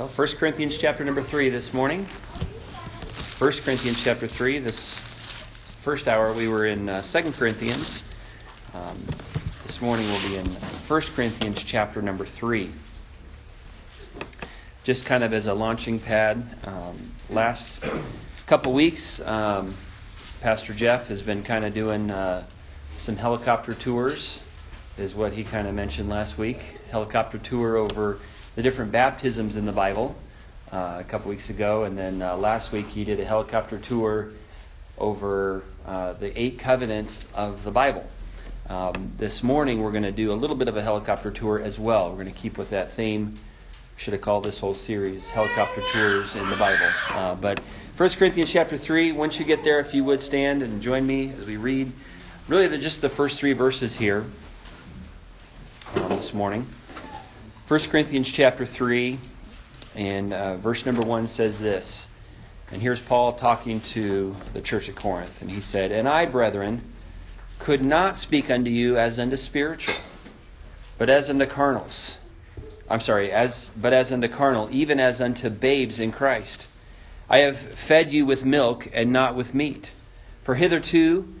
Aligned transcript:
Well, 0.00 0.08
1 0.08 0.28
Corinthians 0.38 0.78
chapter 0.78 1.04
number 1.04 1.20
3 1.20 1.50
this 1.50 1.74
morning. 1.74 2.06
1 3.38 3.52
Corinthians 3.52 4.02
chapter 4.02 4.26
3. 4.26 4.58
This 4.58 5.02
first 5.80 6.08
hour 6.08 6.32
we 6.32 6.48
were 6.48 6.64
in 6.64 6.88
uh, 6.88 7.02
2 7.02 7.32
Corinthians. 7.32 8.02
Um, 8.72 8.96
this 9.66 9.82
morning 9.82 10.06
we'll 10.06 10.26
be 10.26 10.36
in 10.38 10.46
1 10.46 11.00
Corinthians 11.14 11.62
chapter 11.62 12.00
number 12.00 12.24
3. 12.24 12.70
Just 14.84 15.04
kind 15.04 15.22
of 15.22 15.34
as 15.34 15.48
a 15.48 15.52
launching 15.52 15.98
pad, 15.98 16.48
um, 16.64 17.12
last 17.28 17.84
couple 18.46 18.72
weeks, 18.72 19.20
um, 19.26 19.74
Pastor 20.40 20.72
Jeff 20.72 21.08
has 21.08 21.20
been 21.20 21.42
kind 21.42 21.66
of 21.66 21.74
doing 21.74 22.10
uh, 22.10 22.46
some 22.96 23.16
helicopter 23.16 23.74
tours, 23.74 24.40
is 24.96 25.14
what 25.14 25.34
he 25.34 25.44
kind 25.44 25.68
of 25.68 25.74
mentioned 25.74 26.08
last 26.08 26.38
week. 26.38 26.78
Helicopter 26.90 27.36
tour 27.36 27.76
over 27.76 28.18
the 28.56 28.62
different 28.62 28.92
baptisms 28.92 29.56
in 29.56 29.64
the 29.64 29.72
Bible 29.72 30.14
uh, 30.72 30.96
a 31.00 31.04
couple 31.04 31.30
weeks 31.30 31.50
ago, 31.50 31.84
and 31.84 31.96
then 31.96 32.22
uh, 32.22 32.36
last 32.36 32.72
week 32.72 32.88
he 32.88 33.04
did 33.04 33.20
a 33.20 33.24
helicopter 33.24 33.78
tour 33.78 34.30
over 34.98 35.62
uh, 35.86 36.12
the 36.14 36.38
eight 36.40 36.58
covenants 36.58 37.26
of 37.34 37.64
the 37.64 37.70
Bible. 37.70 38.04
Um, 38.68 39.12
this 39.18 39.42
morning 39.42 39.82
we're 39.82 39.90
going 39.90 40.04
to 40.04 40.12
do 40.12 40.32
a 40.32 40.34
little 40.34 40.56
bit 40.56 40.68
of 40.68 40.76
a 40.76 40.82
helicopter 40.82 41.30
tour 41.30 41.60
as 41.60 41.78
well. 41.78 42.10
We're 42.10 42.22
going 42.22 42.32
to 42.32 42.40
keep 42.40 42.58
with 42.58 42.70
that 42.70 42.92
theme. 42.92 43.34
Should 43.96 44.14
have 44.14 44.22
called 44.22 44.44
this 44.44 44.58
whole 44.58 44.74
series 44.74 45.28
"Helicopter 45.28 45.82
Tours 45.92 46.34
in 46.34 46.48
the 46.48 46.56
Bible." 46.56 46.86
Uh, 47.10 47.34
but 47.34 47.60
1 47.98 48.08
Corinthians 48.10 48.50
chapter 48.50 48.78
three. 48.78 49.12
Once 49.12 49.38
you 49.38 49.44
get 49.44 49.62
there, 49.62 49.78
if 49.78 49.92
you 49.92 50.04
would 50.04 50.22
stand 50.22 50.62
and 50.62 50.80
join 50.80 51.06
me 51.06 51.32
as 51.36 51.44
we 51.44 51.58
read. 51.58 51.92
Really, 52.48 52.78
just 52.78 53.02
the 53.02 53.10
first 53.10 53.38
three 53.38 53.52
verses 53.52 53.94
here 53.94 54.24
um, 55.96 56.08
this 56.08 56.32
morning. 56.32 56.66
1 57.70 57.78
Corinthians 57.82 58.28
chapter 58.28 58.66
3 58.66 59.16
and 59.94 60.32
uh, 60.32 60.56
verse 60.56 60.84
number 60.84 61.02
1 61.02 61.28
says 61.28 61.56
this. 61.60 62.08
And 62.72 62.82
here's 62.82 63.00
Paul 63.00 63.34
talking 63.34 63.80
to 63.92 64.34
the 64.52 64.60
church 64.60 64.88
at 64.88 64.96
Corinth. 64.96 65.40
And 65.40 65.48
he 65.48 65.60
said, 65.60 65.92
And 65.92 66.08
I, 66.08 66.26
brethren, 66.26 66.82
could 67.60 67.80
not 67.80 68.16
speak 68.16 68.50
unto 68.50 68.72
you 68.72 68.98
as 68.98 69.20
unto 69.20 69.36
spiritual, 69.36 69.94
but 70.98 71.08
as 71.08 71.30
unto 71.30 71.46
carnals. 71.46 72.18
I'm 72.88 72.98
sorry, 72.98 73.30
as 73.30 73.70
but 73.76 73.92
as 73.92 74.10
unto 74.10 74.26
carnal, 74.26 74.68
even 74.72 74.98
as 74.98 75.20
unto 75.20 75.48
babes 75.48 76.00
in 76.00 76.10
Christ. 76.10 76.66
I 77.28 77.38
have 77.38 77.56
fed 77.56 78.10
you 78.10 78.26
with 78.26 78.44
milk 78.44 78.88
and 78.92 79.12
not 79.12 79.36
with 79.36 79.54
meat. 79.54 79.92
For 80.42 80.56
hitherto 80.56 81.32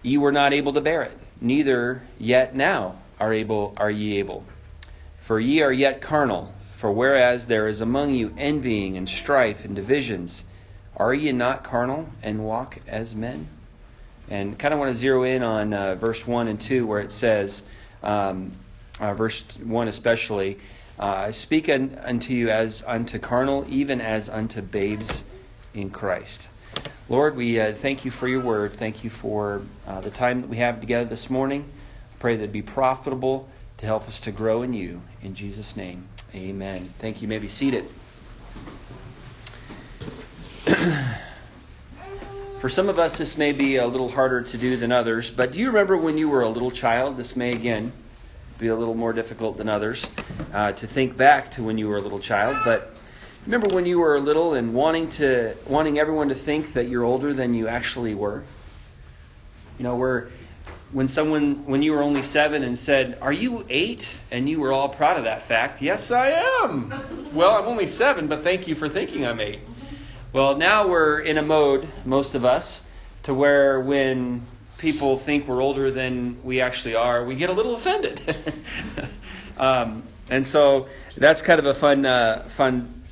ye 0.00 0.16
were 0.16 0.32
not 0.32 0.54
able 0.54 0.72
to 0.72 0.80
bear 0.80 1.02
it, 1.02 1.18
neither 1.42 2.00
yet 2.18 2.56
now 2.56 2.94
are 3.20 3.34
able 3.34 3.74
are 3.76 3.90
ye 3.90 4.18
able. 4.18 4.46
For 5.24 5.40
ye 5.40 5.62
are 5.62 5.72
yet 5.72 6.02
carnal. 6.02 6.52
For 6.76 6.92
whereas 6.92 7.46
there 7.46 7.66
is 7.66 7.80
among 7.80 8.12
you 8.12 8.34
envying 8.36 8.98
and 8.98 9.08
strife 9.08 9.64
and 9.64 9.74
divisions, 9.74 10.44
are 10.98 11.14
ye 11.14 11.32
not 11.32 11.64
carnal 11.64 12.10
and 12.22 12.44
walk 12.44 12.78
as 12.86 13.16
men? 13.16 13.48
And 14.28 14.58
kind 14.58 14.74
of 14.74 14.80
want 14.80 14.92
to 14.92 14.94
zero 14.94 15.22
in 15.22 15.42
on 15.42 15.72
uh, 15.72 15.94
verse 15.94 16.26
1 16.26 16.48
and 16.48 16.60
2 16.60 16.86
where 16.86 17.00
it 17.00 17.10
says, 17.10 17.62
um, 18.02 18.52
uh, 19.00 19.14
verse 19.14 19.44
1 19.62 19.88
especially, 19.88 20.58
uh, 21.00 21.06
I 21.06 21.30
speak 21.30 21.70
un- 21.70 21.98
unto 22.04 22.34
you 22.34 22.50
as 22.50 22.82
unto 22.86 23.18
carnal, 23.18 23.64
even 23.70 24.02
as 24.02 24.28
unto 24.28 24.60
babes 24.60 25.24
in 25.72 25.88
Christ. 25.88 26.50
Lord, 27.08 27.34
we 27.34 27.58
uh, 27.58 27.72
thank 27.72 28.04
you 28.04 28.10
for 28.10 28.28
your 28.28 28.42
word. 28.42 28.74
Thank 28.74 29.02
you 29.02 29.08
for 29.08 29.62
uh, 29.86 30.02
the 30.02 30.10
time 30.10 30.42
that 30.42 30.50
we 30.50 30.58
have 30.58 30.80
together 30.80 31.08
this 31.08 31.30
morning. 31.30 31.64
I 32.12 32.16
pray 32.18 32.36
that 32.36 32.44
it 32.44 32.52
be 32.52 32.60
profitable 32.60 33.48
to 33.78 33.86
help 33.86 34.08
us 34.08 34.20
to 34.20 34.32
grow 34.32 34.62
in 34.62 34.72
you. 34.72 35.02
In 35.22 35.34
Jesus' 35.34 35.76
name, 35.76 36.08
amen. 36.34 36.92
Thank 36.98 37.16
you. 37.16 37.22
you 37.22 37.28
may 37.28 37.38
be 37.38 37.48
seated. 37.48 37.88
For 42.60 42.70
some 42.70 42.88
of 42.88 42.98
us, 42.98 43.18
this 43.18 43.36
may 43.36 43.52
be 43.52 43.76
a 43.76 43.86
little 43.86 44.08
harder 44.08 44.40
to 44.40 44.56
do 44.56 44.76
than 44.76 44.90
others, 44.90 45.30
but 45.30 45.52
do 45.52 45.58
you 45.58 45.66
remember 45.66 45.96
when 45.96 46.16
you 46.16 46.30
were 46.30 46.40
a 46.42 46.48
little 46.48 46.70
child? 46.70 47.16
This 47.16 47.36
may 47.36 47.52
again 47.52 47.92
be 48.58 48.68
a 48.68 48.74
little 48.76 48.94
more 48.94 49.12
difficult 49.12 49.58
than 49.58 49.68
others 49.68 50.08
uh, 50.52 50.72
to 50.72 50.86
think 50.86 51.16
back 51.16 51.50
to 51.50 51.62
when 51.62 51.76
you 51.76 51.88
were 51.88 51.96
a 51.96 52.00
little 52.00 52.20
child, 52.20 52.56
but 52.64 52.94
remember 53.44 53.74
when 53.74 53.84
you 53.84 53.98
were 53.98 54.18
little 54.18 54.54
and 54.54 54.72
wanting 54.72 55.08
to 55.10 55.54
wanting 55.66 55.98
everyone 55.98 56.28
to 56.28 56.34
think 56.34 56.72
that 56.72 56.88
you're 56.88 57.04
older 57.04 57.34
than 57.34 57.52
you 57.52 57.68
actually 57.68 58.14
were? 58.14 58.42
You 59.78 59.82
know, 59.82 59.96
where 59.96 60.30
when 60.92 61.08
someone 61.08 61.66
when 61.66 61.82
you 61.82 61.92
were 61.92 62.02
only 62.02 62.22
seven 62.22 62.62
and 62.62 62.78
said 62.78 63.18
are 63.20 63.32
you 63.32 63.64
eight? 63.68 64.08
And 64.30 64.48
you 64.48 64.60
were 64.60 64.72
all 64.72 64.88
proud 64.88 65.18
of 65.18 65.24
that 65.24 65.42
fact. 65.42 65.82
Yes 65.82 66.10
i 66.10 66.28
am. 66.62 67.30
Well 67.32 67.50
i'm 67.56 67.66
only 67.66 67.86
seven 67.86 68.28
but 68.28 68.42
thank 68.42 68.68
you 68.68 68.74
for 68.74 68.88
thinking 68.88 69.26
i'm 69.26 69.40
eight. 69.40 69.60
Well 70.32 70.56
now 70.56 70.88
we're 70.88 71.20
in 71.20 71.38
a 71.38 71.42
mode 71.42 71.88
most 72.04 72.34
of 72.34 72.44
us 72.44 72.86
to 73.24 73.34
where 73.34 73.80
when 73.80 74.46
people 74.78 75.16
think 75.16 75.48
we're 75.48 75.62
older 75.62 75.90
than 75.90 76.42
we 76.42 76.60
actually 76.60 76.94
are 76.94 77.24
we 77.24 77.34
get 77.34 77.50
a 77.50 77.52
little 77.54 77.74
offended. 77.74 78.20
Um, 79.56 80.02
and 80.30 80.44
so 80.44 80.88
that's 81.16 81.40
kind 81.42 81.60
of 81.60 81.66
a 81.66 81.74
fun 81.74 82.04
uh, 82.04 82.42
fun 82.48 83.04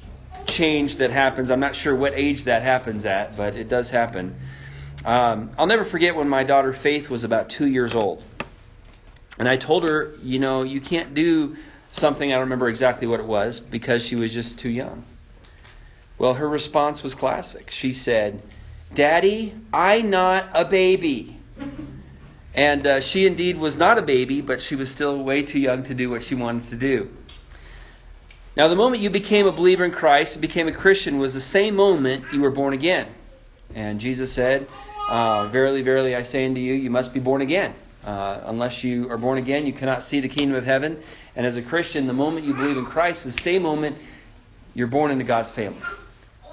change 0.46 0.96
that 0.96 1.12
happens. 1.12 1.52
I'm 1.52 1.60
not 1.60 1.76
sure 1.76 1.94
what 1.94 2.14
age 2.14 2.44
that 2.44 2.62
happens 2.62 3.06
at 3.06 3.36
but 3.36 3.54
it 3.54 3.68
does 3.68 3.90
happen 3.90 4.34
um, 5.04 5.50
I'll 5.58 5.66
never 5.66 5.84
forget 5.84 6.16
when 6.16 6.28
my 6.28 6.44
daughter 6.44 6.72
Faith 6.72 7.10
was 7.10 7.24
about 7.24 7.50
two 7.50 7.66
years 7.66 7.94
old. 7.94 8.22
And 9.38 9.48
I 9.48 9.56
told 9.56 9.84
her, 9.84 10.14
you 10.22 10.38
know, 10.38 10.62
you 10.62 10.80
can't 10.80 11.14
do 11.14 11.56
something, 11.90 12.30
I 12.30 12.34
don't 12.34 12.44
remember 12.44 12.68
exactly 12.68 13.06
what 13.06 13.20
it 13.20 13.26
was, 13.26 13.60
because 13.60 14.04
she 14.04 14.16
was 14.16 14.32
just 14.32 14.58
too 14.58 14.70
young. 14.70 15.04
Well, 16.18 16.34
her 16.34 16.48
response 16.48 17.02
was 17.02 17.14
classic. 17.14 17.70
She 17.70 17.92
said, 17.92 18.40
Daddy, 18.94 19.54
I 19.72 20.02
not 20.02 20.50
a 20.54 20.64
baby. 20.64 21.38
And 22.54 22.86
uh, 22.86 23.00
she 23.00 23.26
indeed 23.26 23.56
was 23.58 23.78
not 23.78 23.98
a 23.98 24.02
baby, 24.02 24.40
but 24.40 24.60
she 24.60 24.76
was 24.76 24.90
still 24.90 25.22
way 25.22 25.42
too 25.42 25.58
young 25.58 25.84
to 25.84 25.94
do 25.94 26.10
what 26.10 26.22
she 26.22 26.34
wanted 26.34 26.68
to 26.68 26.76
do. 26.76 27.10
Now, 28.54 28.68
the 28.68 28.76
moment 28.76 29.02
you 29.02 29.08
became 29.08 29.46
a 29.46 29.52
believer 29.52 29.84
in 29.84 29.92
Christ, 29.92 30.34
and 30.34 30.42
became 30.42 30.68
a 30.68 30.72
Christian, 30.72 31.18
was 31.18 31.32
the 31.32 31.40
same 31.40 31.74
moment 31.74 32.26
you 32.34 32.42
were 32.42 32.50
born 32.50 32.74
again. 32.74 33.08
And 33.74 33.98
Jesus 33.98 34.30
said, 34.30 34.68
uh, 35.08 35.46
verily, 35.46 35.82
verily, 35.82 36.14
I 36.14 36.22
say 36.22 36.46
unto 36.46 36.60
you, 36.60 36.74
you 36.74 36.90
must 36.90 37.12
be 37.12 37.20
born 37.20 37.42
again. 37.42 37.74
Uh, 38.04 38.40
unless 38.46 38.82
you 38.82 39.10
are 39.10 39.18
born 39.18 39.38
again, 39.38 39.66
you 39.66 39.72
cannot 39.72 40.04
see 40.04 40.20
the 40.20 40.28
kingdom 40.28 40.56
of 40.56 40.64
heaven. 40.64 41.00
And 41.36 41.46
as 41.46 41.56
a 41.56 41.62
Christian, 41.62 42.06
the 42.06 42.12
moment 42.12 42.46
you 42.46 42.54
believe 42.54 42.76
in 42.76 42.84
Christ 42.84 43.24
the 43.24 43.30
same 43.30 43.62
moment 43.62 43.96
you're 44.74 44.88
born 44.88 45.10
into 45.10 45.24
God's 45.24 45.50
family. 45.50 45.80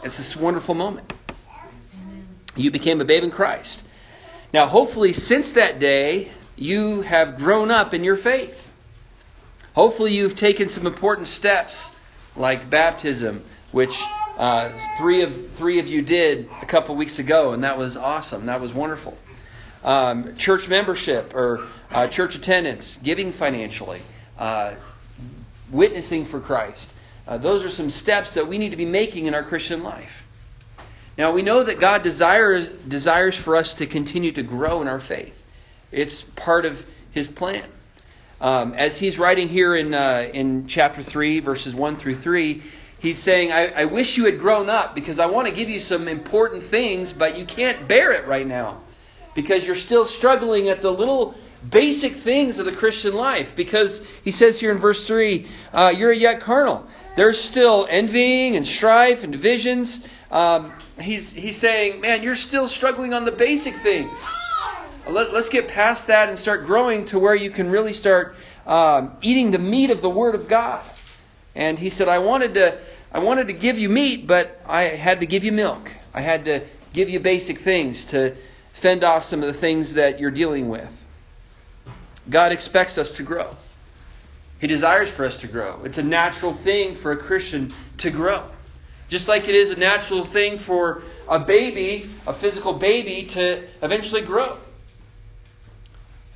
It's 0.02 0.18
this 0.18 0.36
wonderful 0.36 0.76
moment. 0.76 1.12
You 2.56 2.72
became 2.72 3.02
a 3.02 3.06
babe 3.06 3.24
in 3.24 3.32
Christ. 3.32 3.84
Now, 4.54 4.66
hopefully, 4.66 5.14
since 5.14 5.54
that 5.54 5.80
day, 5.80 6.32
you 6.56 7.02
have 7.02 7.38
grown 7.38 7.72
up 7.72 7.94
in 7.94 8.04
your 8.04 8.18
faith. 8.18 8.68
Hopefully, 9.74 10.14
you've 10.14 10.36
taken 10.36 10.68
some 10.68 10.88
important 10.88 11.28
steps 11.28 11.96
like 12.36 12.70
baptism, 12.70 13.44
which 13.72 14.14
uh, 14.38 14.70
three 14.70 15.22
of 15.22 15.52
three 15.56 15.80
of 15.80 15.88
you 15.88 16.02
did 16.02 16.50
a 16.62 16.66
couple 16.66 16.96
weeks 16.96 17.20
ago, 17.20 17.52
and 17.52 17.64
that 17.64 17.78
was 17.78 17.98
awesome. 17.98 18.46
That 18.46 18.62
was 18.62 18.74
wonderful. 18.74 19.18
Um, 19.84 20.36
church 20.38 20.68
membership 20.68 21.34
or 21.36 21.68
uh, 21.92 22.08
church 22.08 22.36
attendance, 22.36 22.98
giving 22.98 23.32
financially, 23.32 24.02
uh, 24.38 24.76
witnessing 25.70 26.26
for 26.26 26.40
Christ. 26.40 26.92
Uh, 27.28 27.38
those 27.38 27.64
are 27.64 27.70
some 27.70 27.90
steps 27.90 28.34
that 28.34 28.48
we 28.48 28.58
need 28.58 28.72
to 28.72 28.78
be 28.78 28.86
making 28.86 29.26
in 29.26 29.34
our 29.34 29.44
Christian 29.44 29.84
life. 29.84 30.26
Now 31.18 31.32
we 31.32 31.42
know 31.42 31.64
that 31.64 31.80
God 31.80 32.02
desires 32.02 32.70
desires 32.70 33.36
for 33.36 33.58
us 33.58 33.74
to 33.76 33.86
continue 33.86 34.32
to 34.32 34.42
grow 34.42 34.82
in 34.82 34.88
our 34.88 35.02
faith. 35.02 35.44
It's 35.92 36.22
part 36.22 36.66
of 36.66 36.86
His 37.12 37.28
plan. 37.28 37.66
Um, 38.40 38.74
as 38.74 38.98
He's 38.98 39.20
writing 39.20 39.50
here 39.50 39.76
in 39.76 39.94
uh, 39.94 40.30
in 40.34 40.68
chapter 40.68 41.04
three, 41.04 41.42
verses 41.42 41.76
one 41.76 41.98
through 41.98 42.16
three 42.16 42.64
he's 43.00 43.18
saying, 43.18 43.52
I, 43.52 43.68
I 43.68 43.86
wish 43.86 44.18
you 44.18 44.26
had 44.26 44.40
grown 44.40 44.70
up 44.70 44.94
because 44.94 45.20
I 45.20 45.26
want 45.26 45.48
to 45.48 45.54
give 45.54 45.70
you 45.70 45.80
some 45.80 46.08
important 46.08 46.62
things, 46.62 47.12
but 47.12 47.38
you 47.38 47.46
can't 47.46 47.88
bear 47.88 48.12
it 48.12 48.28
right 48.28 48.46
now 48.46 48.82
because 49.34 49.66
you're 49.66 49.76
still 49.76 50.06
struggling 50.06 50.70
at 50.70 50.82
the 50.82 50.92
little 50.92 51.36
basic 51.70 52.14
things 52.14 52.60
of 52.60 52.66
the 52.66 52.72
Christian 52.72 53.14
life. 53.14 53.56
Because 53.56 54.06
he 54.24 54.32
says 54.32 54.60
here 54.60 54.72
in 54.72 54.78
verse 54.78 55.06
3, 55.08 55.48
uh, 55.74 55.94
you're 55.96 56.14
yet 56.14 56.42
carnal. 56.42 56.88
There's 57.16 57.40
still 57.40 57.88
envying 57.90 58.56
and 58.56 58.68
strife 58.68 59.24
and 59.24 59.32
divisions. 59.32 60.08
Um, 60.32 60.72
he's, 61.02 61.34
he's 61.34 61.58
saying, 61.58 62.02
man, 62.02 62.24
you're 62.24 62.36
still 62.36 62.68
struggling 62.68 63.14
on 63.14 63.26
the 63.26 63.32
basic 63.32 63.76
things. 63.76 64.38
Let, 65.06 65.30
us 65.30 65.50
get 65.50 65.68
past 65.68 66.08
that 66.08 66.30
and 66.30 66.38
start 66.38 66.66
growing 66.66 67.06
to 67.06 67.20
where 67.20 67.36
you 67.36 67.50
can 67.50 67.70
really 67.70 67.94
start 67.94 68.36
um, 68.68 69.18
eating 69.22 69.52
the 69.52 69.60
meat 69.60 69.90
of 69.90 70.02
the 70.02 70.10
Word 70.10 70.36
of 70.36 70.48
God. 70.48 70.84
And 71.56 71.80
he 71.80 71.90
said, 71.90 72.08
I 72.08 72.20
wanted 72.20 72.54
to 72.54 72.78
I 73.12 73.20
wanted 73.20 73.48
to 73.48 73.54
give 73.54 73.80
you 73.80 73.90
meat, 73.90 74.28
but 74.28 74.62
I 74.68 74.84
had 74.84 75.22
to 75.22 75.26
give 75.26 75.44
you 75.44 75.52
milk. 75.52 75.92
I 76.14 76.22
had 76.22 76.46
to 76.46 76.62
give 76.94 77.10
you 77.10 77.20
basic 77.20 77.58
things 77.58 78.06
to 78.06 78.36
fend 78.74 79.04
off 79.04 79.26
some 79.26 79.42
of 79.42 79.48
the 79.48 79.60
things 79.60 79.94
that 79.94 80.20
you're 80.20 80.32
dealing 80.32 80.70
with. 80.70 80.90
God 82.30 82.52
expects 82.52 82.98
us 82.98 83.14
to 83.14 83.24
grow. 83.24 83.56
He 84.60 84.68
desires 84.68 85.10
for 85.10 85.26
us 85.26 85.38
to 85.38 85.48
grow. 85.48 85.80
It's 85.84 85.98
a 85.98 86.04
natural 86.04 86.54
thing 86.54 86.94
for 86.94 87.12
a 87.12 87.18
Christian 87.18 87.74
to 87.98 88.12
grow. 88.12 88.44
Just 89.08 89.28
like 89.28 89.48
it 89.48 89.56
is 89.56 89.72
a 89.72 89.76
natural 89.76 90.24
thing 90.24 90.60
for 90.60 91.02
a 91.28 91.40
baby, 91.40 92.10
a 92.28 92.34
physical 92.34 92.74
baby, 92.74 93.24
to 93.30 93.64
eventually 93.82 94.22
grow. 94.22 94.58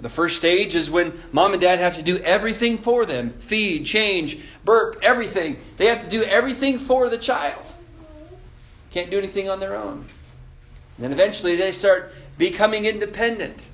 The 0.03 0.09
first 0.09 0.35
stage 0.35 0.75
is 0.75 0.91
when 0.91 1.13
mom 1.31 1.53
and 1.53 1.61
dad 1.61 1.79
have 1.79 1.95
to 1.95 2.01
do 2.01 2.17
everything 2.17 2.77
for 2.77 3.05
them 3.05 3.29
feed, 3.39 3.85
change, 3.85 4.37
burp, 4.65 4.99
everything. 5.01 5.55
They 5.77 5.85
have 5.85 6.03
to 6.03 6.09
do 6.09 6.23
everything 6.23 6.77
for 6.77 7.07
the 7.07 7.17
child. 7.17 7.63
Can't 8.91 9.09
do 9.09 9.17
anything 9.17 9.49
on 9.49 9.61
their 9.61 9.77
own. 9.77 10.05
And 10.97 11.05
then 11.05 11.13
eventually 11.13 11.55
they 11.55 11.71
start 11.71 12.13
becoming 12.37 12.83
independent, 12.83 13.69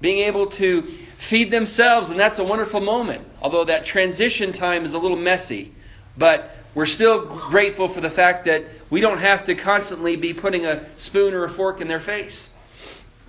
being 0.00 0.18
able 0.18 0.46
to 0.46 0.82
feed 1.18 1.50
themselves, 1.50 2.10
and 2.10 2.20
that's 2.20 2.38
a 2.38 2.44
wonderful 2.44 2.80
moment. 2.80 3.26
Although 3.42 3.64
that 3.64 3.84
transition 3.84 4.52
time 4.52 4.84
is 4.84 4.94
a 4.94 5.00
little 5.00 5.16
messy. 5.16 5.74
But 6.16 6.56
we're 6.76 6.86
still 6.86 7.26
grateful 7.26 7.88
for 7.88 8.00
the 8.00 8.08
fact 8.08 8.44
that 8.44 8.66
we 8.88 9.00
don't 9.00 9.18
have 9.18 9.44
to 9.46 9.56
constantly 9.56 10.14
be 10.14 10.32
putting 10.32 10.64
a 10.64 10.86
spoon 10.96 11.34
or 11.34 11.42
a 11.42 11.50
fork 11.50 11.80
in 11.80 11.88
their 11.88 11.98
face. 11.98 12.54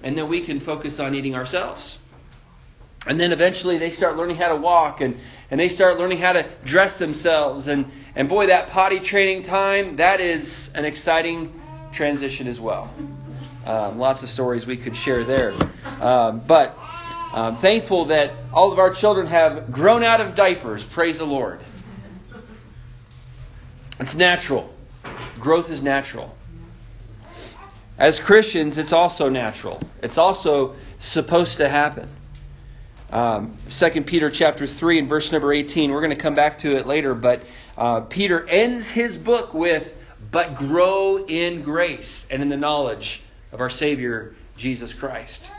And 0.03 0.15
that 0.19 0.27
we 0.27 0.41
can 0.41 0.59
focus 0.59 0.99
on 0.99 1.15
eating 1.15 1.33
ourselves. 1.33 1.97
And 3.07 3.19
then 3.19 3.31
eventually 3.31 3.77
they 3.77 3.89
start 3.89 4.17
learning 4.17 4.35
how 4.35 4.49
to 4.49 4.55
walk 4.55 5.01
and, 5.01 5.17
and 5.49 5.59
they 5.59 5.69
start 5.69 5.97
learning 5.97 6.17
how 6.17 6.33
to 6.33 6.45
dress 6.65 6.97
themselves. 6.97 7.67
And, 7.67 7.89
and 8.15 8.27
boy, 8.27 8.47
that 8.47 8.69
potty 8.69 8.99
training 8.99 9.43
time, 9.43 9.95
that 9.95 10.19
is 10.19 10.71
an 10.75 10.85
exciting 10.85 11.53
transition 11.91 12.47
as 12.47 12.59
well. 12.59 12.93
Um, 13.65 13.97
lots 13.97 14.23
of 14.23 14.29
stories 14.29 14.65
we 14.65 14.77
could 14.77 14.95
share 14.95 15.23
there. 15.23 15.53
Um, 16.01 16.41
but 16.45 16.77
I'm 17.33 17.55
um, 17.55 17.57
thankful 17.57 18.05
that 18.05 18.31
all 18.53 18.71
of 18.71 18.79
our 18.79 18.93
children 18.93 19.27
have 19.27 19.71
grown 19.71 20.03
out 20.03 20.21
of 20.21 20.35
diapers. 20.35 20.83
Praise 20.83 21.17
the 21.17 21.25
Lord. 21.25 21.59
It's 23.99 24.15
natural. 24.15 24.73
Growth 25.39 25.69
is 25.69 25.81
natural. 25.81 26.35
As 27.97 28.19
Christians, 28.19 28.77
it's 28.77 28.93
also 28.93 29.27
natural. 29.27 29.81
It's 30.01 30.17
also 30.17 30.75
supposed 30.99 31.57
to 31.57 31.67
happen. 31.67 32.07
Um, 33.11 33.57
2 33.69 34.01
Peter 34.01 34.29
chapter 34.29 34.67
3 34.67 34.99
and 34.99 35.07
verse 35.07 35.31
number 35.31 35.53
18. 35.53 35.91
We're 35.91 36.01
going 36.01 36.09
to 36.09 36.15
come 36.15 36.35
back 36.35 36.57
to 36.59 36.75
it 36.75 36.85
later, 36.85 37.15
but 37.15 37.41
uh, 37.77 38.01
Peter 38.01 38.45
ends 38.47 38.89
his 38.89 39.15
book 39.15 39.53
with, 39.53 39.95
But 40.31 40.55
grow 40.55 41.25
in 41.25 41.61
grace 41.61 42.27
and 42.29 42.41
in 42.41 42.49
the 42.49 42.57
knowledge 42.57 43.21
of 43.53 43.61
our 43.61 43.69
Savior, 43.69 44.35
Jesus 44.57 44.93
Christ. 44.93 45.49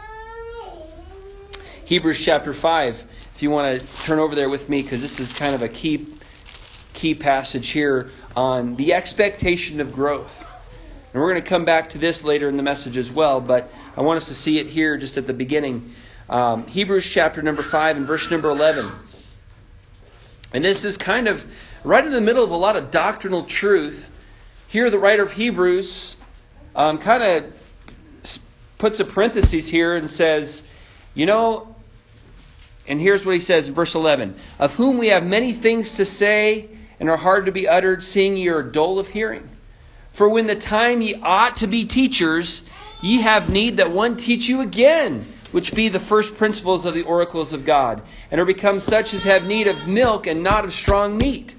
Hebrews 1.86 2.22
chapter 2.22 2.52
5, 2.52 3.04
if 3.34 3.42
you 3.42 3.50
want 3.50 3.80
to 3.80 3.86
turn 4.04 4.18
over 4.18 4.34
there 4.34 4.50
with 4.50 4.68
me, 4.68 4.82
because 4.82 5.00
this 5.00 5.18
is 5.18 5.32
kind 5.32 5.54
of 5.54 5.62
a 5.62 5.68
key, 5.70 6.06
key 6.92 7.14
passage 7.14 7.70
here 7.70 8.10
on 8.36 8.76
the 8.76 8.92
expectation 8.92 9.80
of 9.80 9.94
growth. 9.94 10.44
And 11.14 11.22
we're 11.22 11.30
going 11.30 11.42
to 11.42 11.48
come 11.48 11.64
back 11.64 11.88
to 11.90 11.98
this 11.98 12.24
later 12.24 12.50
in 12.50 12.58
the 12.58 12.62
message 12.62 12.98
as 12.98 13.10
well, 13.10 13.40
but 13.40 13.72
I 13.96 14.02
want 14.02 14.18
us 14.18 14.28
to 14.28 14.34
see 14.34 14.58
it 14.58 14.66
here 14.66 14.98
just 14.98 15.16
at 15.16 15.26
the 15.26 15.32
beginning. 15.32 15.94
Um, 16.30 16.66
Hebrews 16.66 17.08
chapter 17.08 17.40
number 17.40 17.62
5 17.62 17.96
and 17.96 18.06
verse 18.06 18.30
number 18.30 18.50
11. 18.50 18.90
And 20.52 20.62
this 20.62 20.84
is 20.84 20.98
kind 20.98 21.26
of 21.26 21.46
right 21.84 22.04
in 22.04 22.12
the 22.12 22.20
middle 22.20 22.44
of 22.44 22.50
a 22.50 22.56
lot 22.56 22.76
of 22.76 22.90
doctrinal 22.90 23.44
truth. 23.44 24.10
Here, 24.66 24.90
the 24.90 24.98
writer 24.98 25.22
of 25.22 25.32
Hebrews 25.32 26.19
um, 26.76 26.98
kind 26.98 27.22
of 27.22 28.38
puts 28.76 29.00
a 29.00 29.06
parenthesis 29.06 29.69
here 29.69 29.94
and 29.94 30.10
says, 30.10 30.64
you 31.14 31.25
know, 31.25 31.75
and 32.86 33.00
here's 33.00 33.25
what 33.25 33.34
he 33.34 33.40
says 33.40 33.69
in 33.69 33.75
verse 33.75 33.94
11 33.94 34.36
Of 34.58 34.75
whom 34.75 34.98
we 34.98 35.08
have 35.08 35.25
many 35.25 35.54
things 35.54 35.94
to 35.94 36.04
say 36.04 36.69
and 37.00 37.08
are 37.08 37.16
hard 37.16 37.46
to 37.46 37.52
be 37.52 37.66
uttered, 37.66 38.04
seeing 38.04 38.36
ye 38.36 38.48
are 38.48 38.62
dull 38.62 38.98
of 38.98 39.08
hearing. 39.08 39.48
For 40.12 40.28
when 40.28 40.46
the 40.46 40.56
time 40.56 41.00
ye 41.00 41.14
ought 41.22 41.56
to 41.58 41.66
be 41.66 41.86
teachers, 41.86 42.64
ye 43.00 43.22
have 43.22 43.50
need 43.50 43.78
that 43.78 43.90
one 43.90 44.16
teach 44.16 44.46
you 44.46 44.60
again 44.60 45.25
which 45.52 45.74
be 45.74 45.88
the 45.88 46.00
first 46.00 46.36
principles 46.36 46.84
of 46.84 46.94
the 46.94 47.02
oracles 47.02 47.52
of 47.52 47.64
God, 47.64 48.02
and 48.30 48.40
are 48.40 48.44
become 48.44 48.80
such 48.80 49.14
as 49.14 49.24
have 49.24 49.46
need 49.46 49.66
of 49.66 49.88
milk 49.88 50.26
and 50.26 50.42
not 50.42 50.64
of 50.64 50.74
strong 50.74 51.16
meat. 51.16 51.54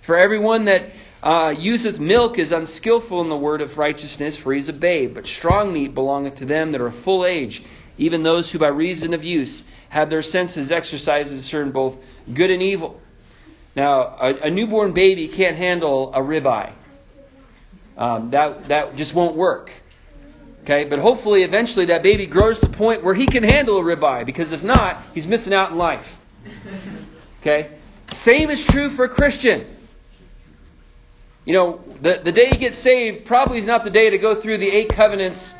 For 0.00 0.16
everyone 0.16 0.66
that 0.66 0.90
uh, 1.22 1.54
useth 1.56 1.98
milk 1.98 2.38
is 2.38 2.52
unskillful 2.52 3.20
in 3.22 3.28
the 3.28 3.36
word 3.36 3.62
of 3.62 3.78
righteousness, 3.78 4.36
for 4.36 4.52
he 4.52 4.58
is 4.58 4.68
a 4.68 4.72
babe. 4.72 5.14
But 5.14 5.26
strong 5.26 5.72
meat 5.72 5.94
belongeth 5.94 6.36
to 6.36 6.44
them 6.44 6.72
that 6.72 6.80
are 6.80 6.90
full 6.90 7.24
age, 7.24 7.62
even 7.96 8.22
those 8.22 8.50
who 8.50 8.58
by 8.58 8.68
reason 8.68 9.14
of 9.14 9.24
use 9.24 9.64
have 9.88 10.10
their 10.10 10.22
senses 10.22 10.70
exercised 10.70 11.30
to 11.30 11.36
discern 11.36 11.70
both 11.70 12.04
good 12.32 12.50
and 12.50 12.62
evil. 12.62 13.00
Now, 13.76 14.16
a, 14.20 14.34
a 14.44 14.50
newborn 14.50 14.92
baby 14.92 15.28
can't 15.28 15.56
handle 15.56 16.12
a 16.14 16.20
ribeye. 16.20 16.72
Um, 17.96 18.30
that, 18.30 18.64
that 18.64 18.96
just 18.96 19.14
won't 19.14 19.36
work. 19.36 19.72
Okay, 20.64 20.86
but 20.86 20.98
hopefully 20.98 21.42
eventually 21.42 21.84
that 21.86 22.02
baby 22.02 22.24
grows 22.24 22.58
to 22.58 22.66
the 22.66 22.74
point 22.74 23.04
where 23.04 23.12
he 23.12 23.26
can 23.26 23.42
handle 23.42 23.76
a 23.76 23.82
ribeye, 23.82 24.24
because 24.24 24.52
if 24.52 24.64
not, 24.64 25.02
he's 25.12 25.26
missing 25.26 25.52
out 25.52 25.72
in 25.72 25.76
life. 25.76 26.18
Okay? 27.40 27.68
Same 28.12 28.48
is 28.48 28.64
true 28.64 28.88
for 28.88 29.04
a 29.04 29.08
Christian. 29.10 29.66
You 31.44 31.52
know, 31.52 31.84
the, 32.00 32.18
the 32.24 32.32
day 32.32 32.48
you 32.50 32.56
get 32.56 32.74
saved 32.74 33.26
probably 33.26 33.58
is 33.58 33.66
not 33.66 33.84
the 33.84 33.90
day 33.90 34.08
to 34.08 34.16
go 34.16 34.34
through 34.34 34.56
the 34.56 34.70
eight 34.70 34.88
covenants 34.88 35.54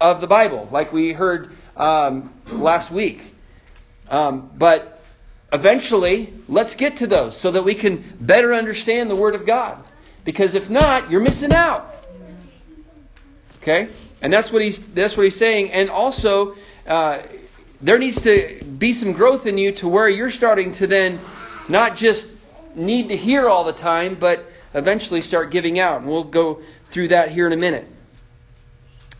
of 0.00 0.22
the 0.22 0.26
Bible, 0.26 0.66
like 0.70 0.90
we 0.90 1.12
heard 1.12 1.54
um, 1.76 2.32
last 2.46 2.90
week. 2.90 3.34
Um, 4.08 4.50
but 4.56 5.02
eventually, 5.52 6.32
let's 6.48 6.74
get 6.74 6.96
to 6.98 7.06
those 7.06 7.36
so 7.36 7.50
that 7.50 7.62
we 7.62 7.74
can 7.74 8.02
better 8.18 8.54
understand 8.54 9.10
the 9.10 9.16
Word 9.16 9.34
of 9.34 9.44
God. 9.44 9.84
Because 10.24 10.54
if 10.54 10.70
not, 10.70 11.10
you're 11.10 11.20
missing 11.20 11.52
out. 11.52 11.97
Okay? 13.68 13.92
And 14.22 14.32
that's 14.32 14.50
what 14.50 14.62
he's, 14.62 14.78
that's 14.78 15.16
what 15.16 15.24
he's 15.24 15.36
saying. 15.36 15.72
And 15.72 15.90
also, 15.90 16.56
uh, 16.86 17.20
there 17.82 17.98
needs 17.98 18.20
to 18.22 18.62
be 18.78 18.94
some 18.94 19.12
growth 19.12 19.46
in 19.46 19.58
you 19.58 19.72
to 19.72 19.88
where 19.88 20.08
you're 20.08 20.30
starting 20.30 20.72
to 20.72 20.86
then 20.86 21.20
not 21.68 21.94
just 21.94 22.28
need 22.74 23.10
to 23.10 23.16
hear 23.16 23.46
all 23.46 23.64
the 23.64 23.72
time, 23.72 24.14
but 24.14 24.50
eventually 24.72 25.20
start 25.20 25.50
giving 25.50 25.78
out. 25.78 26.00
And 26.00 26.08
we'll 26.08 26.24
go 26.24 26.62
through 26.86 27.08
that 27.08 27.30
here 27.30 27.46
in 27.46 27.52
a 27.52 27.58
minute. 27.58 27.86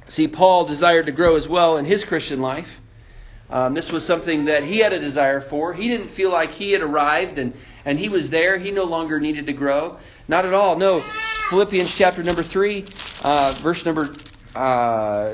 See, 0.09 0.27
Paul 0.27 0.65
desired 0.65 1.06
to 1.06 1.12
grow 1.12 1.37
as 1.37 1.47
well 1.47 1.77
in 1.77 1.85
his 1.85 2.03
Christian 2.03 2.41
life. 2.41 2.81
Um, 3.50 3.75
this 3.75 3.93
was 3.93 4.05
something 4.05 4.47
that 4.47 4.62
he 4.62 4.79
had 4.79 4.95
a 4.95 4.99
desire 4.99 5.43
for. 5.43 5.75
He 5.75 5.89
didn't 5.89 6.09
feel 6.09 6.31
like 6.31 6.53
he 6.53 6.73
had 6.73 6.81
arrived 6.81 7.37
and, 7.37 7.53
and 7.85 7.99
he 7.99 8.09
was 8.09 8.31
there. 8.31 8.56
He 8.56 8.71
no 8.71 8.85
longer 8.85 9.21
needed 9.21 9.47
to 9.47 9.53
grow. 9.53 9.99
Not 10.27 10.47
at 10.47 10.55
all. 10.55 10.77
No. 10.77 11.00
Philippians 11.50 11.95
chapter 11.95 12.23
number 12.23 12.43
3, 12.43 12.85
uh, 13.25 13.55
verse 13.59 13.87
number 13.87 14.14
uh, 14.55 15.33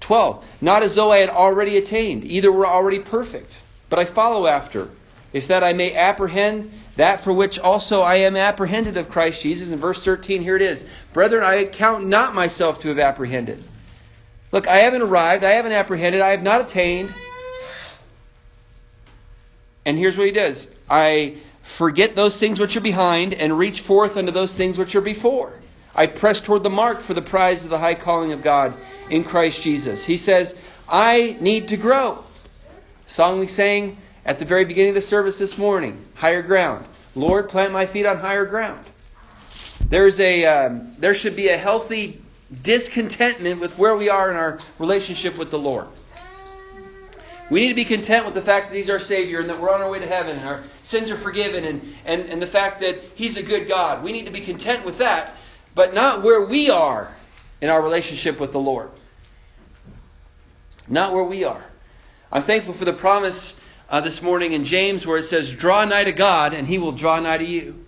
12. 0.00 0.44
Not 0.60 0.82
as 0.82 0.94
though 0.94 1.12
I 1.12 1.18
had 1.18 1.30
already 1.30 1.76
attained, 1.76 2.24
either 2.24 2.52
were 2.52 2.66
already 2.66 2.98
perfect, 2.98 3.60
but 3.88 3.98
I 3.98 4.04
follow 4.04 4.46
after, 4.46 4.88
if 5.32 5.48
that 5.48 5.64
I 5.64 5.72
may 5.72 5.94
apprehend 5.94 6.72
that 6.96 7.20
for 7.20 7.32
which 7.32 7.58
also 7.58 8.02
I 8.02 8.16
am 8.16 8.36
apprehended 8.36 8.96
of 8.96 9.10
Christ 9.10 9.42
Jesus. 9.42 9.70
In 9.70 9.78
verse 9.78 10.04
13, 10.04 10.42
here 10.42 10.56
it 10.56 10.62
is 10.62 10.84
Brethren, 11.12 11.42
I 11.42 11.64
count 11.64 12.06
not 12.06 12.34
myself 12.34 12.80
to 12.80 12.88
have 12.88 12.98
apprehended. 12.98 13.64
Look, 14.52 14.68
I 14.68 14.78
haven't 14.78 15.02
arrived, 15.02 15.42
I 15.42 15.52
haven't 15.52 15.72
apprehended, 15.72 16.20
I 16.20 16.30
have 16.30 16.42
not 16.42 16.60
attained. 16.60 17.12
And 19.84 19.98
here's 19.98 20.16
what 20.16 20.26
he 20.26 20.32
does 20.32 20.68
I 20.88 21.38
forget 21.62 22.14
those 22.14 22.36
things 22.36 22.60
which 22.60 22.76
are 22.76 22.80
behind 22.80 23.34
and 23.34 23.58
reach 23.58 23.80
forth 23.80 24.16
unto 24.16 24.30
those 24.30 24.52
things 24.52 24.78
which 24.78 24.94
are 24.94 25.00
before. 25.00 25.52
I 25.96 26.06
press 26.06 26.40
toward 26.40 26.62
the 26.62 26.70
mark 26.70 27.00
for 27.00 27.14
the 27.14 27.22
prize 27.22 27.64
of 27.64 27.70
the 27.70 27.78
high 27.78 27.94
calling 27.94 28.32
of 28.32 28.42
God 28.42 28.74
in 29.10 29.22
Christ 29.22 29.62
Jesus. 29.62 30.04
He 30.04 30.16
says, 30.16 30.56
I 30.88 31.36
need 31.40 31.68
to 31.68 31.76
grow. 31.76 32.24
Song 33.06 33.38
we 33.38 33.46
sang 33.46 33.96
at 34.24 34.38
the 34.38 34.44
very 34.44 34.64
beginning 34.64 34.90
of 34.90 34.94
the 34.96 35.00
service 35.00 35.38
this 35.38 35.56
morning 35.56 36.04
higher 36.14 36.42
ground. 36.42 36.86
Lord, 37.14 37.48
plant 37.48 37.72
my 37.72 37.86
feet 37.86 38.06
on 38.06 38.18
higher 38.18 38.44
ground. 38.44 38.84
There's 39.88 40.18
a, 40.18 40.44
um, 40.46 40.94
there 40.98 41.14
should 41.14 41.36
be 41.36 41.48
a 41.48 41.56
healthy 41.56 42.20
discontentment 42.62 43.60
with 43.60 43.78
where 43.78 43.96
we 43.96 44.08
are 44.08 44.30
in 44.30 44.36
our 44.36 44.58
relationship 44.78 45.38
with 45.38 45.50
the 45.50 45.58
Lord. 45.58 45.86
We 47.50 47.60
need 47.60 47.68
to 47.68 47.74
be 47.74 47.84
content 47.84 48.24
with 48.24 48.34
the 48.34 48.42
fact 48.42 48.70
that 48.70 48.76
He's 48.76 48.90
our 48.90 48.98
Savior 48.98 49.40
and 49.40 49.48
that 49.50 49.60
we're 49.60 49.72
on 49.72 49.82
our 49.82 49.90
way 49.90 50.00
to 50.00 50.06
heaven 50.06 50.38
and 50.38 50.48
our 50.48 50.62
sins 50.82 51.10
are 51.10 51.16
forgiven 51.16 51.64
and, 51.64 51.94
and, 52.06 52.22
and 52.22 52.40
the 52.40 52.46
fact 52.46 52.80
that 52.80 53.00
He's 53.14 53.36
a 53.36 53.42
good 53.42 53.68
God. 53.68 54.02
We 54.02 54.12
need 54.12 54.24
to 54.24 54.32
be 54.32 54.40
content 54.40 54.84
with 54.84 54.98
that 54.98 55.36
but 55.74 55.94
not 55.94 56.22
where 56.22 56.42
we 56.42 56.70
are 56.70 57.14
in 57.60 57.70
our 57.70 57.82
relationship 57.82 58.38
with 58.38 58.52
the 58.52 58.60
Lord. 58.60 58.90
Not 60.88 61.12
where 61.12 61.24
we 61.24 61.44
are. 61.44 61.64
I'm 62.30 62.42
thankful 62.42 62.74
for 62.74 62.84
the 62.84 62.92
promise 62.92 63.60
uh, 63.88 64.00
this 64.00 64.20
morning 64.22 64.52
in 64.52 64.64
James 64.64 65.06
where 65.06 65.18
it 65.18 65.24
says, 65.24 65.54
Draw 65.54 65.86
nigh 65.86 66.04
to 66.04 66.12
God, 66.12 66.54
and 66.54 66.66
he 66.66 66.78
will 66.78 66.92
draw 66.92 67.18
nigh 67.20 67.38
to 67.38 67.44
you. 67.44 67.84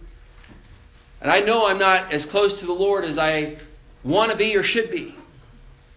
And 1.21 1.31
I 1.31 1.40
know 1.40 1.66
I'm 1.66 1.78
not 1.78 2.12
as 2.12 2.26
close 2.26 2.61
to 2.61 2.66
the 2.66 2.73
Lord 2.73 3.05
as 3.05 3.19
I 3.19 3.57
want 4.05 4.31
to 4.31 4.37
be 4.37 4.57
or 4.57 4.62
should 4.62 4.90
be. 4.90 5.14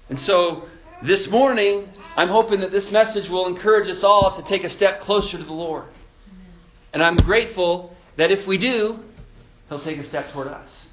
And 0.10 0.20
so 0.20 0.68
this 1.02 1.30
morning, 1.30 1.92
I'm 2.18 2.30
hoping 2.30 2.60
that 2.62 2.72
this 2.72 2.92
message 2.92 3.30
will 3.30 3.48
encourage 3.48 3.88
us 3.88 4.04
all 4.04 4.32
to 4.32 4.42
take 4.42 4.64
a 4.64 4.70
step 4.70 5.02
closer 5.02 5.38
to 5.38 5.44
the 5.44 5.54
Lord. 5.54 5.86
And 6.94 7.04
I'm 7.04 7.16
grateful 7.16 7.96
that 8.16 8.32
if 8.32 8.48
we 8.48 8.58
do, 8.58 9.00
He'll 9.70 9.80
take 9.80 10.00
a 10.00 10.04
step 10.04 10.32
toward 10.32 10.48
us. 10.48 10.89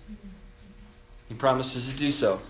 He 1.29 1.35
promises 1.35 1.89
to 1.91 1.97
do 1.97 2.13
so. 2.13 2.41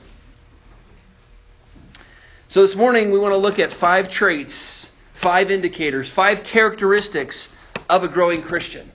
So 2.49 2.63
this 2.63 2.77
morning 2.77 3.11
we 3.11 3.19
want 3.19 3.33
to 3.33 3.39
look 3.39 3.59
at 3.59 3.73
five 3.73 4.09
traits, 4.09 4.91
five 5.15 5.51
indicators, 5.51 6.11
five 6.11 6.45
characteristics 6.45 7.49
of 7.89 8.05
a 8.05 8.09
growing 8.09 8.43
Christian. 8.43 8.91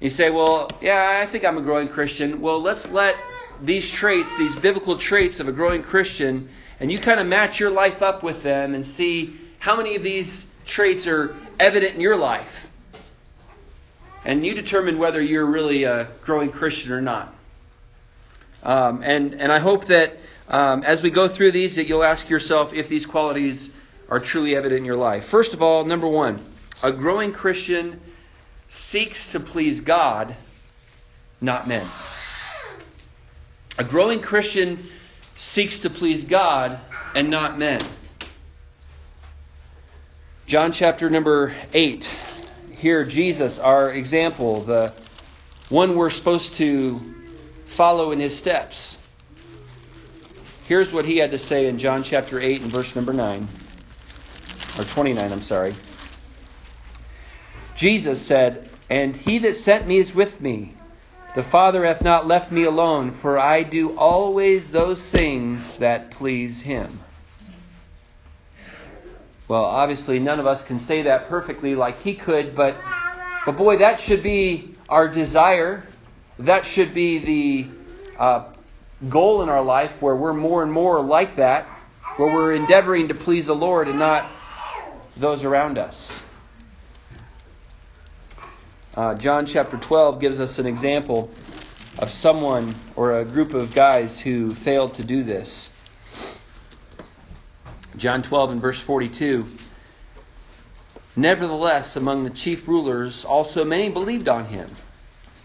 You 0.00 0.10
say, 0.10 0.30
well, 0.30 0.68
yeah, 0.80 1.20
I 1.22 1.26
think 1.26 1.44
I'm 1.44 1.56
a 1.58 1.62
growing 1.62 1.88
Christian. 1.88 2.40
Well, 2.40 2.60
let's 2.60 2.90
let 2.90 3.16
these 3.62 3.90
traits, 3.90 4.36
these 4.36 4.56
biblical 4.56 4.96
traits 4.96 5.38
of 5.38 5.46
a 5.46 5.52
growing 5.52 5.82
Christian, 5.82 6.48
and 6.80 6.90
you 6.90 6.98
kind 6.98 7.20
of 7.20 7.26
match 7.28 7.60
your 7.60 7.70
life 7.70 8.02
up 8.02 8.22
with 8.24 8.42
them 8.42 8.74
and 8.74 8.84
see 8.84 9.38
how 9.60 9.76
many 9.76 9.94
of 9.94 10.02
these 10.02 10.50
traits 10.66 11.06
are 11.06 11.36
evident 11.60 11.94
in 11.94 12.00
your 12.00 12.16
life. 12.16 12.68
And 14.24 14.44
you 14.44 14.54
determine 14.54 14.98
whether 14.98 15.22
you're 15.22 15.46
really 15.46 15.84
a 15.84 16.08
growing 16.24 16.50
Christian 16.50 16.92
or 16.92 17.00
not. 17.00 17.32
Um, 18.62 19.02
and, 19.02 19.34
and 19.34 19.50
I 19.50 19.58
hope 19.58 19.86
that 19.86 20.16
um, 20.48 20.82
as 20.82 21.02
we 21.02 21.10
go 21.10 21.28
through 21.28 21.52
these, 21.52 21.76
that 21.76 21.86
you'll 21.86 22.04
ask 22.04 22.28
yourself 22.28 22.74
if 22.74 22.88
these 22.88 23.06
qualities 23.06 23.70
are 24.08 24.20
truly 24.20 24.54
evident 24.54 24.80
in 24.80 24.84
your 24.84 24.96
life. 24.96 25.24
First 25.24 25.54
of 25.54 25.62
all, 25.62 25.84
number 25.84 26.06
one, 26.06 26.44
a 26.82 26.92
growing 26.92 27.32
Christian 27.32 28.00
seeks 28.68 29.32
to 29.32 29.40
please 29.40 29.80
God, 29.80 30.34
not 31.40 31.66
men. 31.66 31.86
A 33.78 33.84
growing 33.84 34.20
Christian 34.20 34.86
seeks 35.36 35.78
to 35.80 35.90
please 35.90 36.24
God 36.24 36.78
and 37.14 37.30
not 37.30 37.58
men. 37.58 37.80
John 40.46 40.72
chapter 40.72 41.08
number 41.08 41.54
8. 41.72 42.04
Here, 42.72 43.04
Jesus, 43.04 43.58
our 43.58 43.92
example, 43.92 44.60
the 44.60 44.92
one 45.68 45.96
we're 45.96 46.10
supposed 46.10 46.54
to 46.54 47.11
follow 47.72 48.12
in 48.12 48.20
his 48.20 48.36
steps. 48.36 48.98
Here's 50.64 50.92
what 50.92 51.04
he 51.04 51.16
had 51.18 51.32
to 51.32 51.38
say 51.38 51.66
in 51.66 51.78
John 51.78 52.02
chapter 52.02 52.40
8 52.40 52.62
and 52.62 52.70
verse 52.70 52.94
number 52.94 53.12
9, 53.12 53.48
or 54.78 54.84
29, 54.84 55.32
I'm 55.32 55.42
sorry. 55.42 55.74
Jesus 57.74 58.20
said, 58.20 58.68
And 58.88 59.16
he 59.16 59.38
that 59.38 59.54
sent 59.54 59.86
me 59.86 59.98
is 59.98 60.14
with 60.14 60.40
me. 60.40 60.74
The 61.34 61.42
Father 61.42 61.84
hath 61.84 62.02
not 62.02 62.26
left 62.26 62.52
me 62.52 62.64
alone, 62.64 63.10
for 63.10 63.38
I 63.38 63.62
do 63.62 63.96
always 63.96 64.70
those 64.70 65.10
things 65.10 65.78
that 65.78 66.10
please 66.10 66.60
him. 66.60 67.00
Well, 69.48 69.64
obviously, 69.64 70.18
none 70.18 70.40
of 70.40 70.46
us 70.46 70.62
can 70.62 70.78
say 70.78 71.02
that 71.02 71.28
perfectly 71.28 71.74
like 71.74 71.98
he 71.98 72.14
could, 72.14 72.54
but, 72.54 72.76
but 73.44 73.56
boy, 73.56 73.78
that 73.78 73.98
should 73.98 74.22
be 74.22 74.74
our 74.88 75.08
desire. 75.08 75.84
That 76.42 76.66
should 76.66 76.92
be 76.92 77.18
the 77.18 77.66
uh, 78.18 78.44
goal 79.08 79.42
in 79.42 79.48
our 79.48 79.62
life 79.62 80.02
where 80.02 80.16
we're 80.16 80.34
more 80.34 80.64
and 80.64 80.72
more 80.72 81.00
like 81.00 81.36
that, 81.36 81.66
where 82.16 82.34
we're 82.34 82.54
endeavoring 82.54 83.06
to 83.08 83.14
please 83.14 83.46
the 83.46 83.54
Lord 83.54 83.86
and 83.86 83.96
not 83.96 84.26
those 85.16 85.44
around 85.44 85.78
us. 85.78 86.24
Uh, 88.96 89.14
John 89.14 89.46
chapter 89.46 89.76
12 89.76 90.20
gives 90.20 90.40
us 90.40 90.58
an 90.58 90.66
example 90.66 91.30
of 92.00 92.10
someone 92.10 92.74
or 92.96 93.20
a 93.20 93.24
group 93.24 93.54
of 93.54 93.72
guys 93.72 94.18
who 94.18 94.52
failed 94.52 94.94
to 94.94 95.04
do 95.04 95.22
this. 95.22 95.70
John 97.96 98.20
12 98.20 98.50
and 98.50 98.60
verse 98.60 98.80
42. 98.80 99.46
Nevertheless, 101.14 101.94
among 101.94 102.24
the 102.24 102.30
chief 102.30 102.66
rulers, 102.66 103.24
also 103.24 103.64
many 103.64 103.90
believed 103.90 104.28
on 104.28 104.46
him. 104.46 104.74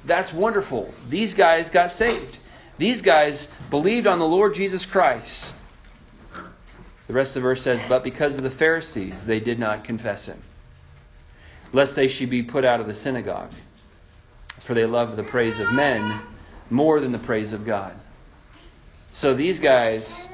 That's 0.07 0.33
wonderful. 0.33 0.93
These 1.09 1.33
guys 1.33 1.69
got 1.69 1.91
saved. 1.91 2.39
These 2.77 3.01
guys 3.01 3.51
believed 3.69 4.07
on 4.07 4.19
the 4.19 4.27
Lord 4.27 4.55
Jesus 4.55 4.85
Christ. 4.85 5.53
The 7.07 7.13
rest 7.13 7.31
of 7.35 7.41
the 7.41 7.49
verse 7.49 7.61
says, 7.61 7.81
But 7.87 8.03
because 8.03 8.37
of 8.37 8.43
the 8.43 8.49
Pharisees, 8.49 9.23
they 9.23 9.39
did 9.39 9.59
not 9.59 9.83
confess 9.83 10.25
him, 10.25 10.41
lest 11.73 11.95
they 11.95 12.07
should 12.07 12.29
be 12.29 12.43
put 12.43 12.65
out 12.65 12.79
of 12.79 12.87
the 12.87 12.93
synagogue. 12.93 13.51
For 14.59 14.73
they 14.73 14.85
love 14.85 15.15
the 15.15 15.23
praise 15.23 15.59
of 15.59 15.71
men 15.73 16.21
more 16.69 16.99
than 16.99 17.11
the 17.11 17.19
praise 17.19 17.53
of 17.53 17.65
God. 17.65 17.93
So 19.13 19.33
these 19.33 19.59
guys, 19.59 20.29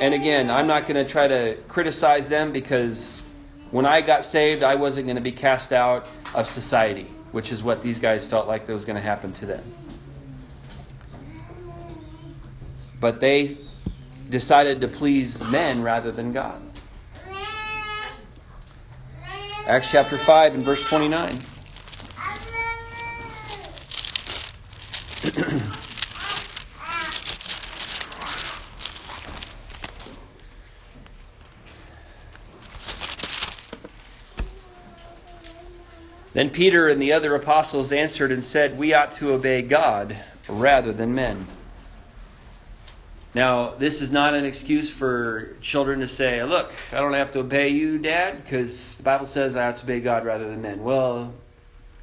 and 0.00 0.14
again, 0.14 0.50
I'm 0.50 0.66
not 0.66 0.86
going 0.86 1.04
to 1.04 1.10
try 1.10 1.28
to 1.28 1.56
criticize 1.68 2.28
them 2.28 2.52
because 2.52 3.22
when 3.70 3.86
I 3.86 4.00
got 4.00 4.24
saved, 4.24 4.62
I 4.62 4.74
wasn't 4.74 5.06
going 5.06 5.16
to 5.16 5.22
be 5.22 5.32
cast 5.32 5.72
out 5.72 6.06
of 6.34 6.48
society, 6.48 7.06
which 7.34 7.50
is 7.50 7.64
what 7.64 7.82
these 7.82 7.98
guys 7.98 8.24
felt 8.24 8.46
like 8.46 8.64
that 8.64 8.72
was 8.72 8.84
going 8.84 8.94
to 8.94 9.02
happen 9.02 9.32
to 9.32 9.44
them. 9.44 9.64
But 13.00 13.18
they 13.18 13.56
decided 14.30 14.80
to 14.82 14.86
please 14.86 15.42
men 15.50 15.82
rather 15.82 16.12
than 16.12 16.32
God. 16.32 16.62
Acts 19.66 19.90
chapter 19.90 20.16
5 20.16 20.54
and 20.54 20.64
verse 20.64 20.88
29. 20.88 21.42
then 36.34 36.50
Peter 36.50 36.88
and 36.88 37.00
the 37.00 37.12
other 37.12 37.34
apostles 37.36 37.92
answered 37.92 38.32
and 38.32 38.44
said, 38.44 38.76
We 38.76 38.92
ought 38.92 39.12
to 39.12 39.32
obey 39.32 39.62
God 39.62 40.16
rather 40.48 40.92
than 40.92 41.14
men. 41.14 41.46
Now, 43.34 43.70
this 43.70 44.00
is 44.00 44.12
not 44.12 44.34
an 44.34 44.44
excuse 44.44 44.90
for 44.90 45.56
children 45.60 46.00
to 46.00 46.08
say, 46.08 46.42
Look, 46.42 46.72
I 46.92 46.96
don't 46.96 47.14
have 47.14 47.30
to 47.32 47.40
obey 47.40 47.68
you, 47.68 47.98
Dad, 47.98 48.44
because 48.44 48.96
the 48.96 49.04
Bible 49.04 49.26
says 49.26 49.56
I 49.56 49.62
have 49.62 49.76
to 49.78 49.84
obey 49.84 50.00
God 50.00 50.24
rather 50.24 50.48
than 50.48 50.60
men. 50.60 50.82
Well, 50.82 51.32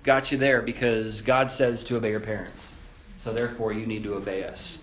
got 0.03 0.31
you 0.31 0.37
there 0.37 0.61
because 0.61 1.21
God 1.21 1.51
says 1.51 1.83
to 1.85 1.97
obey 1.97 2.11
your 2.11 2.19
parents. 2.21 2.73
So 3.17 3.33
therefore, 3.33 3.73
you 3.73 3.85
need 3.85 4.03
to 4.03 4.15
obey 4.15 4.45
us. 4.45 4.79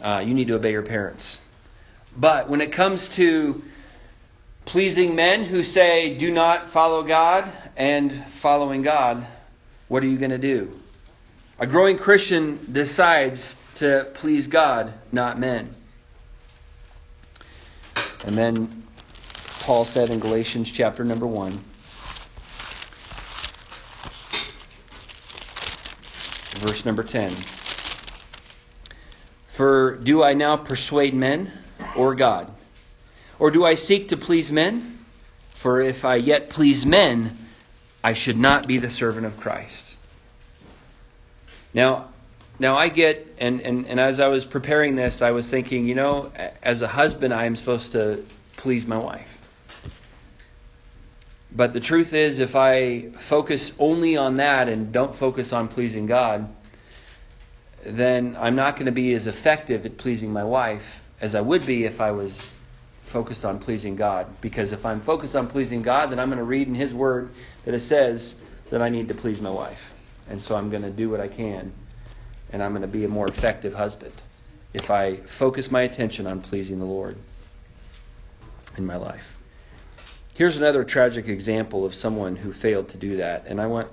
Uh, 0.00 0.22
you 0.24 0.32
need 0.32 0.48
to 0.48 0.54
obey 0.54 0.72
your 0.72 0.82
parents. 0.82 1.40
But 2.16 2.48
when 2.48 2.60
it 2.60 2.72
comes 2.72 3.08
to 3.16 3.62
pleasing 4.64 5.14
men 5.14 5.44
who 5.44 5.62
say, 5.62 6.16
do 6.16 6.32
not 6.32 6.70
follow 6.70 7.02
God, 7.02 7.50
and 7.76 8.24
following 8.26 8.82
God, 8.82 9.26
what 9.88 10.02
are 10.02 10.06
you 10.06 10.18
going 10.18 10.30
to 10.30 10.38
do? 10.38 10.78
A 11.58 11.66
growing 11.66 11.96
Christian 11.96 12.58
decides 12.72 13.56
to 13.76 14.08
please 14.14 14.48
God, 14.48 14.92
not 15.12 15.38
men. 15.38 15.74
And 18.24 18.36
then 18.36 18.82
Paul 19.60 19.84
said 19.84 20.10
in 20.10 20.18
Galatians 20.18 20.70
chapter 20.70 21.04
number 21.04 21.26
1 21.26 21.62
verse 26.64 26.84
number 26.84 27.02
10 27.02 27.30
For 29.46 29.96
do 29.96 30.22
I 30.22 30.32
now 30.32 30.56
persuade 30.56 31.14
men 31.14 31.52
or 31.96 32.14
God? 32.14 32.50
Or 33.38 33.50
do 33.50 33.64
I 33.64 33.74
seek 33.74 34.08
to 34.08 34.16
please 34.16 34.50
men? 34.50 35.04
For 35.50 35.80
if 35.80 36.04
I 36.04 36.16
yet 36.16 36.50
please 36.50 36.86
men, 36.86 37.36
I 38.04 38.12
should 38.12 38.36
not 38.36 38.68
be 38.68 38.76
the 38.76 38.90
servant 38.90 39.24
of 39.24 39.40
Christ. 39.40 39.96
Now, 41.72 42.10
now 42.58 42.76
I 42.76 42.90
get, 42.90 43.34
and, 43.38 43.62
and, 43.62 43.86
and 43.86 43.98
as 43.98 44.20
I 44.20 44.28
was 44.28 44.44
preparing 44.44 44.94
this, 44.94 45.22
I 45.22 45.30
was 45.30 45.50
thinking, 45.50 45.88
you 45.88 45.94
know, 45.94 46.30
as 46.62 46.82
a 46.82 46.86
husband, 46.86 47.32
I 47.32 47.46
am 47.46 47.56
supposed 47.56 47.92
to 47.92 48.22
please 48.58 48.86
my 48.86 48.98
wife. 48.98 49.38
But 51.56 51.72
the 51.72 51.80
truth 51.80 52.12
is, 52.12 52.40
if 52.40 52.54
I 52.54 53.08
focus 53.18 53.72
only 53.78 54.18
on 54.18 54.36
that 54.36 54.68
and 54.68 54.92
don't 54.92 55.14
focus 55.14 55.54
on 55.54 55.66
pleasing 55.66 56.04
God, 56.04 56.54
then 57.86 58.36
I'm 58.38 58.54
not 58.54 58.76
going 58.76 58.86
to 58.86 58.92
be 58.92 59.14
as 59.14 59.26
effective 59.28 59.86
at 59.86 59.96
pleasing 59.96 60.30
my 60.30 60.44
wife 60.44 61.02
as 61.22 61.34
I 61.34 61.40
would 61.40 61.64
be 61.64 61.84
if 61.84 62.02
I 62.02 62.10
was 62.10 62.52
focused 63.04 63.44
on 63.44 63.58
pleasing 63.58 63.94
God. 63.94 64.26
Because 64.40 64.72
if 64.72 64.84
I'm 64.84 65.00
focused 65.00 65.36
on 65.36 65.46
pleasing 65.46 65.82
God, 65.82 66.10
then 66.10 66.18
I'm 66.18 66.28
going 66.28 66.38
to 66.38 66.44
read 66.44 66.66
in 66.66 66.74
His 66.74 66.92
Word 66.92 67.30
that 67.64 67.74
it 67.74 67.80
says 67.80 68.36
that 68.70 68.82
I 68.82 68.88
need 68.88 69.08
to 69.08 69.14
please 69.14 69.40
my 69.40 69.50
wife. 69.50 69.92
And 70.28 70.42
so 70.42 70.56
I'm 70.56 70.70
going 70.70 70.82
to 70.82 70.90
do 70.90 71.10
what 71.10 71.20
I 71.20 71.28
can 71.28 71.72
and 72.52 72.62
I'm 72.62 72.70
going 72.70 72.82
to 72.82 72.88
be 72.88 73.04
a 73.04 73.08
more 73.08 73.26
effective 73.26 73.74
husband 73.74 74.12
if 74.72 74.90
I 74.90 75.16
focus 75.16 75.70
my 75.70 75.82
attention 75.82 76.26
on 76.26 76.40
pleasing 76.40 76.78
the 76.78 76.84
Lord 76.84 77.16
in 78.76 78.86
my 78.86 78.96
life. 78.96 79.36
Here's 80.34 80.56
another 80.56 80.82
tragic 80.84 81.28
example 81.28 81.84
of 81.84 81.94
someone 81.94 82.34
who 82.36 82.52
failed 82.52 82.88
to 82.90 82.96
do 82.96 83.16
that. 83.18 83.46
And 83.46 83.60
I 83.60 83.66
want 83.66 83.88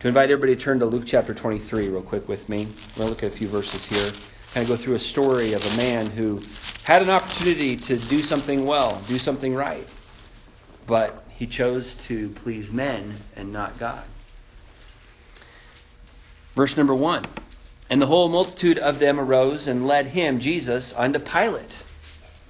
to 0.00 0.08
invite 0.08 0.30
everybody 0.30 0.54
to 0.54 0.60
turn 0.60 0.78
to 0.80 0.86
Luke 0.86 1.04
chapter 1.06 1.32
23 1.32 1.88
real 1.88 2.02
quick 2.02 2.28
with 2.28 2.48
me. 2.48 2.62
I'm 2.62 2.66
going 2.66 2.76
to 2.96 3.04
look 3.06 3.22
at 3.22 3.32
a 3.32 3.34
few 3.34 3.48
verses 3.48 3.84
here. 3.84 4.10
Kind 4.52 4.68
of 4.68 4.76
go 4.76 4.82
through 4.82 4.94
a 4.94 5.00
story 5.00 5.52
of 5.52 5.66
a 5.66 5.70
man 5.70 6.10
who 6.10 6.42
had 6.82 7.02
an 7.02 7.10
opportunity 7.10 7.76
to 7.76 7.96
do 7.96 8.22
something 8.22 8.64
well, 8.64 9.02
do 9.06 9.18
something 9.18 9.54
right, 9.54 9.86
but 10.86 11.24
he 11.28 11.46
chose 11.46 11.94
to 11.94 12.30
please 12.30 12.72
men 12.72 13.20
and 13.36 13.52
not 13.52 13.78
God. 13.78 14.04
Verse 16.56 16.76
number 16.76 16.94
1. 16.94 17.24
And 17.90 18.02
the 18.02 18.06
whole 18.06 18.28
multitude 18.28 18.78
of 18.78 18.98
them 18.98 19.20
arose 19.20 19.66
and 19.68 19.86
led 19.86 20.06
him, 20.06 20.40
Jesus, 20.40 20.94
unto 20.96 21.18
Pilate. 21.18 21.84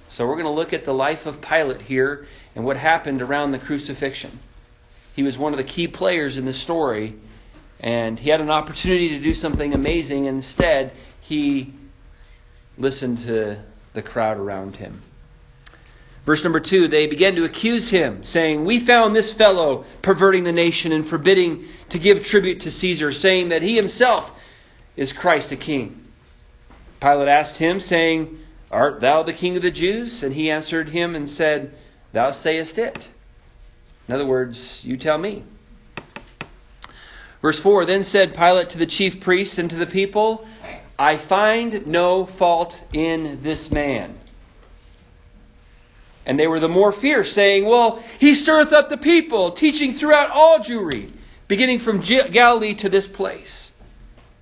So 0.07 0.25
we're 0.25 0.35
going 0.35 0.45
to 0.45 0.51
look 0.51 0.73
at 0.73 0.85
the 0.85 0.93
life 0.93 1.25
of 1.25 1.41
Pilate 1.41 1.81
here 1.81 2.25
and 2.55 2.65
what 2.65 2.77
happened 2.77 3.21
around 3.21 3.51
the 3.51 3.59
crucifixion. 3.59 4.39
He 5.15 5.23
was 5.23 5.37
one 5.37 5.53
of 5.53 5.57
the 5.57 5.63
key 5.63 5.87
players 5.87 6.37
in 6.37 6.45
the 6.45 6.53
story, 6.53 7.13
and 7.79 8.17
he 8.17 8.29
had 8.29 8.41
an 8.41 8.49
opportunity 8.49 9.09
to 9.09 9.19
do 9.19 9.33
something 9.33 9.73
amazing. 9.73 10.25
Instead, 10.25 10.93
he 11.21 11.73
listened 12.79 13.19
to 13.19 13.57
the 13.93 14.01
crowd 14.01 14.37
around 14.37 14.77
him. 14.77 15.01
Verse 16.25 16.43
number 16.43 16.59
two, 16.59 16.87
they 16.87 17.07
began 17.07 17.35
to 17.35 17.43
accuse 17.43 17.89
him, 17.89 18.23
saying, 18.23 18.63
We 18.63 18.79
found 18.79 19.15
this 19.15 19.33
fellow 19.33 19.85
perverting 20.01 20.43
the 20.43 20.51
nation 20.51 20.91
and 20.91 21.07
forbidding 21.07 21.65
to 21.89 21.99
give 21.99 22.25
tribute 22.25 22.61
to 22.61 22.71
Caesar, 22.71 23.11
saying 23.11 23.49
that 23.49 23.61
he 23.61 23.75
himself 23.75 24.39
is 24.95 25.13
Christ 25.13 25.49
the 25.49 25.55
king. 25.55 26.03
Pilate 26.99 27.29
asked 27.29 27.57
him, 27.57 27.79
saying, 27.79 28.37
Art 28.71 28.99
thou 28.99 29.23
the 29.23 29.33
king 29.33 29.55
of 29.55 29.63
the 29.63 29.71
Jews? 29.71 30.21
And 30.21 30.33
he 30.33 30.51
answered 30.51 30.89
him 30.89 31.15
and 31.15 31.29
said, 31.29 31.73
Thou 32.11 32.31
sayest 32.31 32.77
it. 32.77 33.07
In 34.07 34.13
other 34.13 34.25
words, 34.25 34.83
you 34.85 34.97
tell 34.97 35.17
me. 35.17 35.43
Verse 37.41 37.59
4 37.59 37.85
Then 37.85 38.03
said 38.03 38.35
Pilate 38.35 38.69
to 38.71 38.77
the 38.77 38.85
chief 38.85 39.19
priests 39.19 39.57
and 39.57 39.69
to 39.69 39.75
the 39.75 39.85
people, 39.85 40.45
I 40.99 41.15
find 41.15 41.87
no 41.87 42.25
fault 42.25 42.83
in 42.91 43.41
this 43.41 43.71
man. 43.71 44.19
And 46.25 46.37
they 46.37 46.45
were 46.45 46.59
the 46.59 46.67
more 46.67 46.91
fierce, 46.91 47.31
saying, 47.31 47.65
Well, 47.65 48.03
he 48.19 48.35
stirreth 48.35 48.73
up 48.73 48.89
the 48.89 48.97
people, 48.97 49.51
teaching 49.51 49.93
throughout 49.93 50.29
all 50.29 50.59
Jewry, 50.59 51.09
beginning 51.47 51.79
from 51.79 52.01
Galilee 52.01 52.73
to 52.75 52.89
this 52.89 53.07
place. 53.07 53.71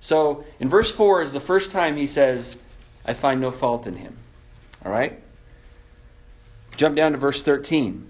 So 0.00 0.44
in 0.58 0.68
verse 0.68 0.90
4 0.90 1.22
is 1.22 1.32
the 1.32 1.40
first 1.40 1.70
time 1.70 1.96
he 1.96 2.08
says, 2.08 2.58
I 3.04 3.14
find 3.14 3.40
no 3.40 3.52
fault 3.52 3.86
in 3.86 3.94
him. 3.94 4.16
All 4.84 4.90
right? 4.90 5.18
Jump 6.76 6.96
down 6.96 7.12
to 7.12 7.18
verse 7.18 7.40
13. 7.40 8.04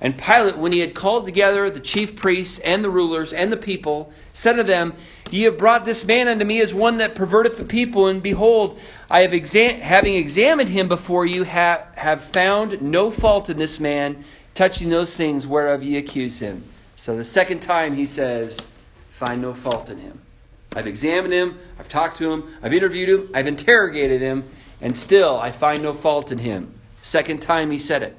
And 0.00 0.18
Pilate, 0.18 0.56
when 0.56 0.72
he 0.72 0.80
had 0.80 0.94
called 0.94 1.26
together 1.26 1.70
the 1.70 1.78
chief 1.78 2.16
priests 2.16 2.58
and 2.58 2.82
the 2.82 2.90
rulers 2.90 3.32
and 3.32 3.52
the 3.52 3.56
people, 3.56 4.12
said 4.32 4.54
to 4.54 4.64
them, 4.64 4.94
Ye 5.32 5.44
have 5.44 5.56
brought 5.56 5.86
this 5.86 6.04
man 6.04 6.28
unto 6.28 6.44
me 6.44 6.60
as 6.60 6.74
one 6.74 6.98
that 6.98 7.14
perverteth 7.14 7.56
the 7.56 7.64
people, 7.64 8.08
and 8.08 8.22
behold, 8.22 8.78
I 9.08 9.20
have 9.22 9.30
exa- 9.30 9.80
having 9.80 10.14
examined 10.14 10.68
him 10.68 10.88
before 10.88 11.24
you, 11.24 11.44
have, 11.44 11.86
have 11.94 12.22
found 12.22 12.82
no 12.82 13.10
fault 13.10 13.48
in 13.48 13.56
this 13.56 13.80
man 13.80 14.24
touching 14.54 14.90
those 14.90 15.16
things 15.16 15.46
whereof 15.46 15.82
ye 15.82 15.96
accuse 15.96 16.38
him. 16.38 16.62
So 16.96 17.16
the 17.16 17.24
second 17.24 17.60
time 17.60 17.94
he 17.94 18.04
says, 18.04 18.66
Find 19.12 19.40
no 19.40 19.54
fault 19.54 19.88
in 19.88 19.96
him. 19.96 20.20
I've 20.74 20.86
examined 20.86 21.32
him, 21.32 21.58
I've 21.78 21.88
talked 21.88 22.18
to 22.18 22.30
him, 22.30 22.44
I've 22.62 22.74
interviewed 22.74 23.08
him, 23.08 23.30
I've 23.32 23.46
interrogated 23.46 24.20
him, 24.20 24.44
and 24.82 24.94
still 24.94 25.38
I 25.38 25.50
find 25.50 25.82
no 25.82 25.94
fault 25.94 26.30
in 26.30 26.36
him. 26.36 26.74
Second 27.00 27.40
time 27.40 27.70
he 27.70 27.78
said 27.78 28.02
it. 28.02 28.16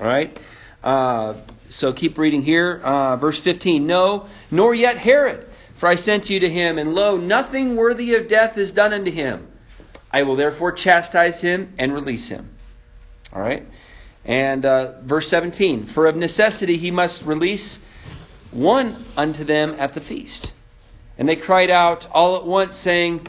All 0.00 0.06
right? 0.06 0.34
Uh, 0.82 1.34
so 1.72 1.90
keep 1.90 2.18
reading 2.18 2.42
here. 2.42 2.82
Uh, 2.84 3.16
verse 3.16 3.40
15 3.40 3.86
No, 3.86 4.26
nor 4.50 4.74
yet 4.74 4.98
Herod, 4.98 5.46
for 5.74 5.88
I 5.88 5.94
sent 5.94 6.28
you 6.28 6.40
to 6.40 6.48
him, 6.48 6.76
and 6.76 6.94
lo, 6.94 7.16
nothing 7.16 7.76
worthy 7.76 8.14
of 8.14 8.28
death 8.28 8.58
is 8.58 8.72
done 8.72 8.92
unto 8.92 9.10
him. 9.10 9.48
I 10.12 10.22
will 10.24 10.36
therefore 10.36 10.72
chastise 10.72 11.40
him 11.40 11.72
and 11.78 11.94
release 11.94 12.28
him. 12.28 12.50
All 13.32 13.40
right? 13.40 13.66
And 14.26 14.66
uh, 14.66 15.00
verse 15.00 15.28
17 15.28 15.84
For 15.84 16.06
of 16.06 16.14
necessity 16.14 16.76
he 16.76 16.90
must 16.90 17.22
release 17.22 17.80
one 18.50 18.94
unto 19.16 19.42
them 19.42 19.74
at 19.78 19.94
the 19.94 20.02
feast. 20.02 20.52
And 21.16 21.26
they 21.26 21.36
cried 21.36 21.70
out 21.70 22.06
all 22.12 22.36
at 22.36 22.44
once, 22.44 22.76
saying, 22.76 23.26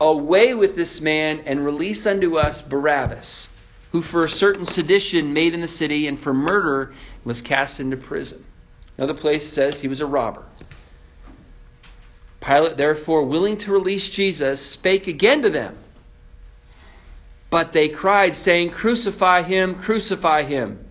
Away 0.00 0.54
with 0.54 0.74
this 0.74 1.00
man, 1.00 1.42
and 1.46 1.64
release 1.64 2.06
unto 2.06 2.38
us 2.38 2.60
Barabbas 2.60 3.50
who 3.94 4.02
for 4.02 4.24
a 4.24 4.28
certain 4.28 4.66
sedition 4.66 5.32
made 5.32 5.54
in 5.54 5.60
the 5.60 5.68
city 5.68 6.08
and 6.08 6.18
for 6.18 6.34
murder 6.34 6.92
was 7.22 7.40
cast 7.40 7.78
into 7.78 7.96
prison. 7.96 8.44
Another 8.98 9.14
place 9.14 9.48
says 9.48 9.80
he 9.80 9.86
was 9.86 10.00
a 10.00 10.06
robber. 10.06 10.42
Pilate, 12.40 12.76
therefore, 12.76 13.22
willing 13.22 13.56
to 13.58 13.70
release 13.70 14.10
Jesus, 14.10 14.60
spake 14.60 15.06
again 15.06 15.42
to 15.42 15.48
them. 15.48 15.78
But 17.50 17.72
they 17.72 17.88
cried, 17.88 18.36
saying, 18.36 18.70
Crucify 18.70 19.42
him, 19.42 19.76
crucify 19.76 20.42
him. 20.42 20.84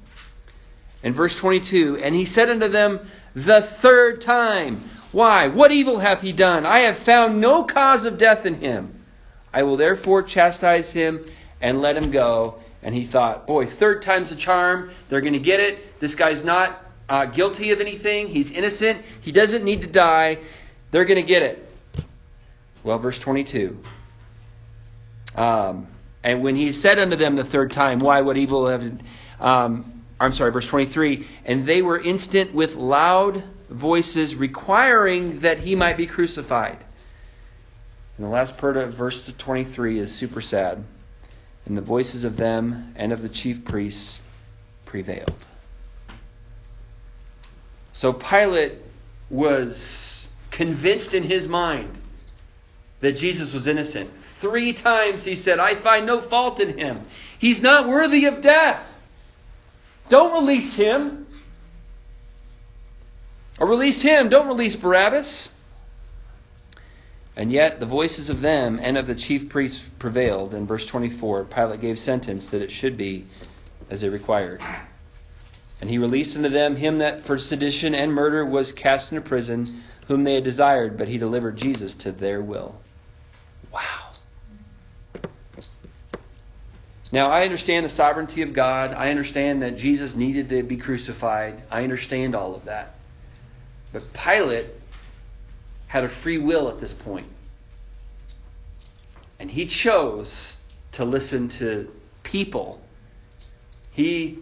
And 1.03 1.13
verse 1.13 1.35
22 1.35 1.97
And 2.01 2.15
he 2.15 2.23
said 2.23 2.49
unto 2.49 2.69
them 2.69 3.01
the 3.35 3.61
third 3.61 4.21
time, 4.21 4.81
Why, 5.11 5.49
what 5.49 5.73
evil 5.73 5.99
hath 5.99 6.21
he 6.21 6.31
done? 6.31 6.65
I 6.65 6.79
have 6.79 6.95
found 6.95 7.41
no 7.41 7.65
cause 7.65 8.05
of 8.05 8.17
death 8.17 8.45
in 8.45 8.61
him. 8.61 9.03
I 9.53 9.63
will 9.63 9.75
therefore 9.75 10.23
chastise 10.23 10.93
him 10.93 11.25
and 11.59 11.81
let 11.81 11.97
him 11.97 12.09
go. 12.09 12.62
And 12.84 12.93
he 12.93 13.06
thought, 13.06 13.48
boy, 13.48 13.65
third 13.65 14.02
time's 14.02 14.32
a 14.32 14.36
charm. 14.36 14.91
They're 15.08 15.22
going 15.22 15.34
to 15.34 15.39
get 15.39 15.62
it. 15.62 16.00
This 16.02 16.15
guy's 16.15 16.43
not 16.43 16.84
uh, 17.08 17.26
guilty 17.26 17.72
of 17.72 17.80
anything. 17.80 18.28
He's 18.28 18.52
innocent. 18.52 19.02
He 19.22 19.32
doesn't 19.32 19.63
need 19.63 19.82
to 19.84 19.88
die. 19.88 20.39
They're 20.91 21.06
going 21.06 21.22
to 21.22 21.28
get 21.28 21.43
it. 21.43 21.69
Well, 22.84 23.00
verse 23.00 23.17
22. 23.17 23.82
Um, 25.36 25.88
and 26.24 26.43
when 26.43 26.56
he 26.56 26.72
said 26.74 27.00
unto 27.00 27.15
them 27.15 27.38
the 27.38 27.46
third 27.46 27.72
time, 27.72 28.00
Why, 28.00 28.22
what 28.22 28.38
evil 28.38 28.67
have. 28.67 28.84
Um, 29.39 30.04
I'm 30.19 30.34
sorry, 30.34 30.52
verse 30.52 30.65
23. 30.65 31.26
And 31.46 31.65
they 31.65 31.82
were 31.82 32.00
instant 32.00 32.54
with 32.54 32.76
loud 32.76 33.43
voices 33.69 34.36
requiring 34.36 35.39
that 35.39 35.60
he 35.60 35.76
might 35.76 35.96
be 35.96 36.06
crucified. 36.06 36.78
And 38.17 38.26
the 38.26 38.30
last 38.30 38.58
part 38.58 38.76
of 38.76 38.93
verse 38.93 39.26
23 39.38 40.00
is 40.00 40.13
super 40.13 40.41
sad 40.41 40.84
and 41.65 41.78
the 41.78 41.82
voices 41.82 42.23
of 42.23 42.38
them 42.38 42.93
and 42.95 43.13
of 43.13 43.21
the 43.21 43.30
chief 43.30 43.63
priests 43.63 44.21
prevailed. 44.86 45.47
So 47.93 48.12
Pilate 48.12 48.73
was 49.30 50.30
convinced 50.52 51.13
in 51.13 51.23
his 51.23 51.47
mind 51.47 51.95
that 52.99 53.13
Jesus 53.13 53.54
was 53.54 53.67
innocent. 53.67 54.10
Three 54.19 54.73
times 54.73 55.23
he 55.23 55.36
said, 55.36 55.60
I 55.60 55.76
find 55.76 56.06
no 56.06 56.19
fault 56.19 56.60
in 56.60 56.78
him. 56.78 57.02
He's 57.39 57.62
not 57.62 57.88
worthy 57.88 58.26
of 58.26 58.41
death. 58.41 58.89
Don't 60.10 60.34
release 60.34 60.76
him. 60.76 61.28
Or 63.60 63.67
release 63.67 64.02
him. 64.02 64.30
Don't 64.30 64.47
release 64.47 64.76
Barabbas. 64.76 65.52
And 67.36 67.52
yet 67.52 67.80
the 67.80 67.86
voices 67.86 68.30
of 68.30 68.41
them 68.41 68.80
and 68.82 68.98
of 68.98 69.08
the 69.08 69.15
chief 69.15 69.50
priests 69.50 69.89
prevailed. 69.98 70.54
In 70.54 70.67
verse 70.67 70.86
24, 70.86 71.46
Pilate 71.46 71.82
gave 71.82 71.98
sentence 71.98 72.50
that 72.50 72.62
it 72.62 72.72
should 72.72 72.96
be 72.96 73.26
as 73.89 74.02
they 74.02 74.10
required. 74.10 74.62
And 75.82 75.89
he 75.89 75.98
released 75.98 76.38
unto 76.38 76.50
them 76.50 76.76
him 76.76 77.00
that 77.00 77.22
for 77.22 77.38
sedition 77.38 77.96
and 77.96 78.13
murder 78.13 78.46
was 78.46 78.72
cast 78.72 79.12
into 79.12 79.28
prison, 79.28 79.84
whom 80.08 80.24
they 80.24 80.36
had 80.36 80.43
desired, 80.43 80.98
but 80.98 81.08
he 81.08 81.17
delivered 81.17 81.58
Jesus 81.58 81.96
to 81.96 82.12
their 82.12 82.41
will. 82.41 82.80
Wow. 83.72 84.12
Now, 87.12 87.28
I 87.28 87.43
understand 87.43 87.86
the 87.86 87.89
sovereignty 87.89 88.41
of 88.43 88.54
God. 88.54 88.93
I 88.93 89.10
understand 89.10 89.62
that 89.62 89.78
Jesus 89.78 90.15
needed 90.15 90.50
to 90.50 90.63
be 90.63 90.78
crucified. 90.78 91.62
I 91.69 91.84
understand 91.84 92.36
all 92.36 92.56
of 92.56 92.65
that. 92.65 92.96
But 93.91 94.13
Pilate 94.13 94.67
had 95.93 96.03
a 96.03 96.10
free 96.10 96.39
will 96.39 96.69
at 96.69 96.79
this 96.79 96.91
point. 96.91 97.27
And 99.38 99.51
he 99.51 99.67
chose 99.67 100.58
to 100.93 101.06
listen 101.06 101.49
to 101.49 101.88
people. 102.23 102.82
He 103.91 104.39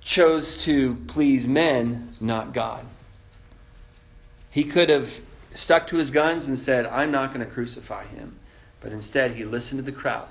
chose 0.00 0.62
to 0.62 0.94
please 1.08 1.48
men, 1.48 2.14
not 2.20 2.54
God. 2.54 2.84
He 4.52 4.62
could 4.62 4.90
have 4.90 5.12
stuck 5.54 5.88
to 5.88 5.96
his 5.96 6.12
guns 6.12 6.46
and 6.46 6.56
said, 6.56 6.86
I'm 6.86 7.10
not 7.10 7.34
going 7.34 7.44
to 7.44 7.52
crucify 7.52 8.04
him. 8.06 8.38
But 8.80 8.92
instead, 8.92 9.32
he 9.32 9.44
listened 9.44 9.80
to 9.80 9.82
the 9.84 9.90
crowd. 9.90 10.28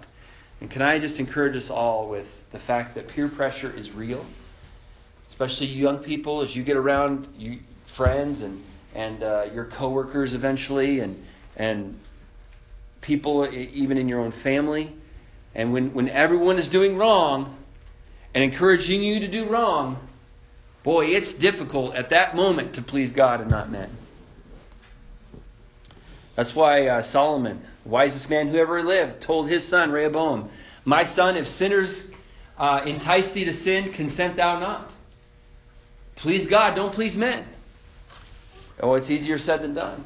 And 0.62 0.71
can 0.71 0.81
I 0.81 0.99
just 0.99 1.19
encourage 1.19 1.57
us 1.57 1.69
all 1.69 2.07
with 2.07 2.49
the 2.51 2.60
fact 2.60 2.95
that 2.95 3.10
peer 3.10 3.27
pressure 3.27 3.73
is 3.75 3.91
real? 3.91 4.25
Especially 5.27 5.67
young 5.67 5.97
people, 5.99 6.39
as 6.39 6.55
you 6.55 6.63
get 6.63 6.77
around 6.77 7.27
you, 7.38 7.60
friends 7.88 8.39
and 8.39 8.63
and 8.95 9.23
uh, 9.23 9.47
your 9.54 9.65
coworkers 9.65 10.34
eventually, 10.34 10.99
and 10.99 11.23
and 11.58 11.99
people 13.01 13.47
even 13.51 13.97
in 13.97 14.08
your 14.08 14.19
own 14.19 14.32
family. 14.32 14.93
And 15.54 15.73
when, 15.73 15.93
when 15.93 16.08
everyone 16.10 16.58
is 16.58 16.67
doing 16.67 16.97
wrong 16.97 17.58
and 18.34 18.43
encouraging 18.43 19.04
you 19.04 19.19
to 19.19 19.27
do 19.27 19.45
wrong, 19.45 20.08
boy, 20.84 21.08
it's 21.08 21.34
difficult 21.34 21.95
at 21.95 22.10
that 22.10 22.36
moment 22.36 22.73
to 22.73 22.82
please 22.82 23.12
God 23.12 23.41
and 23.41 23.49
not 23.49 23.69
men. 23.69 23.89
That's 26.36 26.56
why 26.56 26.88
uh, 26.88 27.01
Solomon, 27.01 27.62
the 27.84 27.89
wisest 27.89 28.30
man 28.30 28.47
who 28.47 28.58
ever 28.58 28.82
lived, 28.82 29.21
told 29.21 29.49
his 29.49 29.67
son 29.67 29.91
Rehoboam, 29.91 30.49
My 30.86 31.04
son, 31.04 31.36
if 31.36 31.47
sinners 31.47 32.12
uh, 32.58 32.82
entice 32.86 33.34
thee 33.34 33.45
to 33.45 33.54
sin, 33.54 33.91
consent 33.91 34.38
thou 34.38 34.60
not. 34.60 34.91
Please 36.15 36.47
God, 36.47 36.75
don't 36.75 36.93
please 36.93 37.17
men. 37.17 37.45
Oh, 38.81 38.95
it's 38.95 39.09
easier 39.09 39.37
said 39.37 39.61
than 39.61 39.73
done. 39.73 40.03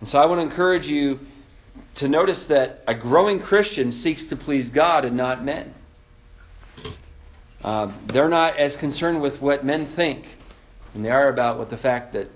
And 0.00 0.08
so 0.08 0.20
I 0.20 0.26
want 0.26 0.38
to 0.38 0.42
encourage 0.42 0.86
you 0.86 1.20
to 1.96 2.08
notice 2.08 2.44
that 2.46 2.82
a 2.86 2.94
growing 2.94 3.40
Christian 3.40 3.92
seeks 3.92 4.26
to 4.26 4.36
please 4.36 4.70
God 4.70 5.04
and 5.04 5.16
not 5.16 5.44
men. 5.44 5.74
Uh, 7.62 7.90
they're 8.06 8.28
not 8.28 8.56
as 8.56 8.76
concerned 8.76 9.20
with 9.20 9.42
what 9.42 9.64
men 9.64 9.84
think, 9.84 10.38
and 10.94 11.04
they 11.04 11.10
are 11.10 11.28
about 11.28 11.58
what 11.58 11.70
the 11.70 11.76
fact 11.76 12.12
that 12.12 12.28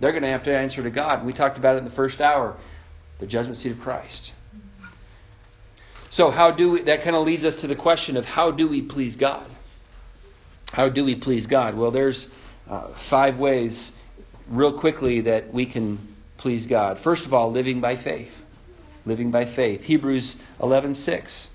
they're 0.00 0.10
going 0.10 0.22
to 0.22 0.28
have 0.28 0.42
to 0.44 0.56
answer 0.56 0.82
to 0.82 0.90
God. 0.90 1.24
We 1.24 1.32
talked 1.32 1.56
about 1.56 1.76
it 1.76 1.78
in 1.78 1.84
the 1.84 1.90
first 1.90 2.20
hour 2.20 2.56
the 3.18 3.26
judgment 3.26 3.56
seat 3.56 3.70
of 3.70 3.80
Christ. 3.80 4.34
So, 6.10 6.30
how 6.30 6.50
do 6.50 6.72
we, 6.72 6.82
that 6.82 7.02
kind 7.02 7.16
of 7.16 7.24
leads 7.24 7.44
us 7.44 7.56
to 7.56 7.66
the 7.66 7.74
question 7.74 8.16
of 8.16 8.24
how 8.24 8.50
do 8.50 8.68
we 8.68 8.82
please 8.82 9.16
God? 9.16 9.46
How 10.72 10.88
do 10.88 11.04
we 11.04 11.14
please 11.14 11.46
God? 11.46 11.74
Well, 11.74 11.90
there's 11.90 12.28
uh, 12.68 12.88
five 12.88 13.38
ways, 13.38 13.92
real 14.48 14.72
quickly, 14.72 15.20
that 15.22 15.52
we 15.52 15.66
can 15.66 15.98
please 16.36 16.66
God. 16.66 16.98
First 16.98 17.26
of 17.26 17.34
all, 17.34 17.50
living 17.50 17.80
by 17.80 17.96
faith. 17.96 18.44
Living 19.04 19.30
by 19.30 19.44
faith. 19.44 19.84
Hebrews 19.84 20.36
11 20.62 20.94
6. 20.94 21.50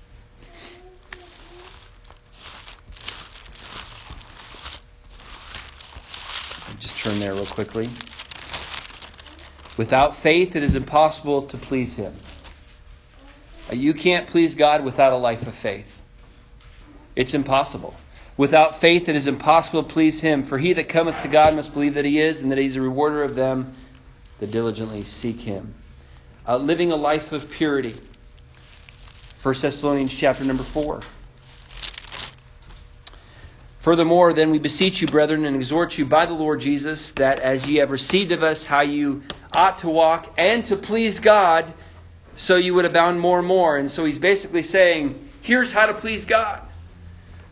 Just 6.78 6.98
turn 6.98 7.18
there 7.18 7.34
real 7.34 7.46
quickly. 7.46 7.88
Without 9.76 10.16
faith, 10.16 10.56
it 10.56 10.62
is 10.62 10.76
impossible 10.76 11.42
to 11.42 11.56
please 11.56 11.94
Him. 11.94 12.14
You 13.72 13.94
can't 13.94 14.26
please 14.26 14.54
God 14.54 14.84
without 14.84 15.12
a 15.12 15.16
life 15.16 15.46
of 15.46 15.54
faith. 15.54 16.00
It's 17.16 17.34
impossible. 17.34 17.94
Without 18.42 18.80
faith, 18.80 19.08
it 19.08 19.14
is 19.14 19.28
impossible 19.28 19.84
to 19.84 19.88
please 19.88 20.20
Him. 20.20 20.42
For 20.42 20.58
he 20.58 20.72
that 20.72 20.88
cometh 20.88 21.22
to 21.22 21.28
God 21.28 21.54
must 21.54 21.72
believe 21.72 21.94
that 21.94 22.04
He 22.04 22.20
is, 22.20 22.42
and 22.42 22.50
that 22.50 22.58
He 22.58 22.66
is 22.66 22.74
a 22.74 22.80
rewarder 22.80 23.22
of 23.22 23.36
them 23.36 23.72
that 24.40 24.50
diligently 24.50 25.04
seek 25.04 25.38
Him. 25.38 25.72
Uh, 26.44 26.56
living 26.56 26.90
a 26.90 26.96
life 26.96 27.30
of 27.30 27.48
purity. 27.48 27.94
1 29.44 29.54
Thessalonians 29.60 30.12
chapter 30.12 30.42
number 30.42 30.64
4. 30.64 31.02
Furthermore, 33.78 34.32
then 34.32 34.50
we 34.50 34.58
beseech 34.58 35.00
you, 35.00 35.06
brethren, 35.06 35.44
and 35.44 35.54
exhort 35.54 35.96
you 35.96 36.04
by 36.04 36.26
the 36.26 36.34
Lord 36.34 36.60
Jesus, 36.60 37.12
that 37.12 37.38
as 37.38 37.68
ye 37.68 37.76
have 37.76 37.92
received 37.92 38.32
of 38.32 38.42
us 38.42 38.64
how 38.64 38.80
you 38.80 39.22
ought 39.52 39.78
to 39.78 39.88
walk 39.88 40.34
and 40.36 40.64
to 40.64 40.74
please 40.74 41.20
God, 41.20 41.72
so 42.34 42.56
you 42.56 42.74
would 42.74 42.86
abound 42.86 43.20
more 43.20 43.38
and 43.38 43.46
more. 43.46 43.76
And 43.76 43.88
so 43.88 44.04
he's 44.04 44.18
basically 44.18 44.64
saying, 44.64 45.28
here's 45.42 45.70
how 45.70 45.86
to 45.86 45.94
please 45.94 46.24
God. 46.24 46.60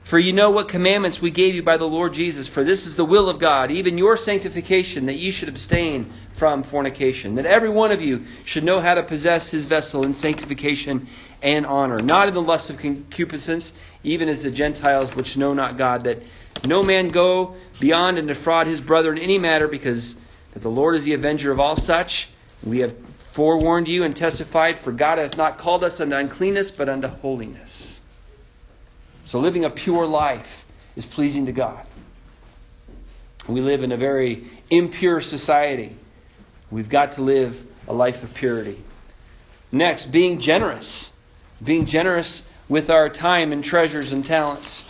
For 0.02 0.18
you 0.18 0.32
know 0.32 0.50
what 0.50 0.68
commandments 0.68 1.22
we 1.22 1.30
gave 1.30 1.54
you 1.54 1.62
by 1.62 1.76
the 1.76 1.84
Lord 1.84 2.12
Jesus. 2.12 2.48
For 2.48 2.64
this 2.64 2.86
is 2.86 2.96
the 2.96 3.04
will 3.04 3.28
of 3.28 3.38
God, 3.38 3.70
even 3.70 3.96
your 3.96 4.16
sanctification, 4.16 5.06
that 5.06 5.16
ye 5.16 5.30
should 5.30 5.48
abstain 5.48 6.10
from 6.32 6.64
fornication. 6.64 7.36
That 7.36 7.46
every 7.46 7.68
one 7.68 7.92
of 7.92 8.02
you 8.02 8.24
should 8.44 8.64
know 8.64 8.80
how 8.80 8.94
to 8.94 9.02
possess 9.04 9.50
his 9.50 9.66
vessel 9.66 10.04
in 10.04 10.12
sanctification 10.12 11.06
and 11.42 11.64
honor, 11.64 11.98
not 12.00 12.28
in 12.28 12.34
the 12.34 12.42
lust 12.42 12.70
of 12.70 12.78
concupiscence, 12.78 13.72
even 14.02 14.28
as 14.28 14.42
the 14.42 14.50
Gentiles 14.50 15.14
which 15.14 15.36
know 15.36 15.54
not 15.54 15.78
God, 15.78 16.04
that 16.04 16.22
no 16.64 16.82
man 16.82 17.08
go 17.08 17.54
beyond 17.78 18.18
and 18.18 18.26
defraud 18.26 18.66
his 18.66 18.80
brother 18.80 19.12
in 19.12 19.18
any 19.18 19.38
matter, 19.38 19.68
because 19.68 20.16
that 20.52 20.60
the 20.60 20.70
Lord 20.70 20.96
is 20.96 21.04
the 21.04 21.14
avenger 21.14 21.52
of 21.52 21.60
all 21.60 21.76
such. 21.76 22.28
We 22.64 22.78
have 22.80 22.94
forewarned 23.32 23.86
you 23.86 24.02
and 24.02 24.16
testified, 24.16 24.78
for 24.78 24.90
God 24.92 25.18
hath 25.18 25.36
not 25.36 25.56
called 25.56 25.84
us 25.84 26.00
unto 26.00 26.16
uncleanness, 26.16 26.70
but 26.70 26.88
unto 26.88 27.06
holiness. 27.06 27.99
So 29.30 29.38
living 29.38 29.64
a 29.64 29.70
pure 29.70 30.08
life 30.08 30.66
is 30.96 31.06
pleasing 31.06 31.46
to 31.46 31.52
God. 31.52 31.86
We 33.46 33.60
live 33.60 33.84
in 33.84 33.92
a 33.92 33.96
very 33.96 34.50
impure 34.70 35.20
society. 35.20 35.94
We've 36.68 36.88
got 36.88 37.12
to 37.12 37.22
live 37.22 37.64
a 37.86 37.92
life 37.92 38.24
of 38.24 38.34
purity. 38.34 38.82
Next, 39.70 40.06
being 40.06 40.40
generous. 40.40 41.12
Being 41.62 41.86
generous 41.86 42.44
with 42.68 42.90
our 42.90 43.08
time 43.08 43.52
and 43.52 43.62
treasures 43.62 44.12
and 44.12 44.24
talents. 44.24 44.84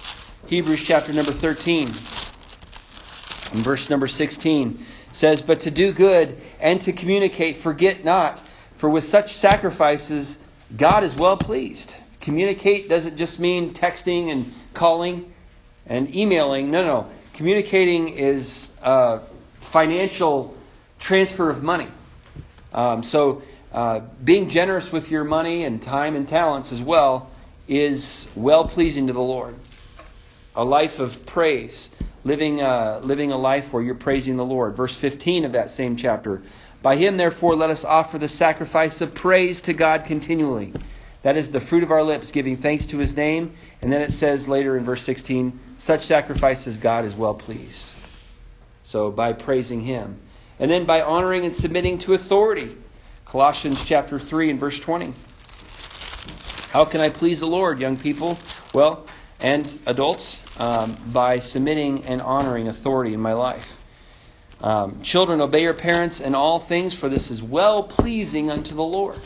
Hebrews 0.47 0.83
chapter 0.87 1.13
number 1.13 1.33
13 1.33 1.89
and 1.89 3.63
verse 3.63 3.91
number 3.91 4.09
16 4.09 4.87
says, 5.13 5.43
But 5.43 5.61
to 5.61 5.71
do 5.71 5.93
good 5.93 6.41
and 6.61 6.81
to 6.81 6.95
communicate, 6.95 7.59
forget 7.59 8.07
not, 8.07 8.41
for 8.79 8.89
with 8.89 9.05
such 9.05 9.35
sacrifices 9.35 10.39
God 10.75 11.05
is 11.05 11.15
well 11.15 11.37
pleased. 11.37 11.95
Communicate 12.21 12.89
doesn't 12.89 13.17
just 13.17 13.39
mean 13.39 13.73
texting 13.73 14.31
and 14.31 14.53
calling 14.75 15.33
and 15.87 16.15
emailing. 16.15 16.71
No, 16.71 16.85
no. 16.85 17.11
Communicating 17.35 18.09
is 18.11 18.71
financial 19.61 20.57
transfer 20.99 21.49
of 21.51 21.63
money. 21.63 21.89
Um, 22.73 23.03
so, 23.03 23.43
uh, 23.73 24.01
being 24.25 24.49
generous 24.49 24.93
with 24.93 25.11
your 25.11 25.25
money 25.25 25.65
and 25.65 25.81
time 25.81 26.17
and 26.17 26.29
talents 26.29 26.73
as 26.73 26.83
well 26.83 27.31
is 27.69 28.27
well 28.35 28.65
pleasing 28.65 29.07
to 29.07 29.13
the 29.13 29.21
Lord. 29.21 29.55
A 30.57 30.65
life 30.65 30.99
of 30.99 31.25
praise 31.25 31.91
living, 32.25 32.61
uh, 32.61 33.01
living 33.03 33.33
a 33.33 33.37
life 33.37 33.73
where 33.73 33.83
you're 33.83 33.95
praising 33.95 34.37
the 34.37 34.45
Lord. 34.45 34.77
Verse 34.77 34.97
15 34.97 35.45
of 35.45 35.53
that 35.53 35.71
same 35.71 35.97
chapter. 35.97 36.43
By 36.83 36.97
him, 36.97 37.17
therefore, 37.17 37.55
let 37.55 37.71
us 37.71 37.85
offer 37.85 38.19
the 38.19 38.29
sacrifice 38.29 39.01
of 39.01 39.15
praise 39.15 39.61
to 39.63 39.73
God 39.73 40.05
continually. 40.05 40.73
That 41.23 41.37
is 41.37 41.51
the 41.51 41.61
fruit 41.61 41.83
of 41.83 41.91
our 41.91 42.03
lips, 42.03 42.33
giving 42.33 42.57
thanks 42.57 42.87
to 42.87 42.99
his 42.99 43.15
name. 43.15 43.53
And 43.83 43.93
then 43.93 44.01
it 44.01 44.13
says 44.13 44.49
later 44.49 44.77
in 44.77 44.85
verse 44.85 45.03
16, 45.03 45.59
such 45.77 46.07
sacrifices 46.07 46.79
God 46.79 47.05
is 47.05 47.15
well 47.15 47.35
pleased. 47.35 47.95
So 48.83 49.11
by 49.11 49.35
praising 49.35 49.83
him. 49.83 50.19
And 50.59 50.71
then 50.71 50.85
by 50.85 51.03
honoring 51.03 51.45
and 51.45 51.55
submitting 51.55 51.99
to 52.01 52.15
authority. 52.15 52.77
Colossians 53.25 53.85
chapter 53.85 54.19
3 54.19 54.51
and 54.51 54.61
verse 54.61 54.81
20. 54.81 55.15
How 56.71 56.85
can 56.85 57.01
I 57.01 57.11
please 57.11 57.41
the 57.41 57.47
Lord, 57.47 57.81
young 57.81 57.97
people? 57.97 58.39
Well, 58.73 59.07
and 59.41 59.67
adults, 59.87 60.43
um, 60.57 60.97
by 61.13 61.41
submitting 61.41 62.05
and 62.05 62.21
honoring 62.21 62.69
authority 62.69 63.15
in 63.15 63.21
my 63.21 63.33
life. 63.33 63.77
Um, 64.61 65.03
children, 65.03 65.41
obey 65.41 65.63
your 65.63 65.75
parents 65.75 66.21
in 66.21 66.35
all 66.35 66.61
things, 66.61 66.93
for 66.93 67.09
this 67.09 67.31
is 67.31 67.43
well 67.43 67.83
pleasing 67.83 68.51
unto 68.51 68.75
the 68.75 68.85
Lord. 68.85 69.19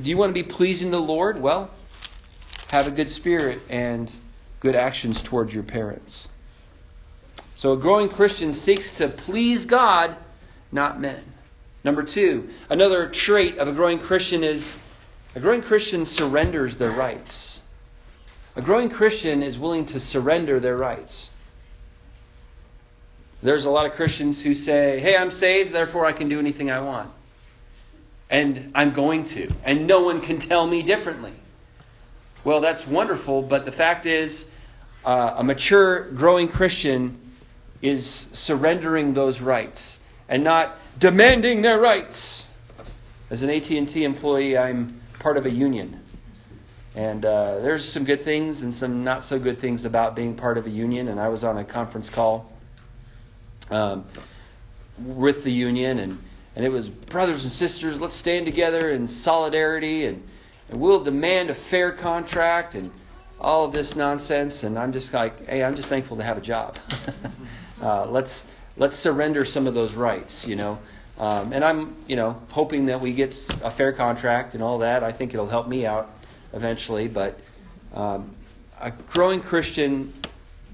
Do 0.00 0.10
you 0.10 0.18
want 0.18 0.30
to 0.30 0.34
be 0.34 0.42
pleasing 0.42 0.90
the 0.90 1.00
Lord? 1.00 1.40
Well, 1.40 1.70
have 2.68 2.86
a 2.86 2.90
good 2.90 3.08
spirit 3.08 3.62
and 3.70 4.12
good 4.60 4.76
actions 4.76 5.22
towards 5.22 5.54
your 5.54 5.62
parents. 5.62 6.28
So 7.54 7.72
a 7.72 7.76
growing 7.76 8.10
Christian 8.10 8.52
seeks 8.52 8.90
to 8.92 9.08
please 9.08 9.64
God, 9.64 10.14
not 10.70 11.00
men. 11.00 11.22
Number 11.82 12.02
two, 12.02 12.50
another 12.68 13.08
trait 13.08 13.56
of 13.56 13.68
a 13.68 13.72
growing 13.72 13.98
Christian 13.98 14.44
is 14.44 14.78
a 15.34 15.40
growing 15.40 15.62
Christian 15.62 16.04
surrenders 16.04 16.76
their 16.76 16.90
rights. 16.90 17.62
A 18.56 18.62
growing 18.62 18.90
Christian 18.90 19.42
is 19.42 19.58
willing 19.58 19.86
to 19.86 20.00
surrender 20.00 20.60
their 20.60 20.76
rights. 20.76 21.30
There's 23.42 23.64
a 23.64 23.70
lot 23.70 23.86
of 23.86 23.92
Christians 23.92 24.42
who 24.42 24.54
say, 24.54 24.98
hey, 24.98 25.16
I'm 25.16 25.30
saved, 25.30 25.72
therefore 25.72 26.04
I 26.04 26.12
can 26.12 26.28
do 26.28 26.38
anything 26.38 26.70
I 26.70 26.80
want. 26.80 27.10
And 28.28 28.72
I'm 28.74 28.92
going 28.92 29.24
to. 29.26 29.48
And 29.64 29.86
no 29.86 30.02
one 30.02 30.20
can 30.20 30.38
tell 30.38 30.66
me 30.66 30.82
differently. 30.82 31.32
Well, 32.44 32.60
that's 32.60 32.86
wonderful, 32.86 33.42
but 33.42 33.64
the 33.64 33.72
fact 33.72 34.06
is, 34.06 34.48
uh, 35.04 35.34
a 35.36 35.44
mature, 35.44 36.10
growing 36.10 36.48
Christian 36.48 37.18
is 37.82 38.28
surrendering 38.32 39.14
those 39.14 39.40
rights 39.40 40.00
and 40.28 40.42
not 40.42 40.76
demanding 40.98 41.62
their 41.62 41.78
rights. 41.78 42.48
As 43.30 43.42
an 43.42 43.50
AT&T 43.50 44.04
employee, 44.04 44.56
I'm 44.56 45.00
part 45.18 45.36
of 45.36 45.46
a 45.46 45.50
union. 45.50 46.00
And 46.94 47.24
uh, 47.24 47.58
there's 47.58 47.86
some 47.86 48.04
good 48.04 48.22
things 48.22 48.62
and 48.62 48.74
some 48.74 49.04
not 49.04 49.22
so 49.22 49.38
good 49.38 49.58
things 49.58 49.84
about 49.84 50.16
being 50.16 50.34
part 50.34 50.56
of 50.56 50.66
a 50.66 50.70
union. 50.70 51.08
And 51.08 51.20
I 51.20 51.28
was 51.28 51.44
on 51.44 51.58
a 51.58 51.64
conference 51.64 52.08
call 52.08 52.50
um, 53.70 54.04
with 54.98 55.44
the 55.44 55.52
union, 55.52 55.98
and, 55.98 56.22
and 56.56 56.64
it 56.64 56.70
was 56.70 56.88
brothers 56.88 57.44
and 57.44 57.52
sisters, 57.52 58.00
let's 58.00 58.14
stand 58.14 58.46
together 58.46 58.90
in 58.90 59.06
solidarity, 59.06 60.06
and, 60.06 60.22
and 60.70 60.80
we'll 60.80 61.04
demand 61.04 61.50
a 61.50 61.54
fair 61.54 61.92
contract, 61.92 62.74
and 62.74 62.90
all 63.38 63.64
of 63.64 63.72
this 63.72 63.94
nonsense. 63.94 64.64
And 64.64 64.78
I'm 64.78 64.92
just 64.92 65.12
like, 65.12 65.46
hey, 65.46 65.62
I'm 65.62 65.76
just 65.76 65.88
thankful 65.88 66.16
to 66.16 66.24
have 66.24 66.38
a 66.38 66.40
job. 66.40 66.78
uh, 67.82 68.06
let's 68.06 68.46
let's 68.78 68.96
surrender 68.96 69.44
some 69.44 69.66
of 69.66 69.74
those 69.74 69.94
rights, 69.94 70.46
you 70.46 70.56
know. 70.56 70.78
Um, 71.18 71.52
and 71.52 71.64
I'm, 71.64 71.94
you 72.08 72.16
know, 72.16 72.40
hoping 72.50 72.86
that 72.86 73.00
we 73.00 73.12
get 73.12 73.30
a 73.62 73.70
fair 73.70 73.92
contract 73.92 74.54
and 74.54 74.62
all 74.62 74.78
that. 74.78 75.02
I 75.02 75.12
think 75.12 75.32
it'll 75.32 75.48
help 75.48 75.68
me 75.68 75.86
out 75.86 76.10
eventually, 76.52 77.08
but 77.08 77.38
um, 77.94 78.34
a 78.80 78.90
growing 78.90 79.40
Christian 79.40 80.12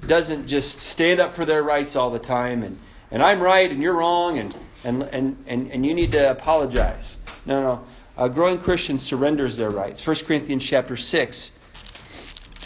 doesn't 0.06 0.48
just 0.48 0.80
stand 0.80 1.20
up 1.20 1.30
for 1.30 1.44
their 1.44 1.62
rights 1.62 1.94
all 1.94 2.10
the 2.10 2.18
time 2.18 2.64
and, 2.64 2.78
and 3.12 3.22
I'm 3.22 3.40
right 3.40 3.70
and 3.70 3.80
you're 3.80 3.94
wrong 3.94 4.38
and, 4.38 4.56
and, 4.84 5.02
and, 5.04 5.44
and, 5.46 5.70
and 5.70 5.86
you 5.86 5.94
need 5.94 6.12
to 6.12 6.30
apologize. 6.30 7.16
No, 7.46 7.62
no. 7.62 7.84
A 8.16 8.28
growing 8.28 8.58
Christian 8.58 8.98
surrenders 8.98 9.56
their 9.56 9.70
rights. 9.70 10.06
1 10.06 10.16
Corinthians 10.26 10.64
chapter 10.64 10.96
6 10.96 11.52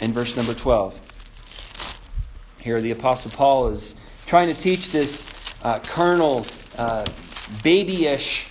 and 0.01 0.13
verse 0.13 0.35
number 0.35 0.53
12. 0.53 0.99
Here 2.59 2.81
the 2.81 2.91
Apostle 2.91 3.31
Paul 3.31 3.69
is 3.69 3.95
trying 4.25 4.53
to 4.53 4.59
teach 4.59 4.91
this 4.91 5.25
uh, 5.63 5.79
carnal, 5.79 6.45
uh, 6.77 7.07
babyish 7.63 8.47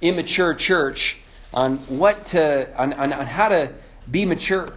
immature 0.00 0.54
church 0.54 1.18
on 1.52 1.78
what 1.88 2.26
to, 2.26 2.80
on, 2.80 2.92
on, 2.92 3.12
on 3.12 3.26
how 3.26 3.48
to 3.48 3.72
be 4.10 4.24
mature. 4.24 4.72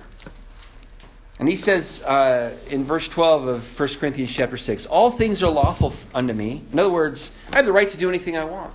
And 1.40 1.48
he 1.48 1.56
says 1.56 2.04
uh, 2.04 2.54
in 2.70 2.84
verse 2.84 3.08
12 3.08 3.48
of 3.48 3.80
1 3.80 3.90
Corinthians 3.96 4.32
chapter 4.32 4.58
6, 4.58 4.86
All 4.88 5.10
things 5.10 5.42
are 5.42 5.50
lawful 5.50 5.94
unto 6.14 6.34
me. 6.34 6.62
In 6.74 6.80
other 6.80 6.92
words, 6.92 7.32
I 7.52 7.56
have 7.56 7.66
the 7.66 7.72
right 7.72 7.88
to 7.90 7.98
do 7.98 8.10
anything 8.10 8.38
I 8.38 8.44
want. 8.44 8.74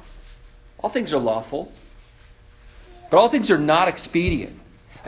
All 0.80 0.88
things 0.88 1.12
are 1.12 1.18
lawful. 1.18 1.70
But 3.10 3.18
all 3.18 3.28
things 3.28 3.50
are 3.50 3.58
not 3.58 3.88
expedient. 3.88 4.58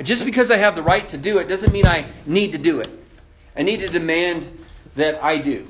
Just 0.03 0.27
because 0.27 0.51
I 0.51 0.59
have 0.59 0.77
the 0.77 0.83
right 0.83 1.09
to 1.09 1.17
do 1.17 1.39
it 1.39 1.49
doesn't 1.49 1.73
mean 1.73 1.87
I 1.87 2.07
need 2.27 2.53
to 2.53 2.59
do 2.59 2.81
it. 2.81 2.91
I 3.57 3.63
need 3.63 3.81
to 3.81 3.89
demand 3.89 4.47
that 4.95 5.23
I 5.25 5.39
do. 5.39 5.67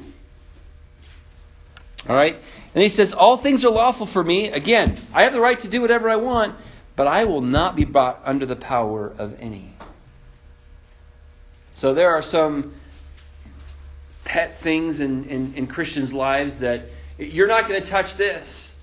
All 2.09 2.17
right? 2.17 2.37
And 2.75 2.83
he 2.83 2.89
says, 2.89 3.13
All 3.13 3.37
things 3.37 3.65
are 3.65 3.71
lawful 3.71 4.07
for 4.07 4.23
me. 4.23 4.51
Again, 4.51 4.97
I 5.15 5.23
have 5.23 5.33
the 5.33 5.41
right 5.41 5.59
to 5.61 5.69
do 5.69 5.81
whatever 5.81 6.11
I 6.11 6.17
want, 6.17 6.57
but 6.97 7.07
I 7.07 7.25
will 7.25 7.41
not 7.41 7.77
be 7.77 7.85
brought 7.85 8.21
under 8.25 8.45
the 8.45 8.57
power 8.57 9.13
of 9.19 9.41
any. 9.41 9.76
So 11.77 11.93
there 11.93 12.15
are 12.15 12.23
some 12.23 12.73
pet 14.25 14.57
things 14.57 15.01
in, 15.01 15.25
in, 15.25 15.53
in 15.53 15.67
Christians' 15.67 16.11
lives 16.11 16.61
that 16.61 16.87
you're 17.19 17.47
not 17.47 17.69
going 17.69 17.79
to 17.79 17.87
touch 17.87 18.15
this. 18.15 18.75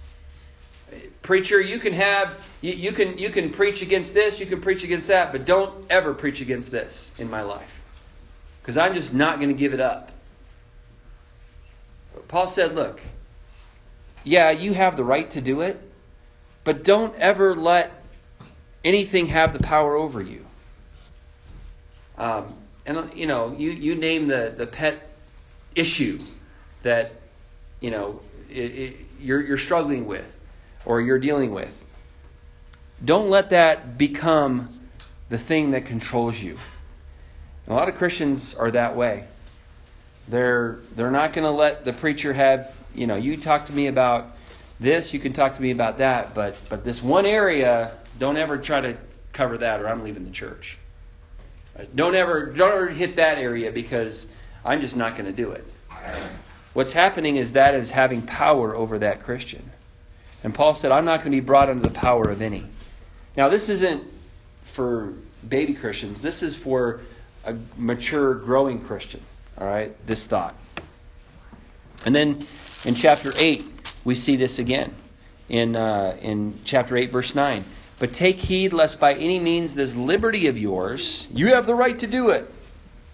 Preacher, 1.24 1.60
you 1.60 1.80
can 1.80 1.94
have 1.94 2.40
you, 2.62 2.74
you, 2.74 2.92
can 2.92 3.18
you 3.18 3.32
can 3.32 3.50
preach 3.50 3.82
against 3.82 4.14
this, 4.14 4.40
you 4.40 4.46
can 4.46 4.62
preach 4.62 4.84
against 4.84 5.08
that, 5.08 5.32
but 5.32 5.44
don't 5.44 5.88
ever 5.90 6.14
preach 6.14 6.40
against 6.40 6.70
this 6.70 7.12
in 7.18 7.32
my 7.32 7.42
life. 7.42 7.82
Because 8.62 8.78
I'm 8.78 8.94
just 8.94 9.12
not 9.12 9.38
going 9.38 9.50
to 9.50 9.58
give 9.58 9.74
it 9.74 9.82
up. 9.82 10.12
But 12.14 12.28
Paul 12.28 12.46
said, 12.46 12.76
look, 12.76 13.02
yeah, 14.24 14.52
you 14.52 14.72
have 14.76 14.98
the 14.98 15.04
right 15.04 15.32
to 15.32 15.42
do 15.42 15.62
it, 15.62 15.82
but 16.64 16.84
don't 16.84 17.16
ever 17.16 17.56
let 17.56 18.04
anything 18.86 19.26
have 19.26 19.52
the 19.52 19.64
power 19.64 19.96
over 19.96 20.22
you. 20.22 20.46
Um, 22.20 22.54
and 22.86 23.12
you 23.14 23.28
know, 23.28 23.56
you, 23.58 23.72
you 23.72 23.96
name 23.96 24.28
the, 24.28 24.54
the 24.56 24.68
pet 24.68 25.10
issue 25.76 26.20
that 26.84 27.14
you 27.80 27.92
know 27.92 28.20
it, 28.50 28.56
it, 28.56 28.96
you're, 29.20 29.42
you're 29.42 29.58
struggling 29.58 30.06
with 30.06 30.32
or 30.86 31.02
you're 31.02 31.20
dealing 31.20 31.54
with. 31.54 31.72
Don't 33.04 33.30
let 33.30 33.50
that 33.52 33.98
become 33.98 34.70
the 35.30 35.38
thing 35.38 35.72
that 35.72 35.86
controls 35.86 36.42
you. 36.42 36.58
A 37.68 37.74
lot 37.74 37.90
of 37.90 37.96
Christians 37.96 38.54
are 38.56 38.72
that 38.72 38.96
way. 38.96 39.26
They're 40.28 40.80
they're 40.96 41.12
not 41.12 41.34
going 41.34 41.46
to 41.46 41.52
let 41.52 41.86
the 41.86 41.94
preacher 41.94 42.34
have 42.34 42.76
you 42.94 43.08
know 43.08 43.16
you 43.16 43.38
talk 43.38 43.66
to 43.68 43.74
me 43.74 43.88
about 43.88 44.38
this, 44.80 45.14
you 45.14 45.20
can 45.20 45.34
talk 45.34 45.56
to 45.56 45.62
me 45.62 45.72
about 45.72 46.00
that, 46.00 46.34
but 46.34 46.56
but 46.70 46.84
this 46.84 47.02
one 47.02 47.26
area, 47.26 47.92
don't 48.20 48.38
ever 48.38 48.58
try 48.58 48.82
to 48.82 48.98
cover 49.32 49.58
that, 49.60 49.82
or 49.82 49.88
I'm 49.88 50.04
leaving 50.04 50.26
the 50.26 50.32
church. 50.32 50.78
Don't 51.96 52.16
ever 52.16 52.48
don't 52.48 52.72
ever 52.72 52.88
hit 52.90 53.16
that 53.16 53.38
area 53.38 53.72
because 53.72 54.28
I'm 54.64 54.82
just 54.82 54.96
not 54.96 55.14
going 55.14 55.26
to 55.26 55.32
do 55.32 55.52
it. 55.52 55.66
What's 56.74 56.92
happening 56.92 57.38
is 57.38 57.54
that 57.54 57.76
is 57.76 57.90
having 57.90 58.22
power 58.22 58.76
over 58.76 59.00
that 59.00 59.24
Christian. 59.24 59.70
And 60.44 60.54
Paul 60.54 60.76
said, 60.76 60.92
I'm 60.92 61.06
not 61.06 61.20
going 61.20 61.32
to 61.32 61.38
be 61.38 61.46
brought 61.46 61.70
under 61.70 61.88
the 61.88 61.94
power 61.94 62.30
of 62.30 62.42
any. 62.42 62.64
Now, 63.38 63.50
this 63.50 63.70
isn't 63.70 64.04
for 64.64 65.14
baby 65.48 65.74
Christians. 65.74 66.22
This 66.22 66.44
is 66.44 66.56
for 66.56 67.02
a 67.46 67.56
mature, 67.78 68.36
growing 68.36 68.84
Christian. 68.84 69.22
All 69.58 69.68
right? 69.68 69.96
This 70.06 70.26
thought. 70.26 70.56
And 72.06 72.14
then 72.14 72.46
in 72.86 72.96
chapter 72.96 73.32
8, 73.36 73.64
we 74.04 74.16
see 74.16 74.36
this 74.36 74.60
again. 74.60 74.94
In, 75.50 75.76
uh, 75.76 76.18
in 76.22 76.60
chapter 76.66 76.98
8, 76.98 77.12
verse 77.12 77.36
9. 77.36 77.64
But 78.00 78.14
take 78.14 78.38
heed 78.38 78.74
lest 78.74 79.00
by 79.00 79.14
any 79.14 79.40
means 79.40 79.74
this 79.74 79.96
liberty 79.96 80.48
of 80.48 80.58
yours, 80.58 81.28
you 81.34 81.48
have 81.54 81.66
the 81.66 81.76
right 81.76 81.98
to 82.00 82.08
do 82.08 82.30
it. 82.32 82.52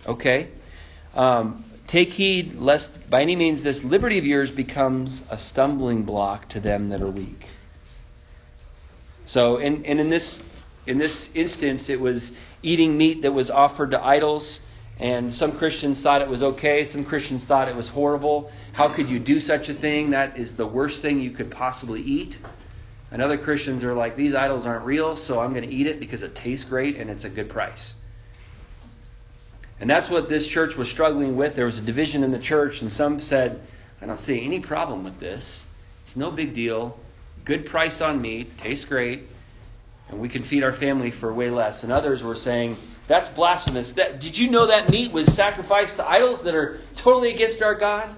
Okay? 0.07 0.47
Um, 1.13 1.63
take 1.87 2.09
heed 2.09 2.55
lest 2.55 3.09
by 3.09 3.21
any 3.21 3.35
means 3.35 3.63
this 3.63 3.83
liberty 3.83 4.17
of 4.17 4.25
yours 4.25 4.51
becomes 4.51 5.23
a 5.29 5.37
stumbling 5.37 6.03
block 6.03 6.47
to 6.49 6.59
them 6.59 6.89
that 6.89 7.01
are 7.01 7.09
weak. 7.09 7.47
So, 9.25 9.57
and, 9.57 9.85
and 9.85 9.99
in 9.99 10.09
this 10.09 10.41
in 10.87 10.97
this 10.97 11.29
instance, 11.35 11.89
it 11.89 12.01
was 12.01 12.31
eating 12.63 12.97
meat 12.97 13.21
that 13.21 13.31
was 13.31 13.51
offered 13.51 13.91
to 13.91 14.03
idols, 14.03 14.59
and 14.99 15.31
some 15.31 15.51
Christians 15.51 16.01
thought 16.01 16.23
it 16.23 16.27
was 16.27 16.41
okay. 16.41 16.83
Some 16.83 17.03
Christians 17.03 17.43
thought 17.43 17.67
it 17.67 17.75
was 17.75 17.87
horrible. 17.87 18.51
How 18.73 18.87
could 18.87 19.07
you 19.07 19.19
do 19.19 19.39
such 19.39 19.69
a 19.69 19.73
thing? 19.73 20.09
That 20.09 20.37
is 20.37 20.55
the 20.55 20.65
worst 20.65 21.03
thing 21.03 21.19
you 21.19 21.29
could 21.29 21.51
possibly 21.51 22.01
eat. 22.01 22.39
And 23.11 23.21
other 23.21 23.37
Christians 23.37 23.83
are 23.83 23.93
like, 23.93 24.15
these 24.15 24.35
idols 24.35 24.65
aren't 24.65 24.85
real, 24.85 25.15
so 25.15 25.39
I'm 25.39 25.53
going 25.53 25.67
to 25.67 25.73
eat 25.73 25.87
it 25.87 25.99
because 25.99 26.21
it 26.21 26.35
tastes 26.35 26.63
great 26.63 26.97
and 26.97 27.09
it's 27.09 27.25
a 27.25 27.29
good 27.29 27.49
price. 27.49 27.95
And 29.79 29.89
that's 29.89 30.09
what 30.09 30.29
this 30.29 30.47
church 30.47 30.75
was 30.75 30.89
struggling 30.89 31.35
with. 31.35 31.55
There 31.55 31.65
was 31.65 31.79
a 31.79 31.81
division 31.81 32.23
in 32.23 32.31
the 32.31 32.39
church, 32.39 32.81
and 32.81 32.91
some 32.91 33.19
said, 33.19 33.61
I 34.01 34.05
don't 34.05 34.17
see 34.17 34.43
any 34.43 34.59
problem 34.59 35.03
with 35.03 35.19
this. 35.19 35.65
It's 36.03 36.15
no 36.15 36.29
big 36.29 36.53
deal. 36.53 36.99
Good 37.45 37.65
price 37.65 38.01
on 38.01 38.21
meat, 38.21 38.57
tastes 38.57 38.85
great, 38.85 39.27
and 40.09 40.19
we 40.19 40.29
can 40.29 40.43
feed 40.43 40.63
our 40.63 40.73
family 40.73 41.11
for 41.11 41.33
way 41.33 41.49
less. 41.49 41.83
And 41.83 41.91
others 41.91 42.23
were 42.23 42.35
saying, 42.35 42.75
that's 43.07 43.29
blasphemous. 43.29 43.93
That, 43.93 44.19
did 44.19 44.37
you 44.37 44.51
know 44.51 44.67
that 44.67 44.89
meat 44.89 45.11
was 45.11 45.33
sacrificed 45.33 45.95
to 45.95 46.07
idols 46.07 46.43
that 46.43 46.53
are 46.53 46.79
totally 46.95 47.31
against 47.31 47.61
our 47.61 47.73
God? 47.73 48.15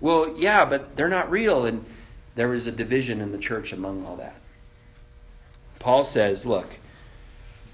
Well, 0.00 0.34
yeah, 0.36 0.64
but 0.64 0.96
they're 0.96 1.08
not 1.08 1.30
real. 1.30 1.64
And 1.64 1.84
there 2.36 2.48
was 2.48 2.66
a 2.66 2.72
division 2.72 3.20
in 3.20 3.32
the 3.32 3.38
church 3.38 3.72
among 3.72 4.06
all 4.06 4.16
that. 4.16 4.36
Paul 5.80 6.04
says, 6.04 6.46
Look, 6.46 6.68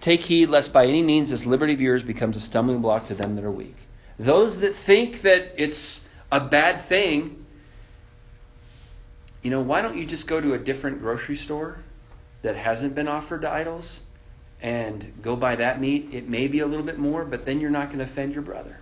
take 0.01 0.20
heed 0.20 0.46
lest 0.46 0.72
by 0.72 0.87
any 0.87 1.03
means 1.03 1.31
this 1.31 1.44
liberty 1.44 1.75
of 1.75 1.81
yours 1.81 2.03
becomes 2.03 2.37
a 2.37 2.40
stumbling 2.40 2.81
block 2.81 3.09
to 3.09 3.14
them 3.14 3.35
that 3.37 3.44
are 3.44 3.51
weak. 3.51 3.77
Those 4.18 4.61
that 4.61 4.75
think 4.75 5.22
that 5.22 5.53
it's 5.57 6.09
a 6.31 6.40
bad 6.40 6.81
thing, 6.81 7.44
you 9.42 9.51
know, 9.51 9.61
why 9.61 9.83
don't 9.83 9.98
you 9.98 10.07
just 10.07 10.29
go 10.29 10.40
to 10.40 10.55
a 10.55 10.59
different 10.59 11.01
grocery 11.01 11.37
store 11.37 11.79
that 12.42 12.55
hasn't 12.55 12.94
been 12.94 13.09
offered 13.09 13.42
to 13.42 13.51
idols 13.51 14.01
and 14.61 15.12
go 15.22 15.35
buy 15.35 15.57
that 15.57 15.81
meat? 15.81 16.11
It 16.12 16.29
may 16.29 16.46
be 16.46 16.61
a 16.61 16.66
little 16.66 16.87
bit 16.87 16.98
more, 16.98 17.25
but 17.25 17.44
then 17.44 17.61
you're 17.61 17.70
not 17.70 17.87
going 17.88 17.98
to 17.98 18.05
offend 18.05 18.35
your 18.35 18.42
brother. 18.42 18.79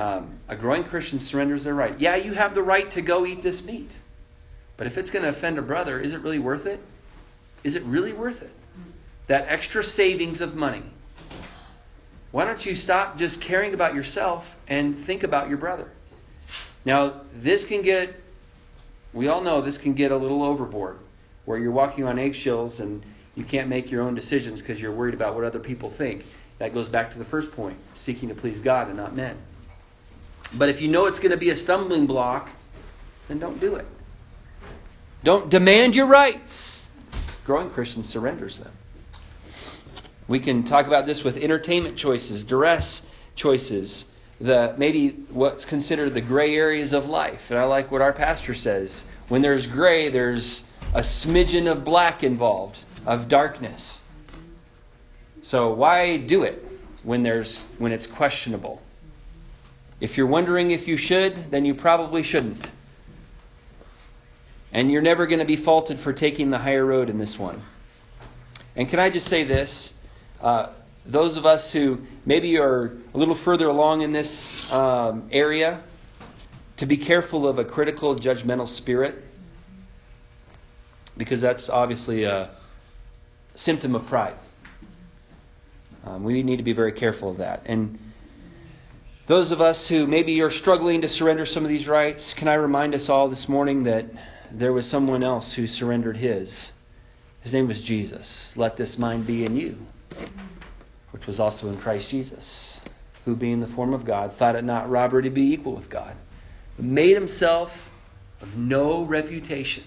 Um, 0.00 0.30
a 0.48 0.56
growing 0.56 0.82
Christian 0.82 1.18
surrenders 1.18 1.64
their 1.64 1.74
right. 1.74 1.94
Yeah, 2.00 2.16
you 2.16 2.32
have 2.32 2.54
the 2.54 2.62
right 2.62 2.90
to 2.92 3.02
go 3.02 3.26
eat 3.26 3.42
this 3.42 3.62
meat. 3.62 3.94
But 4.78 4.86
if 4.86 4.96
it's 4.96 5.10
going 5.10 5.24
to 5.24 5.28
offend 5.28 5.58
a 5.58 5.62
brother, 5.62 6.00
is 6.00 6.14
it 6.14 6.22
really 6.22 6.38
worth 6.38 6.64
it? 6.64 6.80
Is 7.64 7.74
it 7.74 7.82
really 7.82 8.14
worth 8.14 8.40
it? 8.40 8.50
That 9.26 9.44
extra 9.48 9.84
savings 9.84 10.40
of 10.40 10.56
money. 10.56 10.82
Why 12.30 12.46
don't 12.46 12.64
you 12.64 12.74
stop 12.74 13.18
just 13.18 13.42
caring 13.42 13.74
about 13.74 13.94
yourself 13.94 14.56
and 14.68 14.96
think 14.96 15.22
about 15.22 15.50
your 15.50 15.58
brother? 15.58 15.90
Now, 16.86 17.20
this 17.34 17.62
can 17.62 17.82
get, 17.82 18.18
we 19.12 19.28
all 19.28 19.42
know 19.42 19.60
this 19.60 19.76
can 19.76 19.92
get 19.92 20.12
a 20.12 20.16
little 20.16 20.42
overboard, 20.42 20.96
where 21.44 21.58
you're 21.58 21.72
walking 21.72 22.06
on 22.06 22.18
eggshells 22.18 22.80
and 22.80 23.02
you 23.34 23.44
can't 23.44 23.68
make 23.68 23.90
your 23.90 24.00
own 24.00 24.14
decisions 24.14 24.62
because 24.62 24.80
you're 24.80 24.92
worried 24.92 25.12
about 25.12 25.34
what 25.34 25.44
other 25.44 25.58
people 25.58 25.90
think. 25.90 26.24
That 26.56 26.72
goes 26.72 26.88
back 26.88 27.10
to 27.10 27.18
the 27.18 27.24
first 27.24 27.52
point 27.52 27.76
seeking 27.92 28.30
to 28.30 28.34
please 28.34 28.60
God 28.60 28.88
and 28.88 28.96
not 28.96 29.14
men. 29.14 29.36
But 30.54 30.68
if 30.68 30.80
you 30.80 30.88
know 30.88 31.06
it's 31.06 31.18
going 31.18 31.30
to 31.30 31.36
be 31.36 31.50
a 31.50 31.56
stumbling 31.56 32.06
block, 32.06 32.50
then 33.28 33.38
don't 33.38 33.60
do 33.60 33.76
it. 33.76 33.86
Don't 35.22 35.50
demand 35.50 35.94
your 35.94 36.06
rights. 36.06 36.90
Growing 37.44 37.70
Christian 37.70 38.02
surrenders 38.02 38.56
them. 38.56 38.72
We 40.28 40.38
can 40.38 40.62
talk 40.62 40.86
about 40.86 41.06
this 41.06 41.24
with 41.24 41.36
entertainment 41.36 41.96
choices, 41.96 42.44
duress 42.44 43.06
choices, 43.34 44.06
the 44.40 44.74
maybe 44.78 45.10
what's 45.30 45.64
considered 45.64 46.14
the 46.14 46.20
gray 46.20 46.56
areas 46.56 46.92
of 46.92 47.08
life. 47.08 47.50
And 47.50 47.58
I 47.58 47.64
like 47.64 47.90
what 47.90 48.00
our 48.00 48.12
pastor 48.12 48.54
says. 48.54 49.04
When 49.28 49.42
there's 49.42 49.66
gray, 49.66 50.08
there's 50.08 50.64
a 50.94 51.00
smidgen 51.00 51.70
of 51.70 51.84
black 51.84 52.22
involved, 52.22 52.78
of 53.06 53.28
darkness. 53.28 54.00
So 55.42 55.72
why 55.72 56.16
do 56.16 56.42
it 56.42 56.66
when 57.02 57.22
there's 57.22 57.62
when 57.78 57.92
it's 57.92 58.06
questionable? 58.06 58.80
If 60.00 60.16
you're 60.16 60.26
wondering 60.26 60.70
if 60.70 60.88
you 60.88 60.96
should, 60.96 61.50
then 61.50 61.64
you 61.64 61.74
probably 61.74 62.22
shouldn't. 62.22 62.70
And 64.72 64.90
you're 64.90 65.02
never 65.02 65.26
going 65.26 65.40
to 65.40 65.44
be 65.44 65.56
faulted 65.56 65.98
for 65.98 66.12
taking 66.12 66.50
the 66.50 66.58
higher 66.58 66.84
road 66.84 67.10
in 67.10 67.18
this 67.18 67.38
one. 67.38 67.60
And 68.76 68.88
can 68.88 68.98
I 68.98 69.10
just 69.10 69.28
say 69.28 69.44
this? 69.44 69.92
Uh, 70.40 70.68
those 71.04 71.36
of 71.36 71.44
us 71.44 71.72
who 71.72 72.00
maybe 72.24 72.56
are 72.58 72.96
a 73.14 73.18
little 73.18 73.34
further 73.34 73.68
along 73.68 74.02
in 74.02 74.12
this 74.12 74.70
um, 74.72 75.28
area, 75.32 75.82
to 76.78 76.86
be 76.86 76.96
careful 76.96 77.46
of 77.46 77.58
a 77.58 77.64
critical, 77.64 78.16
judgmental 78.16 78.68
spirit, 78.68 79.22
because 81.16 81.40
that's 81.40 81.68
obviously 81.68 82.24
a 82.24 82.48
symptom 83.54 83.94
of 83.94 84.06
pride. 84.06 84.34
Um, 86.06 86.24
we 86.24 86.42
need 86.42 86.56
to 86.56 86.62
be 86.62 86.72
very 86.72 86.92
careful 86.92 87.30
of 87.30 87.38
that. 87.38 87.62
And 87.66 87.98
those 89.30 89.52
of 89.52 89.60
us 89.60 89.86
who 89.86 90.08
maybe 90.08 90.42
are 90.42 90.50
struggling 90.50 91.02
to 91.02 91.08
surrender 91.08 91.46
some 91.46 91.62
of 91.62 91.68
these 91.68 91.86
rights, 91.86 92.34
can 92.34 92.48
I 92.48 92.54
remind 92.54 92.96
us 92.96 93.08
all 93.08 93.28
this 93.28 93.48
morning 93.48 93.84
that 93.84 94.04
there 94.50 94.72
was 94.72 94.88
someone 94.88 95.22
else 95.22 95.52
who 95.52 95.68
surrendered 95.68 96.16
his. 96.16 96.72
His 97.42 97.52
name 97.52 97.68
was 97.68 97.80
Jesus. 97.80 98.56
Let 98.56 98.76
this 98.76 98.98
mind 98.98 99.28
be 99.28 99.44
in 99.44 99.56
you, 99.56 99.78
which 101.12 101.28
was 101.28 101.38
also 101.38 101.68
in 101.68 101.76
Christ 101.76 102.10
Jesus, 102.10 102.80
who 103.24 103.36
being 103.36 103.60
the 103.60 103.68
form 103.68 103.94
of 103.94 104.04
God, 104.04 104.32
thought 104.32 104.56
it 104.56 104.64
not 104.64 104.90
robbery 104.90 105.22
to 105.22 105.30
be 105.30 105.52
equal 105.52 105.76
with 105.76 105.88
God, 105.88 106.16
but 106.74 106.84
made 106.84 107.14
himself 107.14 107.88
of 108.40 108.56
no 108.56 109.04
reputation, 109.04 109.84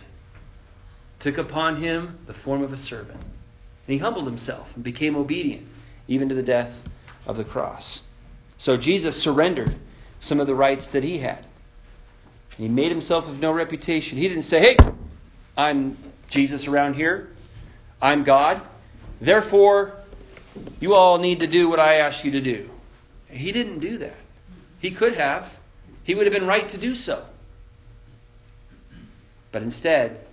took 1.19 1.37
upon 1.37 1.75
him 1.75 2.17
the 2.27 2.33
form 2.33 2.61
of 2.61 2.71
a 2.71 2.77
servant. 2.77 3.19
And 3.19 3.93
he 3.93 3.97
humbled 3.97 4.25
himself 4.25 4.73
and 4.75 4.85
became 4.85 5.17
obedient, 5.17 5.67
even 6.07 6.29
to 6.29 6.35
the 6.35 6.41
death 6.41 6.81
of 7.27 7.35
the 7.35 7.43
cross. 7.43 8.03
So 8.63 8.77
Jesus 8.77 9.21
surrendered 9.21 9.75
some 10.21 10.39
of 10.39 10.47
the 10.47 10.55
rights 10.55 10.87
that 10.87 11.03
he 11.03 11.17
had. 11.17 11.45
He 12.57 12.69
made 12.69 12.91
himself 12.91 13.27
of 13.27 13.41
no 13.41 13.51
reputation. 13.51 14.17
He 14.17 14.29
didn't 14.29 14.43
say, 14.43 14.61
hey, 14.61 14.77
I'm 15.57 15.97
Jesus 16.29 16.65
around 16.65 16.93
here. 16.93 17.29
I'm 18.01 18.23
God. 18.23 18.61
Therefore, 19.19 19.97
you 20.79 20.93
all 20.93 21.17
need 21.17 21.41
to 21.41 21.47
do 21.47 21.67
what 21.67 21.81
I 21.81 21.95
ask 21.95 22.23
you 22.23 22.31
to 22.31 22.39
do. 22.39 22.69
He 23.27 23.51
didn't 23.51 23.79
do 23.79 23.97
that. 23.97 24.15
He 24.79 24.91
could 24.91 25.15
have. 25.15 25.53
He 26.05 26.15
would 26.15 26.25
have 26.25 26.33
been 26.33 26.47
right 26.47 26.69
to 26.69 26.77
do 26.77 26.95
so. 26.95 27.25
But 29.51 29.61
instead, 29.61 30.25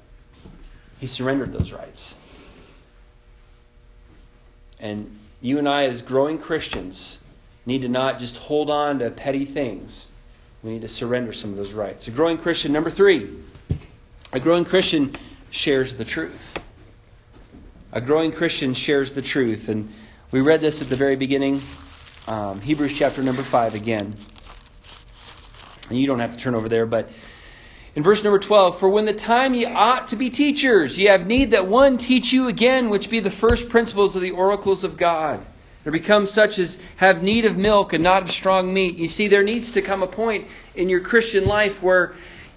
he 1.00 1.08
surrendered 1.08 1.52
those 1.52 1.72
rights. 1.72 2.14
And 4.78 5.18
you 5.40 5.58
and 5.58 5.68
I, 5.68 5.86
as 5.86 6.00
growing 6.00 6.38
Christians, 6.38 7.19
need 7.70 7.83
to 7.83 7.88
not 7.88 8.18
just 8.18 8.37
hold 8.37 8.68
on 8.68 8.98
to 8.98 9.11
petty 9.11 9.44
things. 9.44 10.11
We 10.64 10.72
need 10.72 10.83
to 10.83 10.88
surrender 10.88 11.33
some 11.33 11.50
of 11.50 11.56
those 11.56 11.72
rights. 11.72 12.09
A 12.09 12.11
growing 12.11 12.37
Christian, 12.37 12.72
number 12.72 12.90
three, 12.90 13.30
a 14.33 14.40
growing 14.40 14.64
Christian 14.64 15.14
shares 15.50 15.94
the 15.94 16.04
truth. 16.04 16.59
A 17.92 18.00
growing 18.00 18.33
Christian 18.33 18.74
shares 18.74 19.12
the 19.12 19.22
truth. 19.22 19.68
And 19.68 19.92
we 20.33 20.40
read 20.40 20.61
this 20.61 20.83
at 20.83 20.88
the 20.88 20.96
very 20.96 21.14
beginning, 21.14 21.62
um, 22.26 22.61
Hebrews 22.61 22.92
chapter 22.92 23.22
number 23.22 23.42
5 23.42 23.76
again. 23.76 24.16
And 25.88 25.98
you 25.98 26.09
don't 26.09 26.18
have 26.18 26.37
to 26.37 26.38
turn 26.38 26.56
over 26.56 26.68
there, 26.68 26.87
but 26.87 27.09
in 27.94 28.02
verse 28.02 28.24
number 28.24 28.40
12, 28.40 28.80
For 28.80 28.88
when 28.88 29.04
the 29.04 29.12
time 29.12 29.54
ye 29.54 29.64
ought 29.64 30.09
to 30.09 30.16
be 30.16 30.28
teachers, 30.28 30.98
ye 30.98 31.04
have 31.04 31.28
need 31.28 31.52
that 31.52 31.68
one 31.68 31.98
teach 31.98 32.33
you 32.33 32.48
again, 32.48 32.90
which 32.90 33.11
be 33.11 33.20
the 33.20 33.30
first 33.30 33.68
principles 33.68 34.16
of 34.16 34.22
the 34.22 34.33
oracles 34.33 34.83
of 34.83 34.96
God. 34.96 35.46
There 35.82 35.92
become 35.92 36.26
such 36.26 36.58
as 36.58 36.78
have 36.96 37.22
need 37.22 37.46
of 37.46 37.56
milk 37.56 37.92
and 37.92 38.04
not 38.04 38.22
of 38.22 38.30
strong 38.30 38.72
meat. 38.72 38.96
You 38.96 39.08
see, 39.08 39.28
there 39.28 39.42
needs 39.42 39.70
to 39.72 39.82
come 39.82 40.02
a 40.02 40.06
point 40.06 40.46
in 40.74 40.88
your 40.88 41.00
Christian 41.00 41.46
life 41.46 41.82
where 41.82 42.12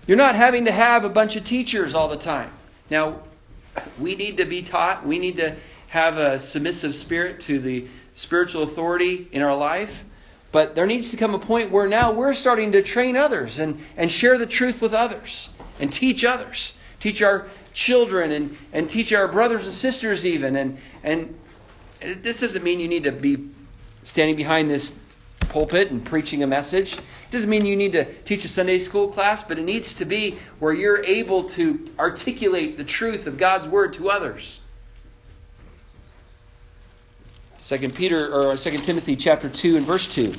you're 0.08 0.18
not 0.18 0.36
having 0.36 0.66
to 0.66 0.72
have 0.72 1.06
a 1.06 1.10
bunch 1.10 1.36
of 1.36 1.46
teachers 1.46 1.94
all 1.94 2.10
the 2.10 2.18
time. 2.18 2.52
Now, 2.90 3.20
we 3.98 4.16
need 4.16 4.38
to 4.38 4.46
be 4.46 4.62
taught. 4.62 5.06
We 5.06 5.20
need 5.20 5.38
to 5.38 5.56
have 5.88 6.18
a 6.18 6.40
submissive 6.40 6.96
spirit 6.96 7.40
to 7.42 7.60
the 7.60 7.88
spiritual 8.16 8.64
authority 8.64 9.28
in 9.32 9.42
our 9.42 9.56
life. 9.56 10.04
But 10.52 10.76
there 10.76 10.86
needs 10.86 11.10
to 11.12 11.18
come 11.18 11.34
a 11.34 11.40
point 11.40 11.72
where 11.72 11.88
now 11.88 12.12
we're 12.12 12.34
starting 12.34 12.74
to 12.74 12.82
train 12.82 13.16
others 13.16 13.60
and, 13.60 13.80
and 13.98 14.12
share 14.12 14.38
the 14.38 14.46
truth 14.46 14.82
with 14.82 14.94
others 14.94 15.50
and 15.80 15.92
teach 15.92 16.24
others. 16.26 16.74
Teach 17.00 17.22
our 17.22 17.48
children 17.74 18.32
and, 18.32 18.58
and 18.72 18.90
teach 18.90 19.14
our 19.14 19.28
brothers 19.28 19.66
and 19.66 19.74
sisters 19.74 20.26
even. 20.26 20.56
And, 20.56 20.78
and 21.04 21.36
this 22.22 22.40
doesn't 22.40 22.64
mean 22.64 22.80
you 22.80 22.88
need 22.88 23.04
to 23.06 23.12
be 23.12 23.50
standing 24.04 24.36
behind 24.36 24.70
this 24.70 24.94
pulpit 25.50 25.92
and 25.92 26.04
preaching 26.04 26.44
a 26.44 26.48
message. 26.48 26.94
It 26.94 27.32
doesn't 27.32 27.50
mean 27.50 27.66
you 27.66 27.76
need 27.76 27.94
to 27.94 28.06
teach 28.24 28.46
a 28.46 28.48
Sunday 28.48 28.80
school 28.80 29.08
class, 29.08 29.44
but 29.44 29.60
it 29.60 29.64
needs 29.64 29.94
to 29.96 30.06
be 30.06 30.38
where 30.60 30.74
you're 30.74 31.04
able 31.04 31.44
to 31.50 31.90
articulate 32.00 32.78
the 32.78 32.84
truth 32.84 33.28
of 33.28 33.38
God's 33.38 33.68
word 33.68 33.94
to 33.94 34.10
others. 34.10 34.60
Second 37.60 37.96
Peter 37.96 38.34
or 38.34 38.58
Second 38.58 38.84
Timothy 38.84 39.16
chapter 39.16 39.48
2 39.48 39.78
and 39.78 39.86
verse 39.86 40.14
2. 40.14 40.34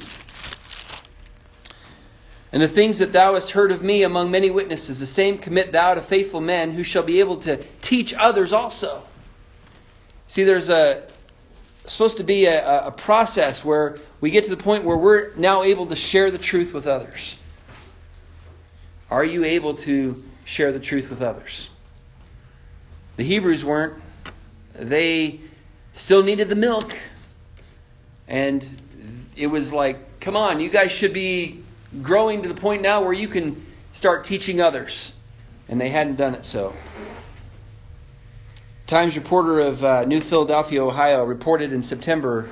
And 2.53 2.62
the 2.62 2.68
things 2.68 2.98
that 2.98 3.12
thou 3.12 3.35
hast 3.35 3.50
heard 3.50 3.72
of 3.72 3.83
me 3.83 4.05
among 4.05 4.31
many 4.31 4.50
witnesses, 4.50 5.00
the 5.00 5.07
same 5.07 5.38
commit 5.38 5.72
thou 5.72 5.94
to 5.94 6.00
faithful 6.03 6.40
men 6.40 6.70
who 6.72 6.85
shall 6.85 7.03
be 7.03 7.18
able 7.18 7.38
to 7.38 7.57
teach 7.81 8.14
others 8.14 8.53
also. 8.53 9.03
See, 10.29 10.44
there's 10.44 10.68
a 10.68 11.03
supposed 11.86 12.16
to 12.16 12.24
be 12.24 12.46
a, 12.46 12.86
a 12.86 12.90
process 12.90 13.64
where 13.64 13.98
we 14.20 14.30
get 14.30 14.44
to 14.44 14.50
the 14.50 14.62
point 14.62 14.84
where 14.84 14.96
we're 14.96 15.34
now 15.36 15.62
able 15.62 15.86
to 15.86 15.96
share 15.96 16.30
the 16.30 16.38
truth 16.38 16.72
with 16.72 16.86
others. 16.86 17.36
Are 19.10 19.24
you 19.24 19.44
able 19.44 19.74
to 19.74 20.24
share 20.44 20.72
the 20.72 20.80
truth 20.80 21.10
with 21.10 21.22
others? 21.22 21.70
The 23.16 23.24
Hebrews 23.24 23.64
weren't. 23.64 24.02
They 24.74 25.40
still 25.92 26.22
needed 26.22 26.48
the 26.48 26.56
milk. 26.56 26.94
And 28.26 28.66
it 29.36 29.46
was 29.46 29.72
like, 29.72 30.20
come 30.20 30.36
on, 30.36 30.60
you 30.60 30.70
guys 30.70 30.90
should 30.90 31.12
be 31.12 31.62
growing 32.02 32.42
to 32.42 32.48
the 32.48 32.54
point 32.54 32.82
now 32.82 33.02
where 33.02 33.12
you 33.12 33.28
can 33.28 33.64
start 33.92 34.24
teaching 34.24 34.60
others. 34.60 35.12
And 35.68 35.80
they 35.80 35.90
hadn't 35.90 36.16
done 36.16 36.34
it 36.34 36.44
so. 36.44 36.74
Times 38.86 39.16
reporter 39.16 39.60
of 39.60 39.82
uh, 39.82 40.04
New 40.04 40.20
Philadelphia, 40.20 40.84
Ohio, 40.84 41.24
reported 41.24 41.72
in 41.72 41.82
September 41.82 42.42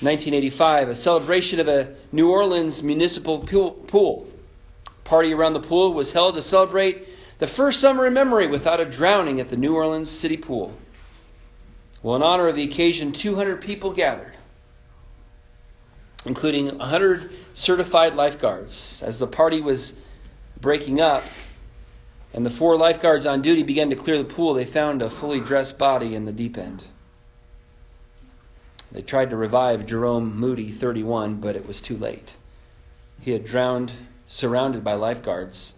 1985 0.00 0.88
a 0.88 0.96
celebration 0.96 1.60
of 1.60 1.68
a 1.68 1.94
New 2.10 2.32
Orleans 2.32 2.82
municipal 2.82 3.38
pool. 3.38 4.26
Party 5.04 5.32
around 5.32 5.52
the 5.52 5.60
pool 5.60 5.92
was 5.94 6.10
held 6.10 6.34
to 6.34 6.42
celebrate 6.42 7.06
the 7.38 7.46
first 7.46 7.78
summer 7.78 8.08
in 8.08 8.12
memory 8.12 8.48
without 8.48 8.80
a 8.80 8.84
drowning 8.84 9.38
at 9.38 9.50
the 9.50 9.56
New 9.56 9.76
Orleans 9.76 10.10
City 10.10 10.36
Pool. 10.36 10.76
Well, 12.02 12.16
in 12.16 12.22
honor 12.24 12.48
of 12.48 12.56
the 12.56 12.64
occasion, 12.64 13.12
200 13.12 13.60
people 13.60 13.92
gathered, 13.92 14.32
including 16.24 16.76
100 16.76 17.30
certified 17.54 18.14
lifeguards. 18.14 19.00
As 19.04 19.20
the 19.20 19.28
party 19.28 19.60
was 19.60 19.94
breaking 20.60 21.00
up, 21.00 21.22
and 22.34 22.46
the 22.46 22.50
four 22.50 22.76
lifeguards 22.76 23.26
on 23.26 23.42
duty 23.42 23.62
began 23.62 23.90
to 23.90 23.96
clear 23.96 24.16
the 24.16 24.24
pool, 24.24 24.54
they 24.54 24.64
found 24.64 25.02
a 25.02 25.10
fully 25.10 25.40
dressed 25.40 25.76
body 25.76 26.14
in 26.14 26.24
the 26.24 26.32
deep 26.32 26.56
end. 26.56 26.84
They 28.90 29.02
tried 29.02 29.30
to 29.30 29.36
revive 29.36 29.86
Jerome 29.86 30.34
Moody, 30.36 30.70
31, 30.70 31.36
but 31.36 31.56
it 31.56 31.66
was 31.66 31.80
too 31.80 31.96
late. 31.96 32.34
He 33.20 33.32
had 33.32 33.44
drowned, 33.44 33.92
surrounded 34.26 34.82
by 34.82 34.94
lifeguards, 34.94 35.74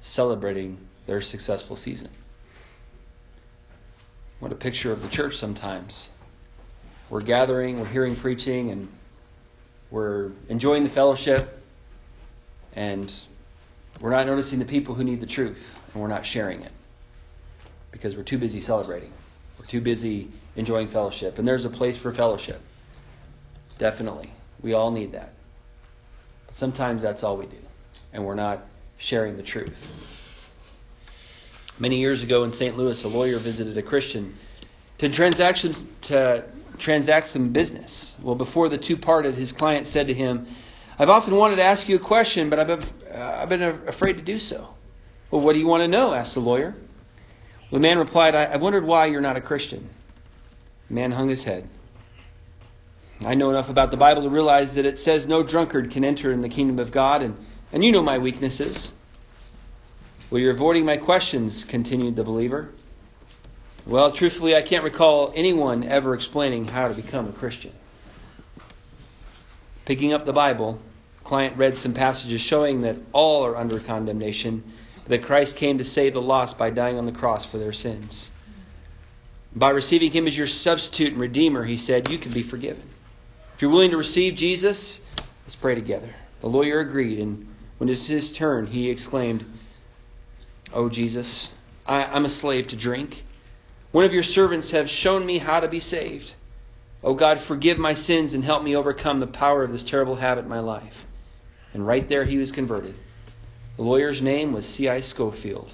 celebrating 0.00 0.78
their 1.06 1.20
successful 1.20 1.76
season. 1.76 2.10
What 4.40 4.52
a 4.52 4.56
picture 4.56 4.92
of 4.92 5.02
the 5.02 5.08
church 5.08 5.36
sometimes. 5.36 6.08
We're 7.10 7.20
gathering, 7.20 7.78
we're 7.78 7.86
hearing 7.86 8.16
preaching, 8.16 8.70
and 8.70 8.88
we're 9.90 10.30
enjoying 10.48 10.84
the 10.84 10.90
fellowship, 10.90 11.62
and 12.74 13.12
we're 14.00 14.10
not 14.10 14.26
noticing 14.26 14.58
the 14.58 14.64
people 14.64 14.94
who 14.94 15.04
need 15.04 15.20
the 15.20 15.26
truth 15.26 15.79
and 15.92 16.02
we're 16.02 16.08
not 16.08 16.24
sharing 16.24 16.62
it 16.62 16.72
because 17.90 18.16
we're 18.16 18.22
too 18.22 18.38
busy 18.38 18.60
celebrating. 18.60 19.12
We're 19.58 19.66
too 19.66 19.80
busy 19.80 20.28
enjoying 20.56 20.88
fellowship. 20.88 21.38
And 21.38 21.46
there's 21.46 21.64
a 21.64 21.70
place 21.70 21.96
for 21.96 22.12
fellowship. 22.12 22.60
Definitely. 23.78 24.30
We 24.62 24.74
all 24.74 24.90
need 24.90 25.12
that. 25.12 25.32
But 26.46 26.56
sometimes 26.56 27.02
that's 27.02 27.22
all 27.22 27.36
we 27.36 27.46
do, 27.46 27.56
and 28.12 28.24
we're 28.24 28.34
not 28.34 28.66
sharing 28.98 29.36
the 29.36 29.42
truth. 29.42 29.92
Many 31.78 31.98
years 31.98 32.22
ago 32.22 32.44
in 32.44 32.52
St. 32.52 32.76
Louis, 32.76 33.02
a 33.04 33.08
lawyer 33.08 33.38
visited 33.38 33.78
a 33.78 33.82
Christian 33.82 34.34
to 34.98 35.08
transact, 35.08 35.64
to 36.02 36.44
transact 36.76 37.28
some 37.28 37.48
business. 37.48 38.14
Well, 38.20 38.34
before 38.34 38.68
the 38.68 38.76
two 38.76 38.98
parted, 38.98 39.34
his 39.34 39.52
client 39.52 39.86
said 39.86 40.06
to 40.08 40.14
him, 40.14 40.46
I've 40.98 41.08
often 41.08 41.34
wanted 41.36 41.56
to 41.56 41.62
ask 41.62 41.88
you 41.88 41.96
a 41.96 42.00
question, 42.00 42.50
but 42.50 42.58
I've 42.58 42.92
uh, 43.10 43.38
I've 43.38 43.48
been 43.48 43.62
afraid 43.62 44.18
to 44.18 44.22
do 44.22 44.38
so. 44.38 44.68
Well, 45.30 45.40
what 45.40 45.52
do 45.52 45.58
you 45.58 45.66
want 45.66 45.82
to 45.82 45.88
know? 45.88 46.12
asked 46.12 46.34
the 46.34 46.40
lawyer. 46.40 46.74
The 47.70 47.78
man 47.78 47.98
replied, 47.98 48.34
I, 48.34 48.46
have 48.46 48.62
wondered 48.62 48.84
why 48.84 49.06
you're 49.06 49.20
not 49.20 49.36
a 49.36 49.40
Christian. 49.40 49.88
The 50.88 50.94
man 50.94 51.12
hung 51.12 51.28
his 51.28 51.44
head. 51.44 51.68
I 53.24 53.34
know 53.34 53.50
enough 53.50 53.68
about 53.68 53.90
the 53.90 53.96
Bible 53.96 54.22
to 54.22 54.30
realize 54.30 54.74
that 54.74 54.86
it 54.86 54.98
says 54.98 55.26
no 55.26 55.42
drunkard 55.42 55.90
can 55.90 56.04
enter 56.04 56.32
in 56.32 56.40
the 56.40 56.48
kingdom 56.48 56.78
of 56.78 56.90
God, 56.90 57.22
and, 57.22 57.36
and 57.72 57.84
you 57.84 57.92
know 57.92 58.02
my 58.02 58.18
weaknesses. 58.18 58.92
Well, 60.30 60.40
you're 60.40 60.52
avoiding 60.52 60.84
my 60.84 60.96
questions, 60.96 61.64
continued 61.64 62.16
the 62.16 62.24
believer. 62.24 62.70
Well, 63.86 64.10
truthfully, 64.10 64.56
I 64.56 64.62
can't 64.62 64.84
recall 64.84 65.32
anyone 65.36 65.84
ever 65.84 66.14
explaining 66.14 66.64
how 66.64 66.88
to 66.88 66.94
become 66.94 67.28
a 67.28 67.32
Christian. 67.32 67.72
Picking 69.84 70.12
up 70.12 70.24
the 70.24 70.32
Bible, 70.32 70.80
client 71.24 71.56
read 71.56 71.76
some 71.76 71.94
passages 71.94 72.40
showing 72.40 72.82
that 72.82 72.96
all 73.12 73.44
are 73.44 73.56
under 73.56 73.80
condemnation 73.80 74.62
that 75.06 75.22
Christ 75.22 75.56
came 75.56 75.78
to 75.78 75.84
save 75.84 76.14
the 76.14 76.22
lost 76.22 76.58
by 76.58 76.70
dying 76.70 76.98
on 76.98 77.06
the 77.06 77.12
cross 77.12 77.44
for 77.44 77.58
their 77.58 77.72
sins. 77.72 78.30
By 79.54 79.70
receiving 79.70 80.12
him 80.12 80.26
as 80.26 80.38
your 80.38 80.46
substitute 80.46 81.12
and 81.12 81.20
redeemer, 81.20 81.64
he 81.64 81.76
said, 81.76 82.10
you 82.10 82.18
can 82.18 82.32
be 82.32 82.42
forgiven. 82.42 82.82
If 83.54 83.62
you're 83.62 83.70
willing 83.70 83.90
to 83.90 83.96
receive 83.96 84.36
Jesus, 84.36 85.00
let's 85.44 85.56
pray 85.56 85.74
together. 85.74 86.08
The 86.40 86.48
lawyer 86.48 86.80
agreed, 86.80 87.18
and 87.18 87.46
when 87.78 87.88
it 87.88 87.92
was 87.92 88.06
his 88.06 88.32
turn, 88.32 88.66
he 88.66 88.88
exclaimed, 88.88 89.44
Oh, 90.72 90.88
Jesus, 90.88 91.50
I, 91.84 92.04
am 92.16 92.24
a 92.24 92.30
slave 92.30 92.68
to 92.68 92.76
drink. 92.76 93.24
One 93.92 94.04
of 94.04 94.14
your 94.14 94.22
servants 94.22 94.70
have 94.70 94.88
shown 94.88 95.26
me 95.26 95.38
how 95.38 95.60
to 95.60 95.68
be 95.68 95.80
saved. 95.80 96.34
O 97.02 97.14
God, 97.14 97.40
forgive 97.40 97.78
my 97.78 97.94
sins 97.94 98.34
and 98.34 98.44
help 98.44 98.62
me 98.62 98.76
overcome 98.76 99.18
the 99.18 99.26
power 99.26 99.64
of 99.64 99.72
this 99.72 99.82
terrible 99.82 100.16
habit 100.16 100.44
in 100.44 100.50
my 100.50 100.60
life. 100.60 101.06
And 101.74 101.86
right 101.86 102.08
there 102.08 102.24
he 102.24 102.38
was 102.38 102.52
converted. 102.52 102.94
The 103.80 103.86
lawyer's 103.86 104.20
name 104.20 104.52
was 104.52 104.68
C.I. 104.68 105.00
Scofield, 105.00 105.72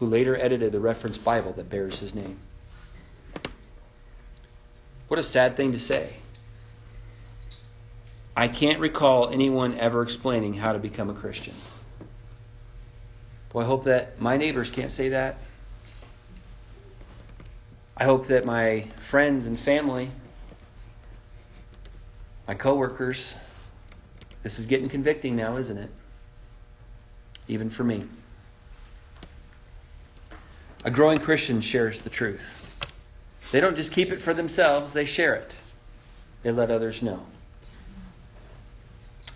who 0.00 0.06
later 0.06 0.34
edited 0.34 0.72
the 0.72 0.80
reference 0.80 1.18
Bible 1.18 1.52
that 1.58 1.68
bears 1.68 1.98
his 1.98 2.14
name. 2.14 2.38
What 5.08 5.20
a 5.20 5.22
sad 5.22 5.54
thing 5.54 5.72
to 5.72 5.78
say. 5.78 6.14
I 8.34 8.48
can't 8.48 8.80
recall 8.80 9.28
anyone 9.28 9.78
ever 9.78 10.00
explaining 10.00 10.54
how 10.54 10.72
to 10.72 10.78
become 10.78 11.10
a 11.10 11.12
Christian. 11.12 11.52
Well, 13.52 13.62
I 13.62 13.68
hope 13.68 13.84
that 13.84 14.18
my 14.18 14.38
neighbors 14.38 14.70
can't 14.70 14.90
say 14.90 15.10
that. 15.10 15.36
I 17.98 18.04
hope 18.04 18.26
that 18.28 18.46
my 18.46 18.86
friends 19.10 19.44
and 19.44 19.60
family, 19.60 20.10
my 22.48 22.54
coworkers, 22.54 23.36
this 24.42 24.58
is 24.58 24.64
getting 24.64 24.88
convicting 24.88 25.36
now, 25.36 25.58
isn't 25.58 25.76
it? 25.76 25.90
Even 27.48 27.70
for 27.70 27.84
me. 27.84 28.04
A 30.84 30.90
growing 30.90 31.18
Christian 31.18 31.60
shares 31.60 32.00
the 32.00 32.10
truth. 32.10 32.70
They 33.52 33.60
don't 33.60 33.76
just 33.76 33.92
keep 33.92 34.12
it 34.12 34.20
for 34.20 34.34
themselves, 34.34 34.92
they 34.92 35.04
share 35.04 35.34
it. 35.34 35.56
They 36.42 36.52
let 36.52 36.70
others 36.70 37.02
know. 37.02 37.24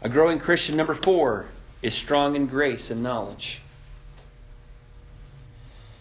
A 0.03 0.09
growing 0.09 0.39
Christian, 0.39 0.77
number 0.77 0.95
four, 0.95 1.47
is 1.83 1.95
strong 1.95 2.37
in 2.37 2.47
grace 2.47 2.91
and 2.91 3.03
knowledge. 3.03 3.61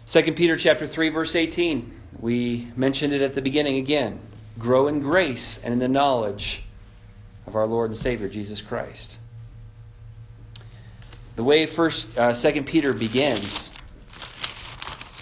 2 0.08 0.34
Peter 0.34 0.58
chapter 0.58 0.88
3 0.88 1.10
verse 1.10 1.36
18. 1.36 1.94
We 2.20 2.72
mentioned 2.76 3.14
it 3.14 3.22
at 3.22 3.36
the 3.36 3.42
beginning 3.42 3.78
again. 3.78 4.20
Grow 4.58 4.88
in 4.88 5.02
grace 5.02 5.62
and 5.64 5.74
in 5.74 5.80
the 5.80 5.88
knowledge 5.88 6.64
of 7.46 7.56
our 7.56 7.68
Lord 7.68 7.92
and 7.92 7.98
Savior 7.98 8.28
Jesus 8.28 8.62
Christ. 8.62 9.18
The 11.38 11.44
way 11.44 11.68
first 11.68 12.18
uh, 12.18 12.34
2 12.34 12.64
Peter 12.64 12.94
begins, 12.94 13.70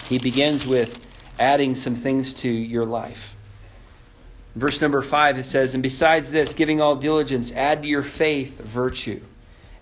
he 0.08 0.18
begins 0.18 0.66
with 0.66 0.98
adding 1.38 1.76
some 1.76 1.94
things 1.94 2.34
to 2.36 2.50
your 2.50 2.86
life. 2.86 3.36
Verse 4.56 4.80
number 4.80 5.02
5 5.02 5.40
it 5.40 5.44
says, 5.44 5.74
"And 5.74 5.84
besides 5.84 6.32
this, 6.32 6.54
giving 6.54 6.80
all 6.80 6.96
diligence, 6.96 7.52
add 7.52 7.82
to 7.82 7.90
your 7.90 8.02
faith 8.02 8.62
virtue, 8.62 9.20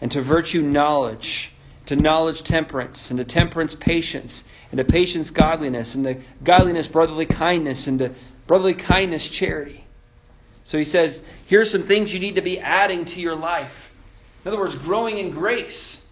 and 0.02 0.12
to 0.12 0.24
virtue 0.24 0.64
knowledge, 0.64 1.52
to 1.86 1.96
knowledge 1.96 2.42
temperance, 2.42 3.12
and 3.12 3.20
to 3.20 3.26
temperance 3.26 3.76
patience, 3.76 4.44
and 4.72 4.80
to 4.80 4.84
patience 4.84 5.30
godliness, 5.30 5.94
and 5.94 6.04
to 6.04 6.18
godliness 6.44 6.88
brotherly 6.88 7.28
kindness, 7.28 7.86
and 7.86 8.00
to 8.00 8.12
brotherly 8.48 8.74
kindness 8.74 9.30
charity. 9.30 9.86
So 10.66 10.80
he 10.80 10.84
says, 10.84 11.22
here's 11.46 11.70
some 11.70 11.84
things 11.84 12.12
you 12.12 12.20
need 12.20 12.38
to 12.38 12.42
be 12.42 12.60
adding 12.60 13.06
to 13.06 13.22
your 13.22 13.36
life. 13.36 13.94
In 14.44 14.48
other 14.48 14.60
words, 14.60 14.74
growing 14.74 15.20
in 15.20 15.30
grace, 15.30 16.03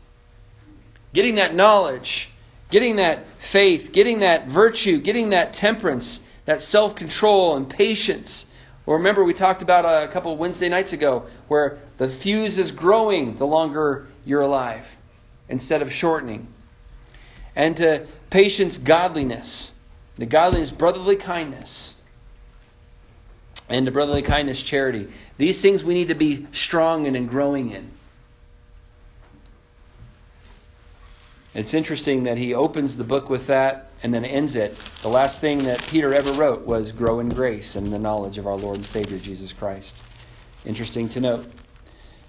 getting 1.14 1.36
that 1.36 1.53
knowledge, 1.55 2.30
getting 2.70 2.97
that 2.97 3.26
faith, 3.39 3.91
getting 3.91 4.20
that 4.20 4.47
virtue, 4.47 4.99
getting 4.99 5.30
that 5.30 5.53
temperance, 5.53 6.22
that 6.45 6.62
self 6.62 6.95
control 6.95 7.55
and 7.55 7.70
patience. 7.70 8.51
Or 8.86 8.97
remember, 8.97 9.24
we 9.24 9.34
talked 9.34 9.62
about 9.62 9.86
uh, 9.86 10.07
a 10.09 10.12
couple 10.12 10.36
Wednesday 10.38 10.70
nights 10.70 10.93
ago 10.93 11.26
where 11.47 11.80
the 11.97 12.09
fuse 12.09 12.57
is 12.57 12.72
growing 12.72 13.38
the 13.38 13.45
longer 13.45 14.07
you're 14.26 14.41
alive 14.41 14.97
instead 15.49 15.82
of 15.82 15.93
shortening. 15.93 16.47
And 17.55 17.78
to 17.78 18.07
patience, 18.30 18.78
godliness. 18.78 19.74
The 20.18 20.26
godliness, 20.26 20.72
brotherly 20.72 21.16
kindness. 21.16 21.95
And 23.70 23.86
to 23.86 23.91
brotherly 23.91 24.22
kindness, 24.22 24.62
charity. 24.62 25.07
These 25.38 25.62
things 25.62 25.84
we 25.84 25.93
need 25.93 26.07
to 26.07 26.16
be 26.16 26.47
strong 26.51 27.05
in 27.05 27.16
and 27.16 27.30
growing 27.30 27.72
in. 27.72 27.91
It's 31.53 31.73
interesting 31.73 32.23
that 32.23 32.37
he 32.37 32.53
opens 32.53 32.95
the 32.95 33.03
book 33.03 33.29
with 33.29 33.47
that 33.47 33.91
and 34.03 34.13
then 34.13 34.25
ends 34.25 34.55
it. 34.55 34.77
The 35.01 35.09
last 35.09 35.41
thing 35.41 35.63
that 35.65 35.87
Peter 35.87 36.13
ever 36.13 36.33
wrote 36.33 36.65
was 36.65 36.91
grow 36.91 37.19
in 37.19 37.33
grace 37.33 37.75
and 37.75 37.91
the 37.91 37.99
knowledge 37.99 38.37
of 38.37 38.47
our 38.47 38.55
Lord 38.55 38.77
and 38.77 38.85
Savior 38.85 39.17
Jesus 39.17 39.51
Christ. 39.51 40.01
Interesting 40.63 41.09
to 41.09 41.19
note. 41.19 41.51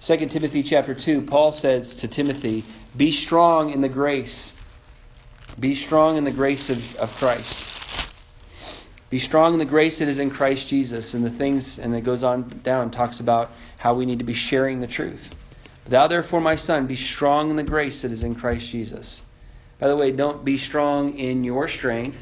2 0.01 0.17
Timothy 0.27 0.63
chapter 0.63 0.95
2, 0.95 1.23
Paul 1.23 1.53
says 1.53 1.95
to 1.97 2.09
Timothy, 2.09 2.67
Be 2.97 3.13
strong 3.13 3.71
in 3.71 3.81
the 3.81 3.89
grace 3.89 4.57
be 5.59 5.75
strong 5.75 6.17
in 6.17 6.25
the 6.25 6.31
grace 6.31 6.71
of, 6.71 6.95
of 6.97 7.15
Christ. 7.15 7.67
Be 9.11 9.19
strong 9.19 9.53
in 9.53 9.59
the 9.59 9.67
grace 9.67 9.99
that 9.99 10.09
is 10.09 10.19
in 10.19 10.31
Christ 10.31 10.69
Jesus 10.69 11.13
and 11.13 11.25
the 11.25 11.31
things, 11.31 11.79
and 11.79 11.95
it 11.95 12.01
goes 12.01 12.25
on 12.25 12.61
down, 12.63 12.91
talks 12.91 13.21
about 13.21 13.53
how 13.77 13.93
we 13.93 14.07
need 14.07 14.19
to 14.19 14.25
be 14.25 14.33
sharing 14.33 14.81
the 14.81 14.87
truth. 14.87 15.35
Thou 15.87 16.07
therefore, 16.07 16.41
my 16.41 16.57
son, 16.57 16.87
be 16.87 16.97
strong 16.97 17.51
in 17.51 17.57
the 17.57 17.63
grace 17.63 18.03
that 18.03 18.13
is 18.13 18.23
in 18.23 18.35
Christ 18.35 18.71
Jesus. 18.71 19.23
By 19.79 19.89
the 19.89 19.97
way, 19.97 20.13
don't 20.13 20.45
be 20.45 20.59
strong 20.59 21.19
in 21.19 21.45
your 21.45 21.67
strength. 21.67 22.21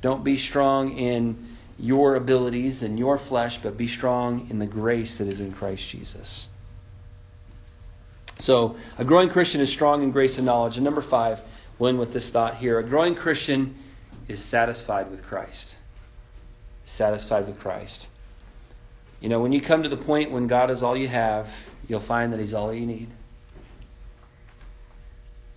Don't 0.00 0.24
be 0.24 0.36
strong 0.36 0.96
in 0.96 1.56
your 1.78 2.14
abilities 2.14 2.82
and 2.82 2.98
your 2.98 3.18
flesh, 3.18 3.58
but 3.58 3.76
be 3.76 3.86
strong 3.86 4.46
in 4.50 4.58
the 4.58 4.66
grace 4.66 5.18
that 5.18 5.28
is 5.28 5.40
in 5.40 5.52
Christ 5.52 5.88
Jesus. 5.88 6.48
So, 8.38 8.76
a 8.98 9.04
growing 9.04 9.28
Christian 9.28 9.60
is 9.60 9.70
strong 9.70 10.02
in 10.02 10.10
grace 10.10 10.36
and 10.38 10.46
knowledge. 10.46 10.76
And 10.76 10.84
number 10.84 11.02
five, 11.02 11.40
Win 11.78 11.98
with 11.98 12.12
this 12.12 12.30
thought 12.30 12.56
here. 12.56 12.78
A 12.78 12.84
growing 12.84 13.14
Christian 13.14 13.74
is 14.28 14.42
satisfied 14.42 15.10
with 15.10 15.24
Christ. 15.24 15.76
Satisfied 16.84 17.46
with 17.46 17.58
Christ. 17.58 18.08
You 19.20 19.28
know, 19.28 19.40
when 19.40 19.52
you 19.52 19.60
come 19.60 19.82
to 19.82 19.88
the 19.88 19.96
point 19.96 20.30
when 20.30 20.46
God 20.46 20.70
is 20.70 20.82
all 20.82 20.96
you 20.96 21.08
have, 21.08 21.48
you'll 21.88 22.00
find 22.00 22.32
that 22.32 22.40
He's 22.40 22.54
all 22.54 22.72
you 22.72 22.86
need. 22.86 23.08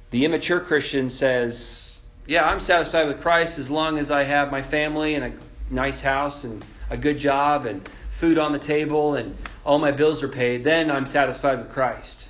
The 0.09 0.23
immature 0.25 0.59
Christian 0.59 1.09
says, 1.09 2.01
Yeah, 2.25 2.49
I'm 2.49 2.59
satisfied 2.59 3.07
with 3.07 3.21
Christ 3.21 3.57
as 3.57 3.69
long 3.69 3.97
as 3.97 4.09
I 4.09 4.23
have 4.23 4.51
my 4.51 4.61
family 4.61 5.15
and 5.15 5.25
a 5.25 5.33
nice 5.73 5.99
house 5.99 6.43
and 6.43 6.63
a 6.89 6.97
good 6.97 7.17
job 7.17 7.65
and 7.65 7.87
food 8.11 8.37
on 8.37 8.51
the 8.51 8.59
table 8.59 9.15
and 9.15 9.35
all 9.65 9.79
my 9.79 9.91
bills 9.91 10.23
are 10.23 10.29
paid. 10.29 10.63
Then 10.63 10.89
I'm 10.89 11.05
satisfied 11.05 11.59
with 11.59 11.71
Christ. 11.71 12.29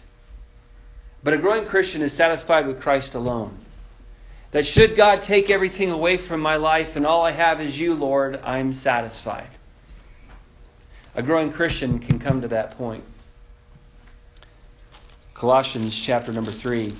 But 1.23 1.33
a 1.33 1.37
growing 1.37 1.65
Christian 1.65 2.01
is 2.01 2.13
satisfied 2.13 2.65
with 2.65 2.81
Christ 2.81 3.13
alone. 3.13 3.55
That 4.51 4.65
should 4.65 4.95
God 4.95 5.21
take 5.21 5.49
everything 5.49 5.91
away 5.91 6.17
from 6.17 6.39
my 6.39 6.55
life 6.55 6.95
and 6.95 7.05
all 7.05 7.23
I 7.23 7.31
have 7.31 7.61
is 7.61 7.79
you, 7.79 7.93
Lord, 7.93 8.39
I'm 8.43 8.73
satisfied. 8.73 9.49
A 11.15 11.21
growing 11.21 11.51
Christian 11.51 11.99
can 11.99 12.17
come 12.17 12.41
to 12.41 12.47
that 12.49 12.77
point. 12.77 13.03
Colossians 15.37 15.95
chapter 15.95 16.33
number 16.33 16.49
3, 16.49 16.91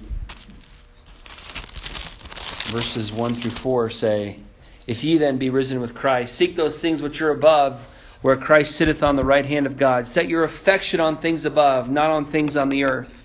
verses 2.67 3.11
1 3.11 3.33
through 3.33 3.49
4 3.49 3.89
say, 3.89 4.38
If 4.85 5.03
ye 5.03 5.17
then 5.17 5.39
be 5.39 5.49
risen 5.49 5.81
with 5.81 5.95
Christ, 5.95 6.35
seek 6.35 6.55
those 6.55 6.79
things 6.79 7.01
which 7.01 7.19
are 7.23 7.31
above, 7.31 7.81
where 8.21 8.38
Christ 8.38 8.75
sitteth 8.75 9.01
on 9.01 9.15
the 9.15 9.25
right 9.25 9.43
hand 9.43 9.65
of 9.65 9.79
God. 9.79 10.05
Set 10.05 10.29
your 10.29 10.43
affection 10.43 10.99
on 10.99 11.17
things 11.17 11.45
above, 11.45 11.89
not 11.89 12.11
on 12.11 12.25
things 12.25 12.55
on 12.55 12.69
the 12.69 12.83
earth. 12.83 13.23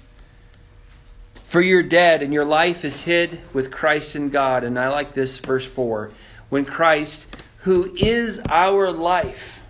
For 1.45 1.61
you're 1.61 1.83
dead, 1.83 2.23
and 2.23 2.33
your 2.33 2.47
life 2.47 2.83
is 2.83 3.03
hid 3.03 3.39
with 3.53 3.71
Christ 3.71 4.17
in 4.17 4.31
God. 4.31 4.65
And 4.65 4.79
I 4.79 4.89
like 4.89 5.13
this, 5.13 5.41
verse 5.41 5.67
4. 5.67 6.11
When 6.49 6.65
Christ, 6.65 7.27
who 7.59 7.95
is 7.95 8.41
our 8.49 8.91
life, 8.91 9.63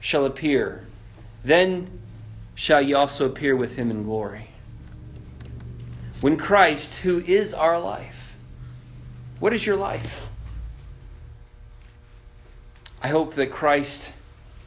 shall 0.00 0.24
appear, 0.24 0.84
then 1.44 2.00
shall 2.60 2.82
ye 2.82 2.92
also 2.92 3.24
appear 3.24 3.56
with 3.56 3.74
him 3.74 3.90
in 3.90 4.02
glory. 4.02 4.46
When 6.20 6.36
Christ, 6.36 6.98
who 6.98 7.20
is 7.20 7.54
our 7.54 7.80
life, 7.80 8.36
what 9.38 9.54
is 9.54 9.64
your 9.64 9.76
life? 9.76 10.28
I 13.02 13.08
hope 13.08 13.34
that 13.36 13.50
Christ 13.50 14.12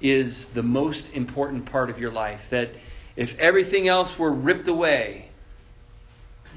is 0.01 0.47
the 0.47 0.63
most 0.63 1.13
important 1.13 1.67
part 1.67 1.91
of 1.91 1.99
your 1.99 2.09
life. 2.09 2.49
That 2.49 2.71
if 3.15 3.37
everything 3.37 3.87
else 3.87 4.17
were 4.17 4.31
ripped 4.31 4.67
away, 4.67 5.29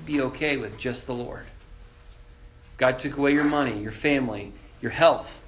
be 0.06 0.22
okay 0.22 0.56
with 0.56 0.78
just 0.78 1.06
the 1.06 1.12
Lord. 1.12 1.44
God 2.78 2.98
took 2.98 3.18
away 3.18 3.34
your 3.34 3.44
money, 3.44 3.78
your 3.78 3.92
family, 3.92 4.54
your 4.80 4.90
health. 4.90 5.42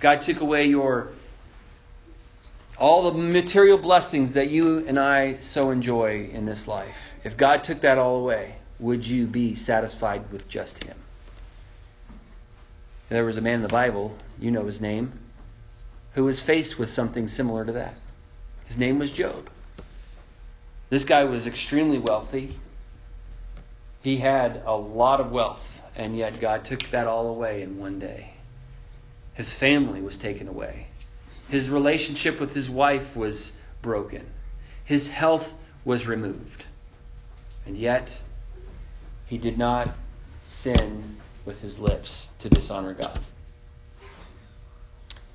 God 0.00 0.22
took 0.22 0.40
away 0.40 0.64
your 0.64 1.12
all 2.80 3.10
the 3.10 3.16
material 3.16 3.76
blessings 3.76 4.32
that 4.32 4.48
you 4.48 4.86
and 4.86 4.98
I 4.98 5.36
so 5.42 5.70
enjoy 5.70 6.30
in 6.32 6.46
this 6.46 6.66
life. 6.66 6.96
If 7.22 7.36
God 7.36 7.62
took 7.62 7.82
that 7.82 7.98
all 7.98 8.16
away, 8.16 8.56
would 8.78 9.06
you 9.06 9.26
be 9.26 9.54
satisfied 9.54 10.32
with 10.32 10.48
just 10.48 10.82
him? 10.82 10.96
There 13.10 13.24
was 13.24 13.36
a 13.36 13.42
man 13.42 13.56
in 13.56 13.62
the 13.62 13.68
Bible, 13.68 14.16
you 14.40 14.50
know 14.50 14.64
his 14.64 14.80
name, 14.80 15.12
who 16.14 16.24
was 16.24 16.40
faced 16.40 16.78
with 16.78 16.88
something 16.88 17.28
similar 17.28 17.66
to 17.66 17.72
that. 17.72 17.94
His 18.64 18.78
name 18.78 18.98
was 18.98 19.12
Job. 19.12 19.50
This 20.88 21.04
guy 21.04 21.24
was 21.24 21.46
extremely 21.46 21.98
wealthy. 21.98 22.58
He 24.02 24.16
had 24.16 24.62
a 24.64 24.74
lot 24.74 25.20
of 25.20 25.30
wealth 25.30 25.82
and 25.96 26.16
yet 26.16 26.40
God 26.40 26.64
took 26.64 26.80
that 26.90 27.06
all 27.06 27.28
away 27.28 27.60
in 27.60 27.78
one 27.78 27.98
day. 27.98 28.30
His 29.34 29.52
family 29.52 30.00
was 30.00 30.16
taken 30.16 30.48
away. 30.48 30.86
His 31.50 31.68
relationship 31.68 32.38
with 32.38 32.54
his 32.54 32.70
wife 32.70 33.16
was 33.16 33.52
broken. 33.82 34.24
His 34.84 35.08
health 35.08 35.52
was 35.84 36.06
removed. 36.06 36.66
And 37.66 37.76
yet, 37.76 38.22
he 39.26 39.36
did 39.36 39.58
not 39.58 39.92
sin 40.46 41.16
with 41.44 41.60
his 41.60 41.80
lips 41.80 42.30
to 42.38 42.48
dishonor 42.48 42.94
God. 42.94 43.18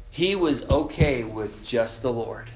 He 0.09 0.37
was 0.37 0.63
okay 0.69 1.25
with 1.25 1.65
just 1.65 2.01
the 2.01 2.13
Lord. 2.13 2.49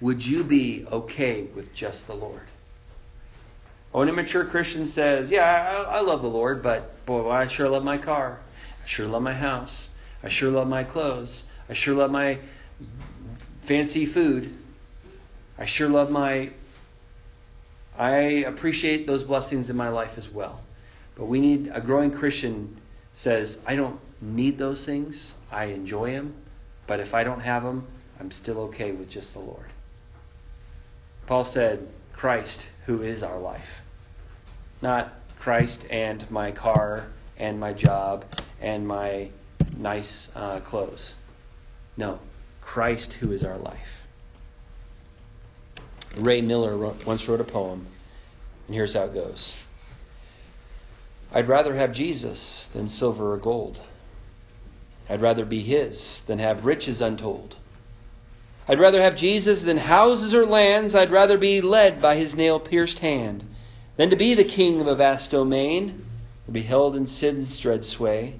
Would 0.00 0.26
you 0.26 0.42
be 0.42 0.86
okay 0.90 1.42
with 1.42 1.74
just 1.74 2.06
the 2.06 2.14
Lord? 2.14 2.48
Oh, 3.92 4.00
an 4.00 4.08
immature 4.08 4.46
Christian 4.46 4.86
says, 4.86 5.30
Yeah, 5.30 5.44
I, 5.44 5.98
I 5.98 6.00
love 6.00 6.22
the 6.22 6.28
Lord, 6.28 6.62
but 6.62 7.04
boy, 7.04 7.28
I 7.28 7.46
sure 7.48 7.68
love 7.68 7.84
my 7.84 7.98
car. 7.98 8.40
I 8.82 8.86
sure 8.86 9.06
love 9.06 9.22
my 9.22 9.34
house. 9.34 9.90
I 10.22 10.30
sure 10.30 10.50
love 10.50 10.68
my 10.68 10.84
clothes. 10.84 11.44
I 11.70 11.72
sure 11.72 11.94
love 11.94 12.10
my 12.10 12.38
fancy 13.62 14.04
food. 14.04 14.52
I 15.56 15.66
sure 15.66 15.88
love 15.88 16.10
my. 16.10 16.50
I 17.96 18.12
appreciate 18.46 19.06
those 19.06 19.22
blessings 19.22 19.70
in 19.70 19.76
my 19.76 19.88
life 19.88 20.18
as 20.18 20.28
well. 20.28 20.60
But 21.14 21.26
we 21.26 21.40
need 21.40 21.70
a 21.72 21.80
growing 21.80 22.10
Christian 22.10 22.80
says, 23.14 23.58
I 23.66 23.76
don't 23.76 24.00
need 24.20 24.58
those 24.58 24.84
things. 24.84 25.34
I 25.52 25.66
enjoy 25.66 26.10
them. 26.10 26.34
But 26.88 26.98
if 26.98 27.14
I 27.14 27.22
don't 27.22 27.40
have 27.40 27.62
them, 27.62 27.86
I'm 28.18 28.32
still 28.32 28.58
okay 28.62 28.90
with 28.90 29.08
just 29.08 29.34
the 29.34 29.40
Lord. 29.40 29.66
Paul 31.26 31.44
said, 31.44 31.86
Christ, 32.14 32.68
who 32.86 33.02
is 33.02 33.22
our 33.22 33.38
life. 33.38 33.82
Not 34.82 35.12
Christ 35.38 35.86
and 35.88 36.28
my 36.32 36.50
car 36.50 37.06
and 37.38 37.60
my 37.60 37.72
job 37.72 38.24
and 38.60 38.88
my 38.88 39.30
nice 39.76 40.30
uh, 40.34 40.58
clothes. 40.60 41.14
No, 41.96 42.18
Christ, 42.60 43.14
who 43.14 43.32
is 43.32 43.44
our 43.44 43.58
life. 43.58 44.06
Rhea 46.16 46.42
Miller 46.42 46.76
wrote, 46.76 47.06
once 47.06 47.28
wrote 47.28 47.40
a 47.40 47.44
poem, 47.44 47.86
and 48.66 48.74
here's 48.74 48.94
how 48.94 49.04
it 49.04 49.14
goes 49.14 49.64
I'd 51.32 51.48
rather 51.48 51.74
have 51.74 51.92
Jesus 51.92 52.66
than 52.66 52.88
silver 52.88 53.32
or 53.32 53.36
gold. 53.36 53.80
I'd 55.08 55.20
rather 55.20 55.44
be 55.44 55.60
his 55.60 56.20
than 56.20 56.38
have 56.38 56.64
riches 56.64 57.00
untold. 57.00 57.56
I'd 58.68 58.78
rather 58.78 59.02
have 59.02 59.16
Jesus 59.16 59.62
than 59.62 59.76
houses 59.76 60.34
or 60.34 60.46
lands. 60.46 60.94
I'd 60.94 61.10
rather 61.10 61.36
be 61.36 61.60
led 61.60 62.00
by 62.00 62.14
his 62.14 62.36
nail 62.36 62.60
pierced 62.60 63.00
hand 63.00 63.44
than 63.96 64.10
to 64.10 64.16
be 64.16 64.34
the 64.34 64.44
king 64.44 64.80
of 64.80 64.86
a 64.86 64.94
vast 64.94 65.32
domain 65.32 66.04
or 66.46 66.52
be 66.52 66.62
held 66.62 66.94
in 66.94 67.08
sin's 67.08 67.58
dread 67.58 67.84
sway. 67.84 68.36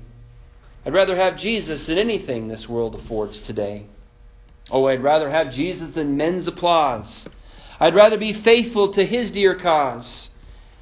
I'd 0.85 0.95
rather 0.95 1.17
have 1.17 1.37
Jesus 1.37 1.87
than 1.87 1.99
anything 1.99 2.49
this 2.49 2.69
world 2.69 2.95
affords 2.95 3.41
today. 3.41 3.85
Oh, 4.71 4.87
I'd 4.87 5.03
rather 5.03 5.29
have 5.29 5.53
Jesus 5.53 5.91
than 5.91 6.17
men's 6.17 6.47
applause. 6.47 7.29
I'd 7.79 7.95
rather 7.95 8.17
be 8.17 8.33
faithful 8.33 8.89
to 8.93 9.05
his 9.05 9.31
dear 9.31 9.55
cause. 9.55 10.31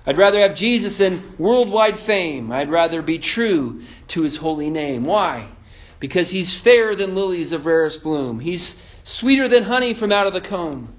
I'd 0.06 0.18
rather 0.18 0.38
have 0.40 0.54
Jesus 0.54 0.98
than 0.98 1.34
worldwide 1.36 1.98
fame. 1.98 2.52
I'd 2.52 2.70
rather 2.70 3.02
be 3.02 3.18
true 3.18 3.82
to 4.08 4.22
his 4.22 4.36
holy 4.36 4.70
name. 4.70 5.04
Why? 5.04 5.48
Because 5.98 6.30
he's 6.30 6.58
fairer 6.58 6.94
than 6.94 7.16
lilies 7.16 7.52
of 7.52 7.66
rarest 7.66 8.02
bloom. 8.02 8.38
He's 8.38 8.76
sweeter 9.02 9.48
than 9.48 9.64
honey 9.64 9.94
from 9.94 10.12
out 10.12 10.28
of 10.28 10.32
the 10.32 10.40
comb. 10.40 10.94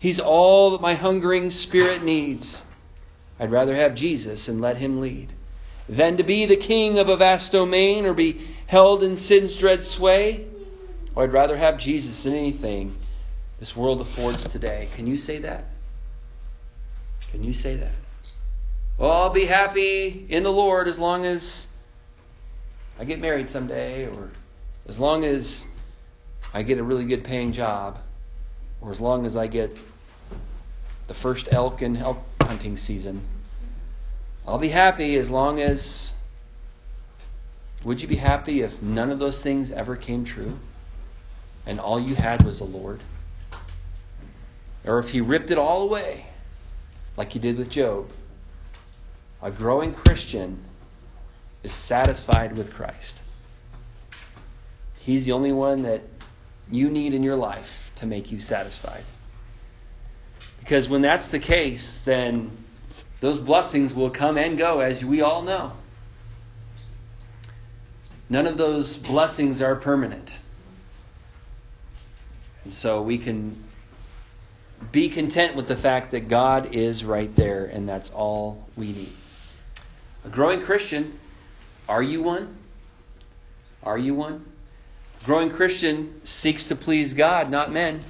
He's 0.00 0.18
all 0.18 0.72
that 0.72 0.80
my 0.80 0.94
hungering 0.94 1.50
spirit 1.50 2.02
needs. 2.02 2.64
I'd 3.38 3.52
rather 3.52 3.76
have 3.76 3.94
Jesus 3.94 4.48
and 4.48 4.60
let 4.60 4.78
him 4.78 5.00
lead 5.00 5.32
than 5.88 6.16
to 6.16 6.22
be 6.22 6.46
the 6.46 6.56
king 6.56 6.98
of 6.98 7.08
a 7.08 7.16
vast 7.16 7.52
domain 7.52 8.06
or 8.06 8.14
be 8.14 8.40
held 8.66 9.02
in 9.02 9.16
sin's 9.16 9.56
dread 9.56 9.82
sway. 9.82 10.46
Or 11.14 11.24
I'd 11.24 11.32
rather 11.32 11.56
have 11.56 11.78
Jesus 11.78 12.22
than 12.22 12.34
anything 12.34 12.96
this 13.58 13.76
world 13.76 14.00
affords 14.00 14.44
today. 14.44 14.88
Can 14.94 15.06
you 15.06 15.16
say 15.16 15.38
that? 15.38 15.64
Can 17.30 17.44
you 17.44 17.54
say 17.54 17.76
that? 17.76 17.92
Well, 18.98 19.10
I'll 19.10 19.30
be 19.30 19.46
happy 19.46 20.26
in 20.28 20.42
the 20.42 20.52
Lord 20.52 20.88
as 20.88 20.98
long 20.98 21.24
as 21.24 21.68
I 22.98 23.04
get 23.04 23.20
married 23.20 23.48
someday, 23.48 24.06
or 24.06 24.30
as 24.86 24.98
long 24.98 25.24
as 25.24 25.64
I 26.52 26.62
get 26.62 26.78
a 26.78 26.82
really 26.82 27.04
good 27.04 27.24
paying 27.24 27.52
job, 27.52 27.98
or 28.80 28.90
as 28.90 29.00
long 29.00 29.26
as 29.26 29.36
I 29.36 29.46
get 29.46 29.76
the 31.08 31.14
first 31.14 31.48
elk 31.52 31.82
in 31.82 31.96
elk 31.96 32.18
hunting 32.42 32.76
season. 32.76 33.22
I'll 34.46 34.58
be 34.58 34.68
happy 34.68 35.16
as 35.16 35.30
long 35.30 35.60
as. 35.60 36.14
Would 37.84 38.00
you 38.00 38.08
be 38.08 38.16
happy 38.16 38.62
if 38.62 38.80
none 38.80 39.10
of 39.10 39.18
those 39.18 39.42
things 39.42 39.72
ever 39.72 39.96
came 39.96 40.24
true? 40.24 40.58
And 41.66 41.80
all 41.80 41.98
you 41.98 42.14
had 42.14 42.44
was 42.44 42.58
the 42.58 42.64
Lord? 42.64 43.00
Or 44.84 44.98
if 44.98 45.10
He 45.10 45.20
ripped 45.20 45.50
it 45.50 45.58
all 45.58 45.82
away, 45.82 46.26
like 47.16 47.32
He 47.32 47.38
did 47.38 47.56
with 47.56 47.70
Job? 47.70 48.10
A 49.42 49.50
growing 49.50 49.94
Christian 49.94 50.62
is 51.62 51.72
satisfied 51.72 52.56
with 52.56 52.72
Christ. 52.72 53.22
He's 55.00 55.24
the 55.24 55.32
only 55.32 55.52
one 55.52 55.82
that 55.82 56.02
you 56.70 56.88
need 56.88 57.14
in 57.14 57.24
your 57.24 57.36
life 57.36 57.90
to 57.96 58.06
make 58.06 58.30
you 58.30 58.40
satisfied. 58.40 59.02
Because 60.60 60.88
when 60.88 61.02
that's 61.02 61.28
the 61.28 61.40
case, 61.40 61.98
then 62.00 62.56
those 63.22 63.38
blessings 63.38 63.94
will 63.94 64.10
come 64.10 64.36
and 64.36 64.58
go, 64.58 64.80
as 64.80 65.04
we 65.04 65.22
all 65.22 65.42
know. 65.42 65.72
None 68.28 68.48
of 68.48 68.58
those 68.58 68.96
blessings 68.96 69.62
are 69.62 69.76
permanent. 69.76 70.40
And 72.64 72.74
so 72.74 73.00
we 73.00 73.18
can 73.18 73.62
be 74.90 75.08
content 75.08 75.54
with 75.54 75.68
the 75.68 75.76
fact 75.76 76.10
that 76.10 76.26
God 76.26 76.74
is 76.74 77.04
right 77.04 77.34
there, 77.36 77.66
and 77.66 77.88
that's 77.88 78.10
all 78.10 78.66
we 78.76 78.88
need. 78.88 79.12
A 80.24 80.28
growing 80.28 80.60
Christian, 80.60 81.16
are 81.88 82.02
you 82.02 82.24
one? 82.24 82.56
Are 83.84 83.98
you 83.98 84.16
one? 84.16 84.44
A 85.20 85.24
growing 85.24 85.48
Christian 85.48 86.20
seeks 86.24 86.66
to 86.68 86.74
please 86.74 87.14
God, 87.14 87.52
not 87.52 87.70
men. 87.70 88.02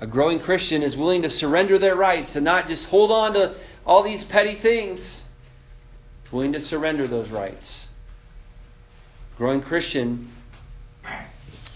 A 0.00 0.06
growing 0.06 0.38
Christian 0.40 0.82
is 0.82 0.96
willing 0.96 1.22
to 1.22 1.30
surrender 1.30 1.78
their 1.78 1.94
rights 1.94 2.34
and 2.36 2.44
not 2.44 2.66
just 2.66 2.86
hold 2.86 3.12
on 3.12 3.34
to 3.34 3.54
all 3.84 4.02
these 4.02 4.24
petty 4.24 4.54
things. 4.54 5.22
Willing 6.32 6.52
to 6.54 6.60
surrender 6.60 7.06
those 7.06 7.28
rights. 7.28 7.88
A 9.34 9.38
growing 9.38 9.60
Christian 9.60 10.30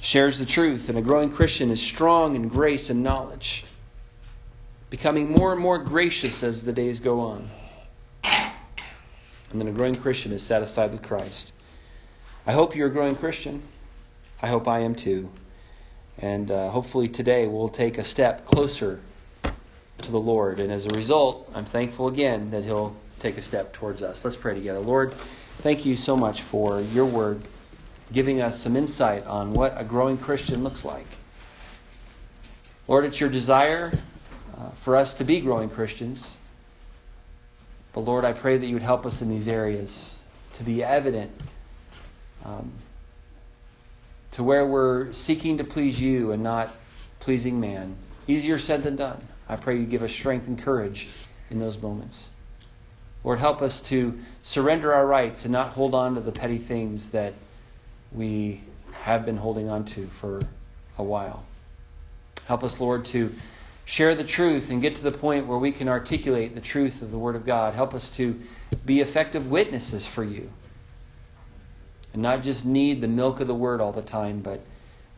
shares 0.01 0.39
the 0.39 0.47
truth, 0.47 0.89
and 0.89 0.97
a 0.97 1.03
growing 1.03 1.31
Christian 1.31 1.71
is 1.71 1.83
strong 1.83 2.37
in 2.37 2.49
grace 2.49 2.89
and 2.89 3.03
knowledge, 3.03 3.65
becoming 4.91 5.31
more 5.31 5.53
and 5.53 5.61
more 5.61 5.79
gracious 5.79 6.43
as 6.43 6.63
the 6.63 6.73
days 6.73 7.01
go 7.01 7.21
on. 7.21 7.51
And 8.23 9.61
then 9.61 9.69
a 9.69 9.73
growing 9.73 9.95
Christian 9.95 10.33
is 10.33 10.43
satisfied 10.43 10.93
with 10.93 11.03
Christ. 11.03 11.53
I 12.47 12.53
hope 12.53 12.75
you're 12.75 12.89
a 12.89 12.93
growing 12.93 13.17
Christian. 13.17 13.63
I 14.41 14.49
hope 14.49 14.67
I 14.69 14.81
am 14.81 14.95
too. 14.95 15.31
And 16.19 16.51
uh, 16.51 16.71
hopefully 16.71 17.09
today 17.09 17.47
we'll 17.47 17.69
take 17.69 17.99
a 17.99 18.05
step 18.05 18.47
closer 18.47 19.01
to 19.43 20.11
the 20.11 20.21
Lord. 20.21 20.61
And 20.61 20.73
as 20.73 20.87
a 20.87 20.91
result, 20.91 21.51
I'm 21.55 21.65
thankful 21.65 22.09
again 22.09 22.51
that 22.51 22.65
He'll 22.65 22.95
take 23.19 23.37
a 23.39 23.43
step 23.43 23.73
towards 23.73 24.03
us. 24.03 24.25
Let's 24.25 24.37
pray 24.37 24.55
together. 24.55 24.81
Lord, 24.81 25.15
thank 25.59 25.85
you 25.85 25.97
so 25.97 26.17
much 26.17 26.43
for 26.43 26.81
your 26.81 27.07
word, 27.07 27.43
giving 28.13 28.41
us 28.41 28.61
some 28.61 28.77
insight 28.77 29.27
on 29.27 29.53
what 29.53 29.75
a 29.77 29.85
growing 29.85 30.19
Christian 30.19 30.63
looks 30.63 30.85
like. 30.85 31.07
Lord, 32.87 33.05
it's 33.07 33.19
your 33.19 33.31
desire 33.31 33.93
uh, 34.57 34.71
for 34.71 34.97
us 34.97 35.15
to 35.15 35.25
be 35.25 35.41
growing 35.41 35.71
Christians. 35.71 36.37
But 37.95 38.01
Lord, 38.01 38.25
I 38.25 38.33
pray 38.33 38.59
that 38.59 38.67
you 38.67 38.75
would 38.75 38.83
help 38.83 39.07
us 39.07 39.23
in 39.23 39.29
these 39.29 39.49
areas 39.49 40.19
to 40.55 40.63
be 40.63 40.83
evident. 40.83 41.31
Um, 42.45 42.73
to 44.35 44.43
where 44.43 44.67
we're 44.67 45.13
seeking 45.13 45.59
to 45.59 45.63
please 45.63 46.01
you 46.01 46.33
and 46.33 46.43
not 46.43 46.69
pleasing 47.21 47.61
man. 47.61 47.95
Easier 48.27 48.59
said 48.59 48.83
than 48.83 48.97
done. 48.97 49.17
I 49.49 49.55
pray 49.55 49.79
you 49.79 49.87
give 49.87 50.03
us 50.03 50.11
strength 50.11 50.49
and 50.49 50.59
courage 50.59 51.07
in 51.51 51.61
those 51.61 51.81
moments. 51.81 52.33
Lord, 53.23 53.39
help 53.39 53.63
us 53.63 53.81
to 53.83 54.19
surrender 54.43 54.93
our 54.93 55.07
rights 55.07 55.45
and 55.45 55.53
not 55.53 55.69
hold 55.69 55.95
on 55.95 56.17
to 56.17 56.21
the 56.21 56.33
petty 56.33 56.59
things 56.59 57.11
that 57.11 57.33
we 58.11 58.61
have 59.03 59.25
been 59.25 59.37
holding 59.37 59.69
on 59.69 59.85
to 59.85 60.09
for 60.09 60.41
a 60.99 61.05
while. 61.05 61.45
Help 62.47 62.65
us, 62.65 62.81
Lord, 62.81 63.05
to 63.07 63.33
share 63.85 64.17
the 64.17 64.25
truth 64.25 64.71
and 64.71 64.83
get 64.83 64.97
to 64.97 65.03
the 65.05 65.13
point 65.13 65.47
where 65.47 65.59
we 65.59 65.71
can 65.71 65.89
articulate 65.89 66.57
the 66.57 66.61
truth 66.61 67.03
of 67.03 67.13
the 67.13 67.19
Word 67.19 67.37
of 67.37 67.47
God. 67.47 67.73
Help 67.73 67.95
us 67.95 68.11
to 68.11 68.41
be 68.85 69.01
effective 69.01 69.49
witnesses 69.49 70.05
for 70.05 70.25
you 70.25 70.51
and 72.15 72.23
not 72.23 72.43
just 72.43 72.65
need 72.65 73.01
the 73.01 73.09
milk 73.09 73.41
of 73.41 73.49
the 73.49 73.55
word 73.55 73.81
all 73.81 73.93
the 73.93 74.01
time, 74.01 74.41
but 74.41 74.61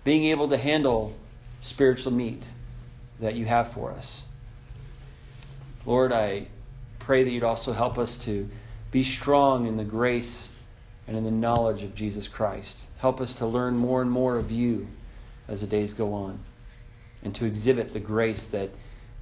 being 0.03 0.25
able 0.25 0.49
to 0.49 0.57
handle 0.57 1.15
spiritual 1.61 2.13
meat 2.13 2.49
that 3.21 3.35
you 3.35 3.45
have 3.45 3.71
for 3.71 3.93
us. 3.93 4.25
Lord, 5.85 6.11
I 6.11 6.49
pray 6.99 7.23
that 7.23 7.31
you'd 7.31 7.45
also 7.45 7.73
help 7.73 7.99
us 7.99 8.17
to 8.19 8.49
be 8.91 9.05
strong 9.05 9.67
in 9.67 9.77
the 9.77 9.85
grace 9.85 10.51
and 11.07 11.17
in 11.17 11.23
the 11.23 11.31
knowledge 11.31 11.83
of 11.83 11.95
Jesus 11.95 12.27
Christ. 12.27 12.81
Help 12.99 13.21
us 13.21 13.35
to 13.35 13.47
learn 13.47 13.77
more 13.77 14.01
and 14.01 14.11
more 14.11 14.39
of 14.39 14.51
you 14.51 14.89
as 15.49 15.61
the 15.61 15.67
days 15.67 15.95
go 15.95 16.13
on 16.15 16.41
and 17.23 17.35
to 17.35 17.45
exhibit 17.45 17.93
the 17.93 18.01
grace 18.01 18.47
that 18.47 18.71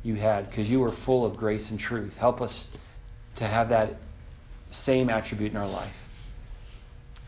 you 0.04 0.14
had 0.14 0.48
because 0.48 0.70
you 0.70 0.78
were 0.78 0.92
full 0.92 1.26
of 1.26 1.36
grace 1.36 1.70
and 1.70 1.80
truth. 1.80 2.16
Help 2.16 2.40
us 2.40 2.70
to 3.34 3.44
have 3.44 3.68
that 3.70 3.96
same 4.70 5.10
attribute 5.10 5.50
in 5.50 5.56
our 5.56 5.68
life. 5.68 6.03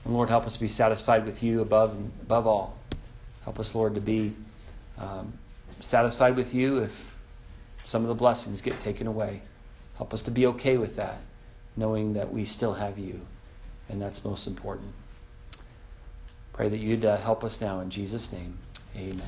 And 0.07 0.15
Lord, 0.15 0.29
help 0.29 0.47
us 0.47 0.55
to 0.55 0.61
be 0.61 0.69
satisfied 0.69 1.27
with 1.27 1.43
you 1.43 1.63
above 1.63 1.97
above 2.23 2.47
all. 2.47 2.79
Help 3.43 3.59
us, 3.59 3.75
Lord, 3.75 3.97
to 3.97 4.01
be 4.01 4.33
um, 4.99 5.33
satisfied 5.81 6.37
with 6.37 6.55
you 6.55 6.79
if 6.79 7.15
some 7.83 8.03
of 8.03 8.09
the 8.09 8.15
blessings 8.15 8.63
get 8.63 8.79
taken 8.79 9.09
away. 9.09 9.43
Help 9.97 10.15
us 10.15 10.23
to 10.23 10.31
be 10.31 10.47
okay 10.47 10.77
with 10.77 10.95
that, 10.95 11.19
knowing 11.77 12.13
that 12.13 12.33
we 12.33 12.45
still 12.45 12.73
have 12.73 13.01
you, 13.01 13.21
and 13.89 14.01
that's 14.01 14.25
most 14.25 14.47
important. 14.47 14.93
Pray 16.53 16.69
that 16.69 16.79
you'd 16.79 17.05
uh, 17.05 17.17
help 17.17 17.43
us 17.43 17.61
now 17.61 17.81
in 17.81 17.91
Jesus' 17.91 18.31
name. 18.31 18.57
Amen. 18.97 19.23